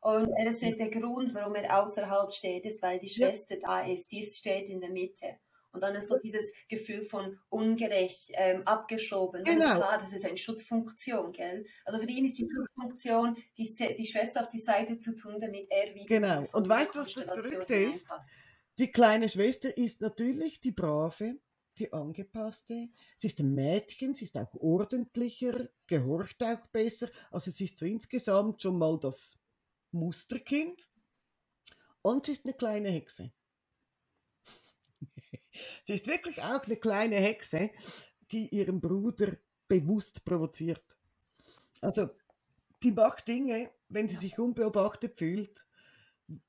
Und 0.01 0.33
er 0.37 0.47
ist 0.47 0.63
der 0.63 0.91
Grund, 0.91 1.35
warum 1.35 1.55
er 1.55 1.81
außerhalb 1.81 2.33
steht, 2.33 2.65
ist, 2.65 2.83
weil 2.83 2.99
die 2.99 3.09
Schwester 3.09 3.55
ja. 3.55 3.61
da 3.61 3.87
ist. 3.87 4.09
Sie 4.09 4.23
steht 4.23 4.69
in 4.69 4.81
der 4.81 4.91
Mitte. 4.91 5.37
Und 5.73 5.83
dann 5.83 5.95
ist 5.95 6.09
so 6.09 6.19
dieses 6.19 6.53
Gefühl 6.69 7.03
von 7.03 7.39
ungerecht, 7.49 8.31
ähm, 8.35 8.67
abgeschoben. 8.67 9.43
Genau. 9.43 9.59
Das 9.59 9.67
ist 9.67 9.77
klar, 9.77 9.99
das 9.99 10.13
ist 10.13 10.25
eine 10.25 10.37
Schutzfunktion, 10.37 11.33
gell? 11.33 11.65
Also 11.85 11.99
für 11.99 12.09
ihn 12.09 12.25
ist 12.25 12.39
die 12.39 12.49
Schutzfunktion, 12.51 13.37
die, 13.57 13.95
die 13.97 14.07
Schwester 14.07 14.41
auf 14.41 14.49
die 14.49 14.61
Seite 14.61 14.99
zu 14.99 15.15
tun, 15.15 15.37
damit 15.41 15.67
er 15.71 15.95
wieder. 15.95 16.07
Genau. 16.07 16.45
Und 16.53 16.69
weißt 16.69 16.95
du, 16.95 17.01
was 17.01 17.15
das 17.15 17.27
Verrückte 17.27 17.75
ist? 17.75 18.13
Die 18.79 18.91
kleine 18.91 19.29
Schwester 19.29 19.77
ist 19.77 20.01
natürlich 20.01 20.61
die 20.61 20.73
Brave, 20.73 21.37
die 21.79 21.93
angepasste. 21.93 22.89
Sie 23.17 23.27
ist 23.27 23.41
ein 23.41 23.55
Mädchen, 23.55 24.15
sie 24.15 24.25
ist 24.25 24.39
auch 24.39 24.55
ordentlicher, 24.55 25.69
gehorcht 25.87 26.43
auch 26.43 26.67
besser. 26.69 27.09
Also 27.31 27.51
sie 27.51 27.65
ist 27.65 27.79
so 27.79 27.87
insgesamt 27.87 28.63
schon 28.63 28.79
mal 28.79 28.99
das 28.99 29.39
Musterkind. 29.91 30.89
Und 32.03 32.27
sie 32.27 32.33
ist 32.33 32.45
eine 32.45 32.55
kleine 32.55 32.91
Hexe. 32.91 33.33
sie 35.85 35.95
ist 35.95 36.07
wirklich 36.07 36.43
auch 36.43 36.65
eine 36.65 36.77
kleine 36.77 37.17
Hexe, 37.17 37.71
die 38.31 38.49
ihren 38.49 38.81
Bruder 38.81 39.37
bewusst 39.69 40.25
provoziert. 40.25 40.99
Also 41.81 42.11
die 42.83 42.93
macht 42.93 43.29
Dinge, 43.29 43.71
wenn 43.89 44.09
sie 44.09 44.17
sich 44.17 44.39
unbeobachtet 44.39 45.17
fühlt, 45.17 45.67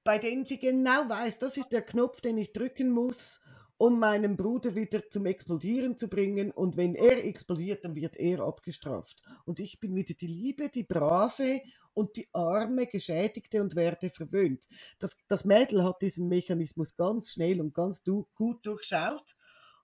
bei 0.03 0.17
denen 0.17 0.45
sie 0.45 0.59
genau 0.59 1.07
weiß, 1.09 1.39
das 1.39 1.57
ist 1.57 1.73
der 1.73 1.81
Knopf, 1.81 2.21
den 2.21 2.37
ich 2.37 2.53
drücken 2.53 2.91
muss, 2.91 3.41
um 3.83 3.99
meinen 3.99 4.37
Bruder 4.37 4.77
wieder 4.77 5.09
zum 5.09 5.25
Explodieren 5.25 5.97
zu 5.97 6.07
bringen. 6.07 6.51
Und 6.51 6.77
wenn 6.77 6.95
er 6.95 7.25
explodiert, 7.25 7.83
dann 7.83 7.95
wird 7.95 8.15
er 8.15 8.39
abgestraft. 8.39 9.21
Und 9.43 9.59
ich 9.59 9.77
bin 9.81 9.93
wieder 9.93 10.13
die 10.13 10.27
Liebe, 10.27 10.69
die 10.69 10.85
Brave 10.85 11.59
und 11.93 12.15
die 12.15 12.29
arme 12.31 12.87
Geschädigte 12.87 13.61
und 13.61 13.75
werde 13.75 14.09
verwöhnt. 14.09 14.69
Das, 14.99 15.17
das 15.27 15.43
Mädel 15.43 15.83
hat 15.83 16.01
diesen 16.01 16.29
Mechanismus 16.29 16.95
ganz 16.95 17.33
schnell 17.33 17.59
und 17.59 17.73
ganz 17.73 18.01
du, 18.03 18.25
gut 18.35 18.65
durchschaut 18.65 19.35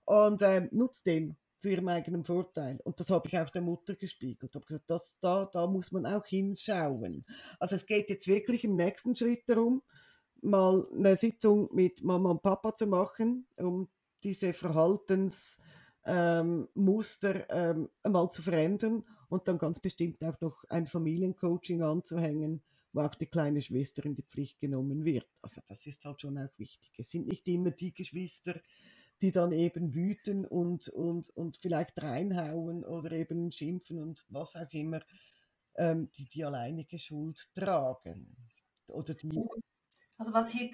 und 0.06 0.40
äh, 0.40 0.66
nutzt 0.70 1.04
den 1.04 1.36
zu 1.58 1.68
ihrem 1.68 1.88
eigenen 1.88 2.24
Vorteil. 2.24 2.80
Und 2.84 3.00
das 3.00 3.10
habe 3.10 3.28
ich 3.28 3.38
auch 3.38 3.50
der 3.50 3.60
Mutter 3.60 3.96
gespiegelt. 3.96 4.48
Ich 4.48 4.54
habe 4.54 4.64
gesagt, 4.64 4.88
das, 4.88 5.18
da, 5.20 5.44
da 5.44 5.66
muss 5.66 5.92
man 5.92 6.06
auch 6.06 6.24
hinschauen. 6.24 7.26
Also 7.58 7.74
es 7.76 7.84
geht 7.84 8.08
jetzt 8.08 8.26
wirklich 8.26 8.64
im 8.64 8.76
nächsten 8.76 9.14
Schritt 9.14 9.46
darum, 9.46 9.82
mal 10.42 10.86
eine 10.92 11.16
Sitzung 11.16 11.68
mit 11.72 12.02
Mama 12.02 12.30
und 12.30 12.42
Papa 12.42 12.74
zu 12.74 12.86
machen, 12.86 13.46
um 13.56 13.88
diese 14.22 14.52
Verhaltensmuster 14.52 17.50
ähm, 17.50 17.88
ähm, 18.04 18.12
mal 18.12 18.30
zu 18.30 18.42
verändern 18.42 19.04
und 19.28 19.48
dann 19.48 19.58
ganz 19.58 19.80
bestimmt 19.80 20.22
auch 20.24 20.40
noch 20.40 20.64
ein 20.68 20.86
Familiencoaching 20.86 21.82
anzuhängen, 21.82 22.62
wo 22.92 23.02
auch 23.02 23.14
die 23.14 23.26
kleine 23.26 23.62
Schwester 23.62 24.04
in 24.04 24.14
die 24.14 24.22
Pflicht 24.22 24.60
genommen 24.60 25.04
wird. 25.04 25.26
Also 25.42 25.60
das 25.66 25.86
ist 25.86 26.04
halt 26.04 26.20
schon 26.20 26.38
auch 26.38 26.58
wichtig. 26.58 26.92
Es 26.98 27.10
sind 27.10 27.28
nicht 27.28 27.46
immer 27.48 27.70
die 27.70 27.94
Geschwister, 27.94 28.60
die 29.22 29.32
dann 29.32 29.52
eben 29.52 29.94
wüten 29.94 30.46
und, 30.46 30.88
und, 30.88 31.30
und 31.30 31.56
vielleicht 31.56 32.02
reinhauen 32.02 32.84
oder 32.84 33.12
eben 33.12 33.52
schimpfen 33.52 34.00
und 34.00 34.24
was 34.28 34.56
auch 34.56 34.72
immer, 34.72 35.00
ähm, 35.76 36.10
die 36.16 36.26
die 36.26 36.44
alleinige 36.44 36.98
Schuld 36.98 37.48
tragen. 37.54 38.36
Oder 38.86 39.14
die 39.14 39.28
also 40.20 40.34
was 40.34 40.50
hier, 40.50 40.70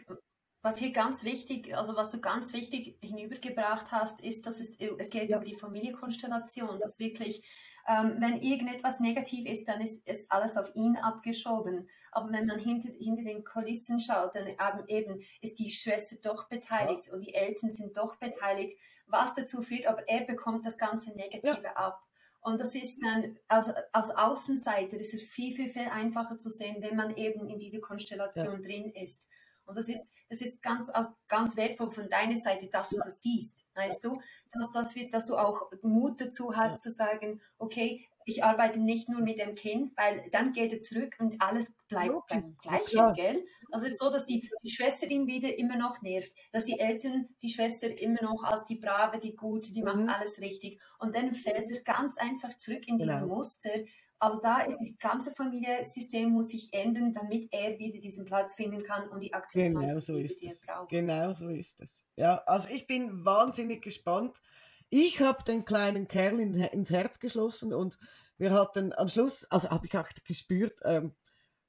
was 0.61 0.79
hier 0.79 0.91
ganz 0.91 1.23
wichtig, 1.23 1.77
also 1.77 1.95
was 1.95 2.11
du 2.11 2.21
ganz 2.21 2.53
wichtig 2.53 2.99
hinübergebracht 3.01 3.93
hast, 3.93 4.21
ist, 4.21 4.45
dass 4.49 4.59
es, 4.59 4.77
es 4.81 5.11
geht 5.11 5.31
ja. 5.31 5.37
über 5.37 5.45
die 5.45 5.55
Familienkonstellation, 5.55 6.81
dass 6.81 6.99
wirklich, 6.99 7.49
ähm, 7.87 8.17
wenn 8.19 8.43
irgendetwas 8.43 8.99
negativ 8.99 9.47
ist, 9.47 9.69
dann 9.69 9.81
ist, 9.81 10.05
ist 10.09 10.33
alles 10.33 10.57
auf 10.57 10.75
ihn 10.75 10.97
abgeschoben. 10.97 11.89
Aber 12.11 12.33
wenn 12.33 12.47
man 12.47 12.59
hinter, 12.59 12.91
hinter 12.99 13.23
den 13.23 13.45
Kulissen 13.45 14.01
schaut, 14.01 14.35
dann 14.35 14.49
eben 14.89 15.23
ist 15.41 15.61
die 15.61 15.71
Schwester 15.71 16.17
doch 16.21 16.49
beteiligt 16.49 17.07
ja. 17.07 17.13
und 17.13 17.21
die 17.21 17.35
Eltern 17.35 17.71
sind 17.71 17.97
doch 17.97 18.17
beteiligt, 18.17 18.77
was 19.07 19.33
dazu 19.35 19.63
führt, 19.63 19.87
aber 19.87 20.09
er 20.09 20.25
bekommt 20.25 20.67
das 20.67 20.77
ganze 20.77 21.11
Negative 21.11 21.63
ja. 21.63 21.77
ab. 21.77 22.03
Und 22.47 22.61
das 22.61 22.77
ist 22.77 23.03
dann, 23.03 23.37
als, 23.49 23.73
als 23.91 24.11
Außenseiter 24.13 24.97
ist 24.99 25.13
es 25.13 25.25
viel, 25.25 25.53
viel, 25.53 25.69
viel 25.69 25.89
einfacher 25.89 26.39
zu 26.39 26.49
sehen, 26.49 26.77
wenn 26.79 26.95
man 26.95 27.17
eben 27.17 27.49
in 27.49 27.59
diese 27.59 27.81
Konstellation 27.81 28.63
drin 28.63 28.93
ist. 28.93 29.29
Und 29.67 29.77
das 29.77 29.89
ist, 29.89 30.13
das 30.29 30.41
ist 30.41 30.63
ganz, 30.63 30.91
ganz 31.29 31.57
wertvoll 31.57 31.91
von 31.91 32.09
deiner 32.09 32.37
Seite, 32.37 32.69
dass 32.69 32.91
du 32.91 32.97
das 32.97 33.23
siehst, 33.23 33.67
weißt 33.75 34.05
du, 34.05 34.21
dass, 34.53 34.71
das 34.71 34.95
wird, 34.95 35.13
dass 35.13 35.27
du 35.27 35.37
auch 35.37 35.71
Mut 35.83 36.21
dazu 36.21 36.57
hast 36.57 36.81
zu 36.83 36.91
sagen, 36.91 37.41
okay, 37.59 38.07
ich 38.29 38.43
arbeite 38.43 38.81
nicht 38.81 39.09
nur 39.09 39.21
mit 39.21 39.39
dem 39.39 39.55
Kind, 39.55 39.97
weil 39.97 40.29
dann 40.33 40.51
geht 40.51 40.73
er 40.73 40.81
zurück 40.81 41.15
und 41.21 41.41
alles 41.41 41.73
bleibt 41.89 42.13
okay. 42.13 42.41
beim 42.41 42.57
Gleichen, 42.61 42.97
ja. 42.97 43.13
gell? 43.13 43.45
Also 43.71 43.87
es 43.87 43.93
ist 43.93 44.01
so, 44.01 44.11
dass 44.11 44.27
die, 44.27 44.51
die 44.65 44.71
Schwester 44.71 45.09
ihn 45.09 45.29
wieder 45.29 45.57
immer 45.57 45.77
noch 45.77 46.03
nervt, 46.03 46.33
dass 46.51 46.65
die 46.65 46.79
Eltern 46.79 47.29
die 47.41 47.49
Schwester 47.49 47.89
immer 48.01 48.21
noch 48.23 48.43
als 48.43 48.65
die 48.65 48.75
Brave, 48.75 49.21
die 49.21 49.37
Gute, 49.37 49.73
die 49.73 49.83
mhm. 49.83 49.87
macht 49.87 50.09
alles 50.09 50.41
richtig. 50.41 50.81
Und 50.99 51.15
dann 51.15 51.35
fällt 51.35 51.71
er 51.71 51.81
ganz 51.83 52.19
einfach 52.19 52.53
zurück 52.59 52.89
in 52.89 52.99
genau. 52.99 53.27
Muster, 53.27 53.71
also 54.19 54.41
da 54.41 54.61
ist 54.61 54.79
das 54.79 54.97
ganze 54.99 55.33
Familiensystem 55.33 56.31
muss 56.31 56.49
sich 56.49 56.69
ändern, 56.73 57.13
damit 57.13 57.49
er 57.53 57.79
wieder 57.79 57.99
diesen 58.01 58.25
Platz 58.25 58.55
finden 58.55 58.83
kann 58.83 59.09
und 59.09 59.21
die 59.21 59.33
Akzeptanz 59.33 59.75
genau 59.75 60.01
so 60.01 60.17
ist 60.17 60.43
die 60.43 60.49
es. 60.49 60.65
braucht. 60.65 60.89
Genau 60.89 61.35
so 61.35 61.49
ist 61.49 61.81
es. 61.81 62.05
Ja, 62.17 62.43
also 62.47 62.69
ich 62.71 62.87
bin 62.87 63.25
wahnsinnig 63.25 63.83
gespannt. 63.83 64.41
Ich 64.89 65.21
habe 65.21 65.43
den 65.43 65.65
kleinen 65.65 66.09
Kerl 66.09 66.41
in, 66.41 66.55
ins 66.55 66.91
Herz 66.91 67.19
geschlossen 67.21 67.75
und 67.75 67.99
wir 68.39 68.53
hatten 68.53 68.93
am 68.93 69.09
Schluss, 69.09 69.45
also 69.51 69.71
habe 69.71 69.87
ich 69.87 69.97
auch 69.99 70.09
gespürt, 70.25 70.81
ähm, 70.85 71.15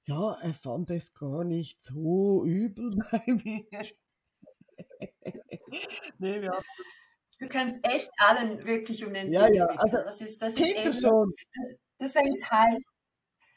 ja, 0.03 0.33
er 0.41 0.53
fand 0.53 0.89
es 0.91 1.13
gar 1.13 1.43
nicht 1.43 1.81
so 1.81 2.45
übel 2.45 2.95
bei 3.11 3.23
mir. 3.27 3.65
nee, 6.19 6.41
wir 6.41 6.51
Du 7.39 7.47
kannst 7.47 7.79
echt 7.83 8.09
allen 8.17 8.63
wirklich 8.63 9.05
um 9.05 9.13
den 9.13 9.31
Ja, 9.31 9.47
ja, 9.51 9.65
also 9.67 9.97
das 9.97 10.21
ist, 10.21 10.41
das 10.41 10.55
ist 10.55 10.75
eben, 10.75 10.93
schon. 10.93 11.33
Das, 11.53 11.77
das 11.97 12.09
ist 12.09 12.17
ein 12.17 12.33
Teil, 12.41 12.79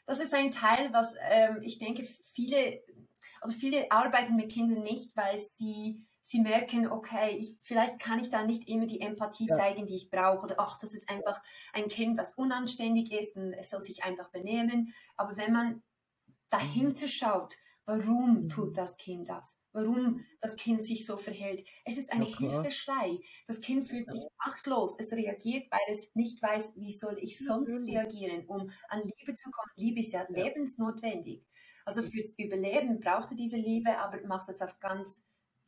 das 0.05 0.19
ist 0.19 0.33
ein 0.33 0.51
Teil, 0.51 0.91
was 0.93 1.15
ähm, 1.29 1.59
ich 1.61 1.79
denke, 1.79 2.03
viele, 2.33 2.81
also 3.39 3.53
viele 3.53 3.91
arbeiten 3.91 4.35
mit 4.35 4.51
Kindern 4.51 4.83
nicht, 4.83 5.15
weil 5.15 5.37
sie, 5.37 6.03
sie 6.21 6.41
merken, 6.41 6.87
okay, 6.87 7.37
ich, 7.37 7.55
vielleicht 7.61 7.99
kann 7.99 8.19
ich 8.19 8.29
da 8.29 8.43
nicht 8.43 8.67
immer 8.67 8.87
die 8.87 9.01
Empathie 9.01 9.47
ja. 9.47 9.55
zeigen, 9.55 9.85
die 9.85 9.95
ich 9.95 10.09
brauche, 10.09 10.45
oder 10.45 10.55
ach, 10.57 10.77
das 10.79 10.93
ist 10.93 11.07
einfach 11.09 11.41
ein 11.73 11.87
Kind, 11.87 12.17
was 12.17 12.33
unanständig 12.33 13.11
ist 13.11 13.37
und 13.37 13.53
es 13.53 13.69
soll 13.69 13.81
sich 13.81 14.03
einfach 14.03 14.29
benehmen. 14.31 14.93
Aber 15.15 15.37
wenn 15.37 15.53
man 15.53 15.83
dahinter 16.49 17.07
schaut, 17.07 17.55
warum 17.85 18.49
tut 18.49 18.71
mhm. 18.71 18.73
das 18.73 18.97
Kind 18.97 19.29
das? 19.29 19.60
Warum 19.73 20.25
das 20.39 20.55
Kind 20.55 20.81
sich 20.81 21.05
so 21.05 21.17
verhält. 21.17 21.63
Es 21.85 21.97
ist 21.97 22.11
eine 22.11 22.27
ja, 22.27 22.37
Hilfeschrei. 22.37 23.19
Das 23.47 23.59
Kind 23.61 23.85
fühlt 23.85 24.09
sich 24.09 24.21
machtlos. 24.45 24.95
Es 24.99 25.11
reagiert, 25.11 25.71
weil 25.71 25.79
es 25.89 26.13
nicht 26.15 26.41
weiß, 26.41 26.73
wie 26.77 26.91
soll 26.91 27.17
ich 27.21 27.37
sonst 27.37 27.85
reagieren, 27.85 28.45
um 28.47 28.69
an 28.89 29.01
Liebe 29.03 29.33
zu 29.33 29.49
kommen. 29.51 29.71
Liebe 29.75 30.01
ist 30.01 30.13
ja, 30.13 30.25
ja. 30.29 30.43
lebensnotwendig. 30.43 31.45
Also 31.85 32.03
fürs 32.03 32.37
Überleben 32.37 32.99
braucht 32.99 33.31
er 33.31 33.37
diese 33.37 33.57
Liebe, 33.57 33.97
aber 33.97 34.25
macht 34.27 34.49
das 34.49 34.61
auf 34.61 34.79
ganz 34.79 35.23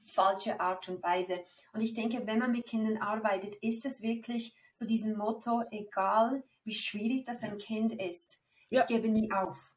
falsche 0.06 0.60
Art 0.60 0.88
und 0.90 1.02
Weise. 1.02 1.44
Und 1.74 1.82
ich 1.82 1.94
denke, 1.94 2.26
wenn 2.28 2.40
man 2.40 2.52
mit 2.52 2.66
Kindern 2.66 2.98
arbeitet, 2.98 3.56
ist 3.56 3.86
es 3.86 4.02
wirklich 4.02 4.54
so 4.72 4.86
diesem 4.86 5.18
Motto, 5.18 5.64
egal 5.72 6.44
wie 6.64 6.74
schwierig 6.74 7.26
das 7.26 7.44
ein 7.44 7.58
Kind 7.58 7.94
ist, 7.94 8.42
ich 8.70 8.80
ja. 8.80 8.86
gebe 8.86 9.08
nie 9.10 9.32
auf. 9.32 9.73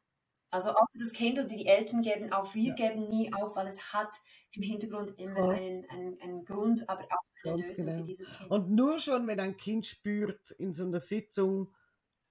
Also 0.49 0.69
auch 0.69 0.87
das 0.93 1.11
Kind 1.11 1.37
oder 1.37 1.47
die 1.47 1.65
Eltern 1.65 2.01
geben 2.01 2.31
auf, 2.31 2.55
wir 2.55 2.69
ja. 2.69 2.75
geben 2.75 3.09
nie 3.09 3.33
auf, 3.33 3.55
weil 3.55 3.67
es 3.67 3.93
hat 3.93 4.11
im 4.53 4.63
Hintergrund 4.63 5.13
immer 5.19 5.53
ja. 5.53 5.59
einen, 5.59 5.89
einen, 5.89 6.21
einen, 6.21 6.45
Grund, 6.45 6.87
aber 6.89 7.03
auch 7.03 7.43
eine 7.43 7.57
Ganz 7.57 7.69
Lösung 7.69 7.85
genau. 7.85 7.97
für 7.97 8.03
dieses 8.05 8.37
Kind. 8.37 8.51
Und 8.51 8.69
nur 8.71 8.99
schon, 8.99 9.27
wenn 9.27 9.39
ein 9.39 9.57
Kind 9.57 9.85
spürt 9.85 10.51
in 10.51 10.73
so 10.73 10.85
einer 10.85 11.01
Sitzung, 11.01 11.73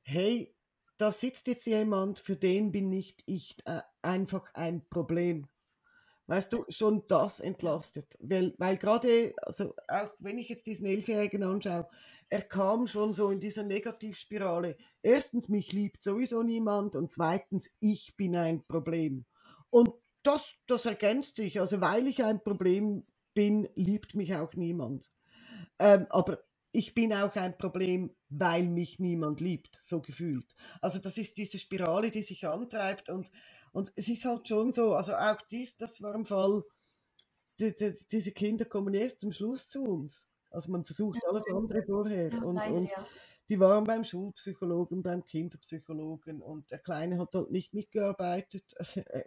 hey, 0.02 0.54
da 0.96 1.12
sitzt 1.12 1.46
jetzt 1.46 1.66
jemand, 1.66 2.18
für 2.18 2.36
den 2.36 2.72
bin 2.72 2.88
nicht 2.88 3.22
ich 3.26 3.56
äh, 3.66 3.82
einfach 4.00 4.54
ein 4.54 4.88
Problem. 4.88 5.48
Weißt 6.28 6.52
du, 6.52 6.64
schon 6.68 7.06
das 7.06 7.38
entlastet. 7.38 8.16
Weil, 8.18 8.54
weil 8.58 8.78
gerade, 8.78 9.34
also 9.42 9.74
auch 9.88 10.10
wenn 10.18 10.38
ich 10.38 10.48
jetzt 10.48 10.66
diesen 10.66 10.86
Elfjährigen 10.86 11.42
anschaue, 11.44 11.88
er 12.28 12.42
kam 12.42 12.86
schon 12.86 13.12
so 13.12 13.30
in 13.30 13.40
dieser 13.40 13.62
Negativspirale. 13.62 14.76
Erstens, 15.02 15.48
mich 15.48 15.72
liebt 15.72 16.02
sowieso 16.02 16.42
niemand 16.42 16.96
und 16.96 17.12
zweitens, 17.12 17.70
ich 17.80 18.16
bin 18.16 18.36
ein 18.36 18.66
Problem. 18.66 19.24
Und 19.70 19.90
das, 20.22 20.56
das 20.66 20.86
ergänzt 20.86 21.36
sich. 21.36 21.60
Also 21.60 21.80
weil 21.80 22.06
ich 22.08 22.24
ein 22.24 22.42
Problem 22.42 23.04
bin, 23.34 23.68
liebt 23.74 24.14
mich 24.14 24.34
auch 24.34 24.54
niemand. 24.54 25.12
Ähm, 25.78 26.06
aber 26.10 26.42
ich 26.72 26.94
bin 26.94 27.12
auch 27.12 27.34
ein 27.36 27.56
Problem, 27.56 28.10
weil 28.28 28.68
mich 28.68 28.98
niemand 28.98 29.40
liebt, 29.40 29.78
so 29.80 30.00
gefühlt. 30.02 30.54
Also 30.82 30.98
das 30.98 31.16
ist 31.16 31.36
diese 31.38 31.58
Spirale, 31.58 32.10
die 32.10 32.22
sich 32.22 32.46
antreibt 32.46 33.08
und, 33.08 33.30
und 33.72 33.92
es 33.94 34.08
ist 34.08 34.24
halt 34.24 34.48
schon 34.48 34.72
so, 34.72 34.94
also 34.94 35.14
auch 35.14 35.40
dies, 35.42 35.76
das 35.76 36.02
war 36.02 36.14
im 36.14 36.24
Fall, 36.24 36.62
die, 37.60 37.72
die, 37.72 37.94
diese 38.10 38.32
Kinder 38.32 38.64
kommen 38.64 38.92
erst 38.94 39.20
zum 39.20 39.32
Schluss 39.32 39.68
zu 39.68 39.84
uns. 39.84 40.35
Also 40.50 40.70
man 40.72 40.84
versucht 40.84 41.20
alles 41.28 41.44
andere 41.52 41.82
vorher. 41.82 42.30
Ja, 42.32 42.42
und, 42.42 42.58
und 42.58 42.90
ja. 42.90 43.06
die 43.48 43.60
waren 43.60 43.84
beim 43.84 44.04
Schulpsychologen, 44.04 45.02
beim 45.02 45.26
Kinderpsychologen 45.26 46.40
und 46.40 46.70
der 46.70 46.78
Kleine 46.78 47.18
hat 47.18 47.34
halt 47.34 47.50
nicht 47.50 47.74
mitgearbeitet. 47.74 48.64
Also, 48.78 49.00
äh, 49.00 49.24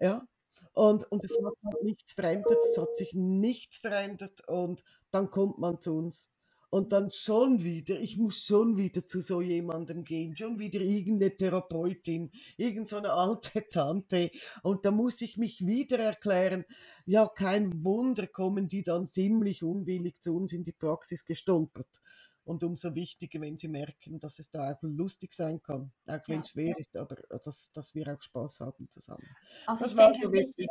ja. 0.00 0.26
Und, 0.72 1.10
und 1.10 1.24
es 1.24 1.36
hat 1.36 1.82
nichts 1.82 2.12
verändert, 2.12 2.58
es 2.64 2.78
hat 2.78 2.96
sich 2.96 3.12
nichts 3.14 3.78
verändert 3.78 4.46
und 4.48 4.82
dann 5.10 5.30
kommt 5.30 5.58
man 5.58 5.80
zu 5.80 5.96
uns. 5.96 6.30
Und 6.70 6.92
dann 6.92 7.10
schon 7.10 7.62
wieder, 7.62 7.98
ich 7.98 8.18
muss 8.18 8.42
schon 8.42 8.76
wieder 8.76 9.04
zu 9.04 9.20
so 9.20 9.40
jemandem 9.40 10.04
gehen, 10.04 10.36
schon 10.36 10.58
wieder 10.58 10.80
irgendeine 10.80 11.34
Therapeutin, 11.34 12.30
irgendeine 12.56 13.08
so 13.08 13.12
alte 13.12 13.66
Tante. 13.70 14.30
Und 14.62 14.84
da 14.84 14.90
muss 14.90 15.20
ich 15.22 15.38
mich 15.38 15.66
wieder 15.66 15.98
erklären, 15.98 16.64
ja, 17.06 17.26
kein 17.26 17.84
Wunder 17.84 18.26
kommen 18.26 18.68
die 18.68 18.82
dann 18.82 19.06
ziemlich 19.06 19.62
unwillig 19.62 20.20
zu 20.20 20.36
uns 20.36 20.52
in 20.52 20.64
die 20.64 20.72
Praxis 20.72 21.24
gestolpert. 21.24 22.02
Und 22.44 22.64
umso 22.64 22.94
wichtiger, 22.94 23.42
wenn 23.42 23.58
sie 23.58 23.68
merken, 23.68 24.20
dass 24.20 24.38
es 24.38 24.50
da 24.50 24.72
auch 24.72 24.78
lustig 24.80 25.34
sein 25.34 25.62
kann, 25.62 25.92
auch 26.06 26.20
wenn 26.28 26.40
es 26.40 26.48
schwer 26.48 26.78
ist, 26.78 26.96
aber 26.96 27.16
dass, 27.44 27.70
dass 27.72 27.94
wir 27.94 28.08
auch 28.08 28.22
Spaß 28.22 28.60
haben 28.60 28.88
zusammen. 28.88 29.28
Also 29.66 29.84
das 29.84 29.92
ich 29.92 29.98
denke, 29.98 30.20
so 30.22 30.32
wichtig, 30.32 30.68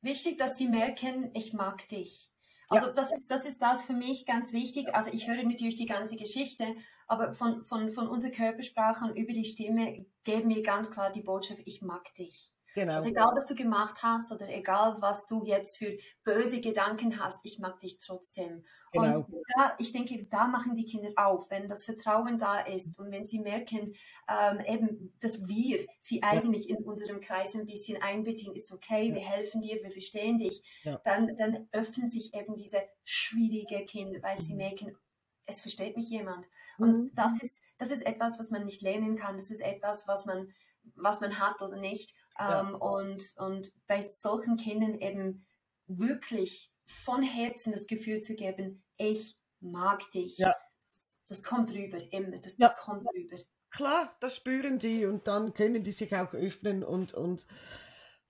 wichtig, 0.00 0.38
dass 0.38 0.56
sie 0.56 0.68
merken, 0.68 1.30
ich 1.34 1.52
mag 1.52 1.86
dich. 1.88 2.31
Also 2.72 2.86
ja. 2.86 2.92
das, 2.92 3.12
ist, 3.12 3.30
das 3.30 3.44
ist 3.44 3.60
das 3.60 3.82
für 3.82 3.92
mich 3.92 4.24
ganz 4.24 4.52
wichtig. 4.52 4.94
Also 4.94 5.10
ich 5.12 5.28
höre 5.28 5.42
natürlich 5.42 5.74
die 5.74 5.86
ganze 5.86 6.16
Geschichte, 6.16 6.64
aber 7.06 7.32
von, 7.32 7.64
von, 7.64 7.90
von 7.90 8.08
unserer 8.08 8.32
Körpersprache 8.32 9.04
und 9.04 9.16
über 9.16 9.32
die 9.32 9.44
Stimme 9.44 10.06
geben 10.24 10.48
wir 10.48 10.62
ganz 10.62 10.90
klar 10.90 11.10
die 11.12 11.22
Botschaft, 11.22 11.60
ich 11.66 11.82
mag 11.82 12.14
dich. 12.14 12.51
Genau. 12.74 12.94
Also 12.94 13.10
egal, 13.10 13.32
was 13.34 13.46
du 13.46 13.54
gemacht 13.54 14.02
hast 14.02 14.32
oder 14.32 14.48
egal, 14.48 14.96
was 15.00 15.26
du 15.26 15.44
jetzt 15.44 15.78
für 15.78 15.96
böse 16.24 16.60
Gedanken 16.60 17.22
hast, 17.22 17.40
ich 17.44 17.58
mag 17.58 17.78
dich 17.80 17.98
trotzdem. 17.98 18.64
Genau. 18.92 19.18
Und 19.18 19.26
da, 19.54 19.74
ich 19.78 19.92
denke, 19.92 20.24
da 20.24 20.46
machen 20.46 20.74
die 20.74 20.84
Kinder 20.84 21.10
auf, 21.16 21.50
wenn 21.50 21.68
das 21.68 21.84
Vertrauen 21.84 22.38
da 22.38 22.60
ist 22.60 22.98
und 22.98 23.10
wenn 23.10 23.26
sie 23.26 23.40
merken, 23.40 23.94
ähm, 24.28 24.60
eben, 24.66 25.14
dass 25.20 25.46
wir 25.46 25.84
sie 26.00 26.22
eigentlich 26.22 26.68
ja. 26.68 26.76
in 26.76 26.84
unserem 26.84 27.20
Kreis 27.20 27.54
ein 27.54 27.66
bisschen 27.66 28.00
einbeziehen, 28.00 28.54
ist 28.54 28.72
okay, 28.72 29.08
ja. 29.08 29.14
wir 29.14 29.22
helfen 29.22 29.60
dir, 29.60 29.82
wir 29.82 29.90
verstehen 29.90 30.38
dich, 30.38 30.62
ja. 30.82 31.00
dann, 31.04 31.36
dann 31.36 31.68
öffnen 31.72 32.08
sich 32.08 32.34
eben 32.34 32.56
diese 32.56 32.82
schwierige 33.04 33.84
Kinder, 33.84 34.22
weil 34.22 34.36
sie 34.36 34.52
mhm. 34.52 34.58
merken, 34.58 34.96
es 35.44 35.60
versteht 35.60 35.96
mich 35.96 36.08
jemand. 36.08 36.46
Und 36.78 36.92
mhm. 36.92 37.10
das, 37.14 37.42
ist, 37.42 37.60
das 37.76 37.90
ist 37.90 38.06
etwas, 38.06 38.38
was 38.38 38.50
man 38.50 38.64
nicht 38.64 38.80
lernen 38.80 39.16
kann. 39.16 39.36
Das 39.36 39.50
ist 39.50 39.60
etwas, 39.60 40.06
was 40.06 40.24
man 40.24 40.48
was 40.96 41.20
man 41.20 41.38
hat 41.38 41.62
oder 41.62 41.76
nicht. 41.76 42.14
Ja. 42.38 42.60
Ähm, 42.60 42.74
und, 42.74 43.34
und 43.36 43.72
bei 43.86 44.02
solchen 44.02 44.56
Kindern 44.56 44.94
eben 44.94 45.46
wirklich 45.86 46.72
von 46.84 47.22
Herzen 47.22 47.72
das 47.72 47.86
Gefühl 47.86 48.20
zu 48.20 48.34
geben, 48.34 48.84
ich 48.96 49.38
mag 49.60 50.10
dich. 50.10 50.38
Ja. 50.38 50.54
Das, 50.90 51.18
das 51.28 51.42
kommt 51.42 51.72
rüber, 51.72 51.98
immer. 52.12 52.38
Das, 52.38 52.54
ja. 52.58 52.68
das 52.68 52.76
kommt 52.76 53.06
rüber. 53.14 53.38
Klar, 53.70 54.14
das 54.20 54.36
spüren 54.36 54.78
die 54.78 55.06
und 55.06 55.26
dann 55.26 55.54
können 55.54 55.82
die 55.82 55.92
sich 55.92 56.14
auch 56.14 56.34
öffnen 56.34 56.84
und, 56.84 57.14
und 57.14 57.46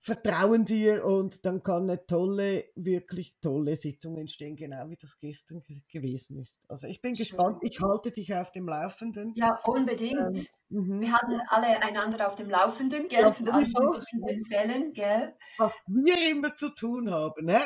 vertrauen 0.03 0.65
dir 0.65 1.05
und 1.05 1.45
dann 1.45 1.63
kann 1.63 1.83
eine 1.83 2.05
tolle, 2.05 2.65
wirklich 2.75 3.37
tolle 3.39 3.77
Sitzung 3.77 4.17
entstehen, 4.17 4.57
genau 4.57 4.89
wie 4.89 4.97
das 4.97 5.17
gestern 5.17 5.63
gewesen 5.89 6.37
ist. 6.37 6.59
Also 6.67 6.87
ich 6.87 7.01
bin 7.01 7.15
Schön. 7.15 7.23
gespannt, 7.23 7.63
ich 7.63 7.79
halte 7.81 8.11
dich 8.11 8.35
auf 8.35 8.51
dem 8.51 8.67
Laufenden. 8.67 9.31
Ja, 9.35 9.57
unbedingt. 9.63 10.49
Ähm, 10.69 10.87
mhm. 10.87 11.01
wir 11.01 11.13
hatten 11.13 11.39
alle 11.47 11.81
einander 11.81 12.27
auf 12.27 12.35
dem 12.35 12.49
Laufenden, 12.49 13.07
gell, 13.07 13.21
ja, 13.21 13.31
von 13.31 13.47
allen 13.47 13.65
verschiedenen 13.65 14.43
Fällen, 14.43 14.91
gell. 14.91 15.33
Was 15.57 15.71
wir 15.87 16.31
immer 16.31 16.53
zu 16.53 16.75
tun 16.75 17.09
haben, 17.09 17.45
ne? 17.45 17.59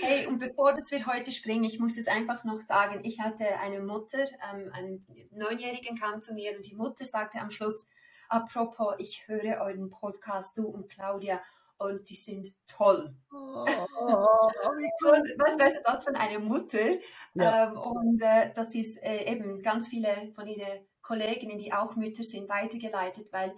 Hey, 0.00 0.26
und 0.26 0.38
bevor 0.38 0.72
dass 0.72 0.90
wir 0.90 1.04
heute 1.04 1.32
springen, 1.32 1.64
ich 1.64 1.78
muss 1.78 1.98
es 1.98 2.08
einfach 2.08 2.44
noch 2.44 2.56
sagen, 2.56 3.00
ich 3.04 3.20
hatte 3.20 3.44
eine 3.58 3.82
Mutter, 3.82 4.24
ähm, 4.50 4.70
einen 4.72 5.04
Neunjährigen 5.32 5.98
kam 5.98 6.22
zu 6.22 6.32
mir 6.32 6.56
und 6.56 6.64
die 6.64 6.74
Mutter 6.74 7.04
sagte 7.04 7.38
am 7.40 7.50
Schluss, 7.50 7.86
Apropos, 8.28 8.94
ich 8.98 9.26
höre 9.26 9.60
euren 9.62 9.90
Podcast, 9.90 10.58
du 10.58 10.66
und 10.66 10.88
Claudia, 10.88 11.40
und 11.78 12.10
die 12.10 12.16
sind 12.16 12.48
toll. 12.66 13.14
Oh, 13.32 13.64
was 13.64 15.58
weißt 15.58 15.76
du 15.76 15.82
das 15.84 16.04
von 16.04 16.16
einer 16.16 16.40
Mutter? 16.40 16.96
Ja. 17.34 17.68
Ähm, 17.68 17.78
und 17.78 18.20
äh, 18.20 18.52
das 18.52 18.74
ist 18.74 19.02
äh, 19.02 19.30
eben 19.30 19.62
ganz 19.62 19.88
viele 19.88 20.32
von 20.34 20.46
ihren 20.46 20.86
Kolleginnen, 21.02 21.56
die 21.56 21.72
auch 21.72 21.96
Mütter 21.96 22.24
sind, 22.24 22.48
weitergeleitet, 22.48 23.28
weil 23.32 23.54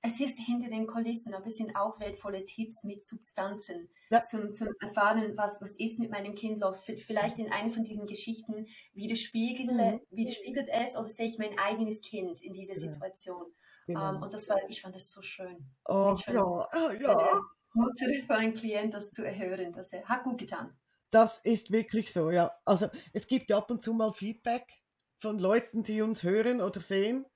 es 0.00 0.20
ist 0.20 0.38
hinter 0.38 0.68
den 0.68 0.86
Kulissen, 0.86 1.34
aber 1.34 1.46
es 1.46 1.56
sind 1.56 1.74
auch 1.74 1.98
wertvolle 1.98 2.44
Tipps 2.44 2.84
mit 2.84 3.02
Substanzen 3.02 3.88
ja. 4.10 4.24
zum, 4.24 4.54
zum 4.54 4.68
Erfahren, 4.80 5.36
was, 5.36 5.60
was 5.60 5.72
ist 5.72 5.98
mit 5.98 6.10
meinem 6.10 6.34
Kind. 6.34 6.62
Vielleicht 6.98 7.38
in 7.38 7.50
einer 7.50 7.70
von 7.70 7.82
diesen 7.82 8.06
Geschichten 8.06 8.66
widerspiegelt, 8.94 9.70
mhm. 9.70 10.00
widerspiegelt 10.10 10.68
es 10.70 10.94
oder 10.94 11.06
sehe 11.06 11.26
ich 11.26 11.38
mein 11.38 11.58
eigenes 11.58 12.00
Kind 12.00 12.42
in 12.42 12.52
dieser 12.52 12.76
Situation. 12.76 13.46
Genau. 13.86 14.10
Um, 14.10 14.22
und 14.22 14.34
das 14.34 14.48
war, 14.48 14.58
ich 14.68 14.80
fand 14.82 14.94
das 14.94 15.10
so 15.10 15.22
schön. 15.22 15.68
Oh, 15.86 16.14
fand, 16.16 16.36
ja, 16.36 16.44
oh, 16.44 16.90
ja. 17.00 17.40
Mutter 17.74 18.06
von 18.26 18.36
einem 18.36 18.52
Klient 18.52 18.94
das 18.94 19.10
zu 19.10 19.24
erhören, 19.24 19.72
das 19.72 19.90
hat 19.92 20.22
gut 20.24 20.38
getan. 20.38 20.76
Das 21.10 21.38
ist 21.38 21.72
wirklich 21.72 22.12
so, 22.12 22.30
ja. 22.30 22.52
Also 22.64 22.88
es 23.12 23.26
gibt 23.26 23.50
ab 23.50 23.70
und 23.70 23.82
zu 23.82 23.94
mal 23.94 24.12
Feedback 24.12 24.82
von 25.18 25.38
Leuten, 25.38 25.82
die 25.82 26.02
uns 26.02 26.22
hören 26.22 26.60
oder 26.60 26.80
sehen. 26.80 27.26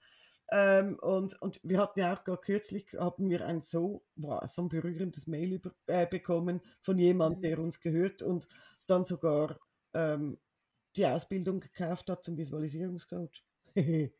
Ähm, 0.51 0.99
und, 1.01 1.41
und 1.41 1.61
wir 1.63 1.79
hatten 1.79 2.01
ja 2.01 2.15
auch 2.15 2.25
gar 2.25 2.41
kürzlich, 2.41 2.87
haben 2.99 3.31
wir 3.31 3.47
ein 3.47 3.61
so, 3.61 4.05
wow, 4.17 4.43
so 4.47 4.63
ein 4.63 4.69
berührendes 4.69 5.27
Mail 5.27 5.55
über, 5.55 5.73
äh, 5.87 6.07
bekommen 6.07 6.61
von 6.83 6.99
jemandem, 6.99 7.39
mhm. 7.39 7.43
der 7.43 7.59
uns 7.59 7.81
gehört 7.81 8.23
und 8.23 8.49
dann 8.87 9.05
sogar 9.05 9.59
ähm, 9.95 10.39
die 10.97 11.07
Ausbildung 11.07 11.61
gekauft 11.61 12.11
hat 12.11 12.25
zum 12.25 12.37
Visualisierungscoach. 12.37 13.45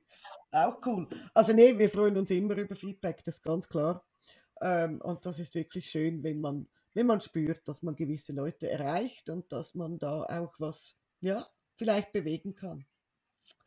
Auch 0.53 0.79
cool. 0.87 1.09
Also 1.35 1.53
nee, 1.53 1.77
wir 1.77 1.89
freuen 1.89 2.17
uns 2.17 2.31
immer 2.31 2.57
über 2.57 2.77
Feedback, 2.77 3.23
das 3.25 3.37
ist 3.37 3.43
ganz 3.43 3.69
klar. 3.69 4.05
Ähm, 4.63 5.01
und 5.03 5.27
das 5.27 5.39
ist 5.39 5.55
wirklich 5.55 5.91
schön, 5.91 6.23
wenn 6.23 6.41
man, 6.41 6.69
wenn 6.95 7.07
man 7.07 7.21
spürt, 7.21 7.67
dass 7.69 7.83
man 7.83 7.97
gewisse 7.97 8.33
Leute 8.33 8.71
erreicht 8.71 9.29
und 9.29 9.51
dass 9.53 9.75
man 9.75 9.99
da 9.99 10.23
auch 10.23 10.55
was, 10.59 10.97
ja, 11.21 11.47
vielleicht 11.77 12.13
bewegen 12.13 12.55
kann. 12.55 12.87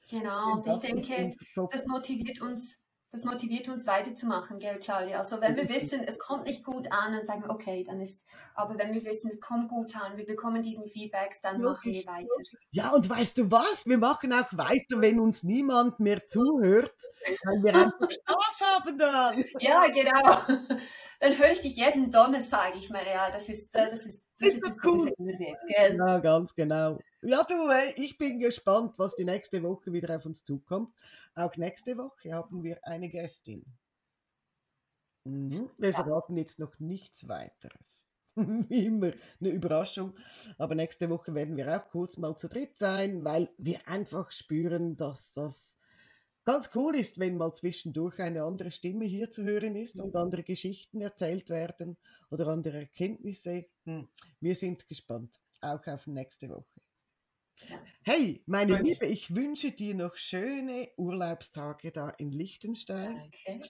Genau, 0.10 0.54
also 0.54 0.72
ich 0.72 0.80
denke, 0.80 1.36
das 1.72 1.88
motiviert 1.88 2.42
uns 2.42 2.78
das 3.16 3.24
motiviert 3.24 3.70
uns 3.70 3.88
weiterzumachen, 3.88 4.60
gell, 4.60 4.78
Claudia? 4.78 5.20
Also 5.20 5.40
wenn 5.40 5.56
wir 5.56 5.70
wissen, 5.70 6.04
es 6.06 6.20
kommt 6.20 6.44
nicht 6.44 6.66
gut 6.66 6.92
an, 6.92 7.14
dann 7.14 7.26
sagen 7.26 7.44
wir, 7.44 7.50
okay, 7.50 7.86
dann 7.86 8.02
ist, 8.02 8.26
aber 8.56 8.78
wenn 8.78 8.94
wir 8.94 9.06
wissen, 9.06 9.30
es 9.30 9.40
kommt 9.40 9.70
gut 9.70 9.96
an, 9.96 10.18
wir 10.18 10.26
bekommen 10.26 10.62
diesen 10.62 10.86
Feedbacks, 10.86 11.40
dann 11.40 11.62
machen 11.62 11.94
wir 11.94 12.06
weiter. 12.08 12.28
Ja, 12.72 12.90
und 12.92 13.10
weißt 13.10 13.38
du 13.38 13.50
was? 13.50 13.86
Wir 13.86 13.98
machen 13.98 14.34
auch 14.34 14.52
weiter, 14.52 15.00
wenn 15.00 15.20
uns 15.20 15.44
niemand 15.44 16.02
mehr 16.02 16.28
zuhört, 16.28 16.96
weil 17.46 17.64
wir 17.64 17.76
einfach 17.76 18.12
Spaß 18.12 18.62
haben 18.76 18.98
dann. 18.98 19.46
Ja, 19.60 19.88
genau. 19.88 20.76
Dann 21.26 21.40
höre 21.40 21.54
ich 21.54 21.62
dich 21.62 21.76
jeden 21.76 22.12
Donnerstag. 22.12 22.76
Ich 22.76 22.92
meine, 22.92 23.10
ja, 23.10 23.32
das 23.32 23.50
ist, 23.50 23.74
äh, 23.74 23.90
das 23.90 24.06
ist, 24.06 24.28
das 24.38 24.58
ist, 24.58 24.64
ist 24.64 24.86
cool. 24.86 25.12
Wird, 25.18 25.58
gell? 25.68 25.98
Ja, 25.98 26.20
ganz 26.20 26.54
genau. 26.54 27.00
Ja, 27.24 27.44
du, 27.44 27.68
ich 27.96 28.20
bin 28.20 28.38
gespannt, 28.38 29.00
was 29.00 29.16
die 29.16 29.26
nächste 29.26 29.64
Woche 29.64 29.92
wieder 29.92 30.16
auf 30.16 30.28
uns 30.28 30.44
zukommt. 30.44 30.94
Auch 31.34 31.56
nächste 31.58 31.98
Woche 31.98 32.32
haben 32.32 32.64
wir 32.64 32.78
eine 32.86 33.10
Gästin. 33.10 33.66
Mhm. 35.24 35.72
Wir 35.80 35.90
ja. 35.90 35.96
verraten 35.96 36.38
jetzt 36.38 36.60
noch 36.60 36.78
nichts 36.78 37.28
weiteres. 37.28 38.06
Wie 38.36 38.36
immer 38.86 39.12
eine 39.42 39.50
Überraschung. 39.50 40.14
Aber 40.60 40.76
nächste 40.76 41.10
Woche 41.10 41.34
werden 41.34 41.58
wir 41.58 41.76
auch 41.76 41.90
kurz 41.90 42.18
mal 42.18 42.38
zu 42.38 42.50
dritt 42.50 42.78
sein, 42.78 43.26
weil 43.26 43.50
wir 43.58 43.80
einfach 43.88 44.30
spüren, 44.30 44.96
dass 44.96 45.34
das 45.34 45.80
ganz 46.46 46.70
cool 46.76 46.96
ist, 46.96 47.20
wenn 47.20 47.38
mal 47.38 47.54
zwischendurch 47.54 48.20
eine 48.20 48.44
andere 48.44 48.72
Stimme 48.72 49.06
hier 49.06 49.32
zu 49.32 49.44
hören 49.44 49.76
ist 49.76 50.00
und 50.00 50.16
andere 50.16 50.44
Geschichten 50.44 51.02
erzählt 51.02 51.50
werden 51.50 51.98
oder 52.30 52.48
andere 52.48 52.80
Erkenntnisse. 52.80 53.66
Hm. 53.86 54.08
Wir 54.40 54.56
sind 54.56 54.88
gespannt, 54.88 55.42
auch 55.62 55.86
auf 55.88 56.08
nächste 56.08 56.50
Woche. 56.50 56.82
Hey, 58.04 58.44
meine 58.46 58.82
Liebe, 58.82 59.06
ich 59.06 59.34
wünsche 59.34 59.72
dir 59.72 59.96
noch 59.96 60.16
schöne 60.16 60.90
Urlaubstage 60.98 61.92
da 61.92 62.10
in 62.10 62.32
Liechtenstein. 62.32 63.32
Danke. 63.46 63.70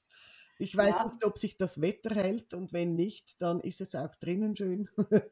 Ich 0.57 0.75
weiß 0.75 0.95
ja. 0.95 1.05
nicht, 1.05 1.23
ob 1.25 1.37
sich 1.37 1.57
das 1.57 1.81
Wetter 1.81 2.15
hält 2.15 2.53
und 2.53 2.73
wenn 2.73 2.95
nicht, 2.95 3.41
dann 3.41 3.59
ist 3.59 3.81
es 3.81 3.93
auch 3.95 4.15
drinnen 4.15 4.55
schön. 4.55 4.89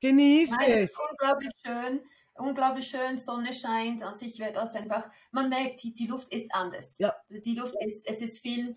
Genieße 0.00 0.56
es. 0.60 0.68
es. 0.68 0.90
Ist 0.90 1.00
unglaublich 1.10 1.52
schön, 1.64 2.00
unglaublich 2.40 2.88
schön, 2.88 3.18
Sonne 3.18 3.52
scheint. 3.52 4.02
Also 4.02 4.26
ich 4.26 4.38
werde 4.38 4.54
das 4.54 4.74
einfach, 4.74 5.10
man 5.30 5.48
merkt, 5.48 5.82
die, 5.82 5.94
die 5.94 6.06
Luft 6.06 6.32
ist 6.32 6.52
anders. 6.54 6.96
Ja. 6.98 7.14
Die 7.28 7.54
Luft 7.54 7.74
ist, 7.84 8.06
es 8.06 8.20
ist 8.20 8.40
viel, 8.40 8.74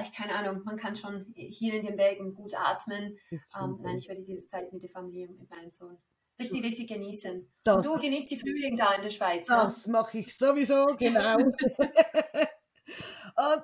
ich 0.00 0.12
keine 0.12 0.34
Ahnung, 0.34 0.62
man 0.64 0.76
kann 0.76 0.96
schon 0.96 1.32
hier 1.34 1.74
in 1.74 1.86
den 1.86 1.96
Bergen 1.96 2.34
gut 2.34 2.54
atmen. 2.54 3.18
Ähm, 3.30 3.78
nein, 3.82 3.96
ich 3.96 4.08
werde 4.08 4.22
diese 4.22 4.46
Zeit 4.46 4.72
mit 4.72 4.82
der 4.82 4.90
Familie, 4.90 5.28
mit 5.28 5.50
meinem 5.50 5.70
Sohn 5.70 5.98
richtig, 6.38 6.62
richtig 6.62 6.88
genießen. 6.88 7.50
Das, 7.64 7.84
du 7.84 7.98
genießt 7.98 8.30
die 8.30 8.38
Frühling 8.38 8.76
da 8.76 8.94
in 8.94 9.02
der 9.02 9.10
Schweiz. 9.10 9.46
Das 9.46 9.86
ja? 9.86 9.92
mache 9.92 10.18
ich 10.18 10.36
sowieso, 10.36 10.86
genau. 10.98 11.36
und 11.36 11.52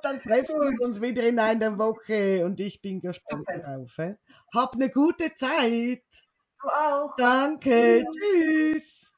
dann 0.03 0.21
treffen 0.21 0.61
wir 0.61 0.87
uns 0.87 1.01
wieder 1.01 1.23
in 1.25 1.39
einer 1.39 1.79
Woche 1.79 2.45
und 2.45 2.61
ich 2.61 2.81
bin 2.81 3.01
gespannt 3.01 3.47
darauf. 3.49 3.97
Hab 4.55 4.75
eine 4.75 4.91
gute 4.91 5.35
Zeit. 5.35 6.05
Du 6.61 6.69
auch. 6.69 7.17
Danke. 7.17 7.99
Ja. 7.99 8.05
Tschüss. 8.11 9.12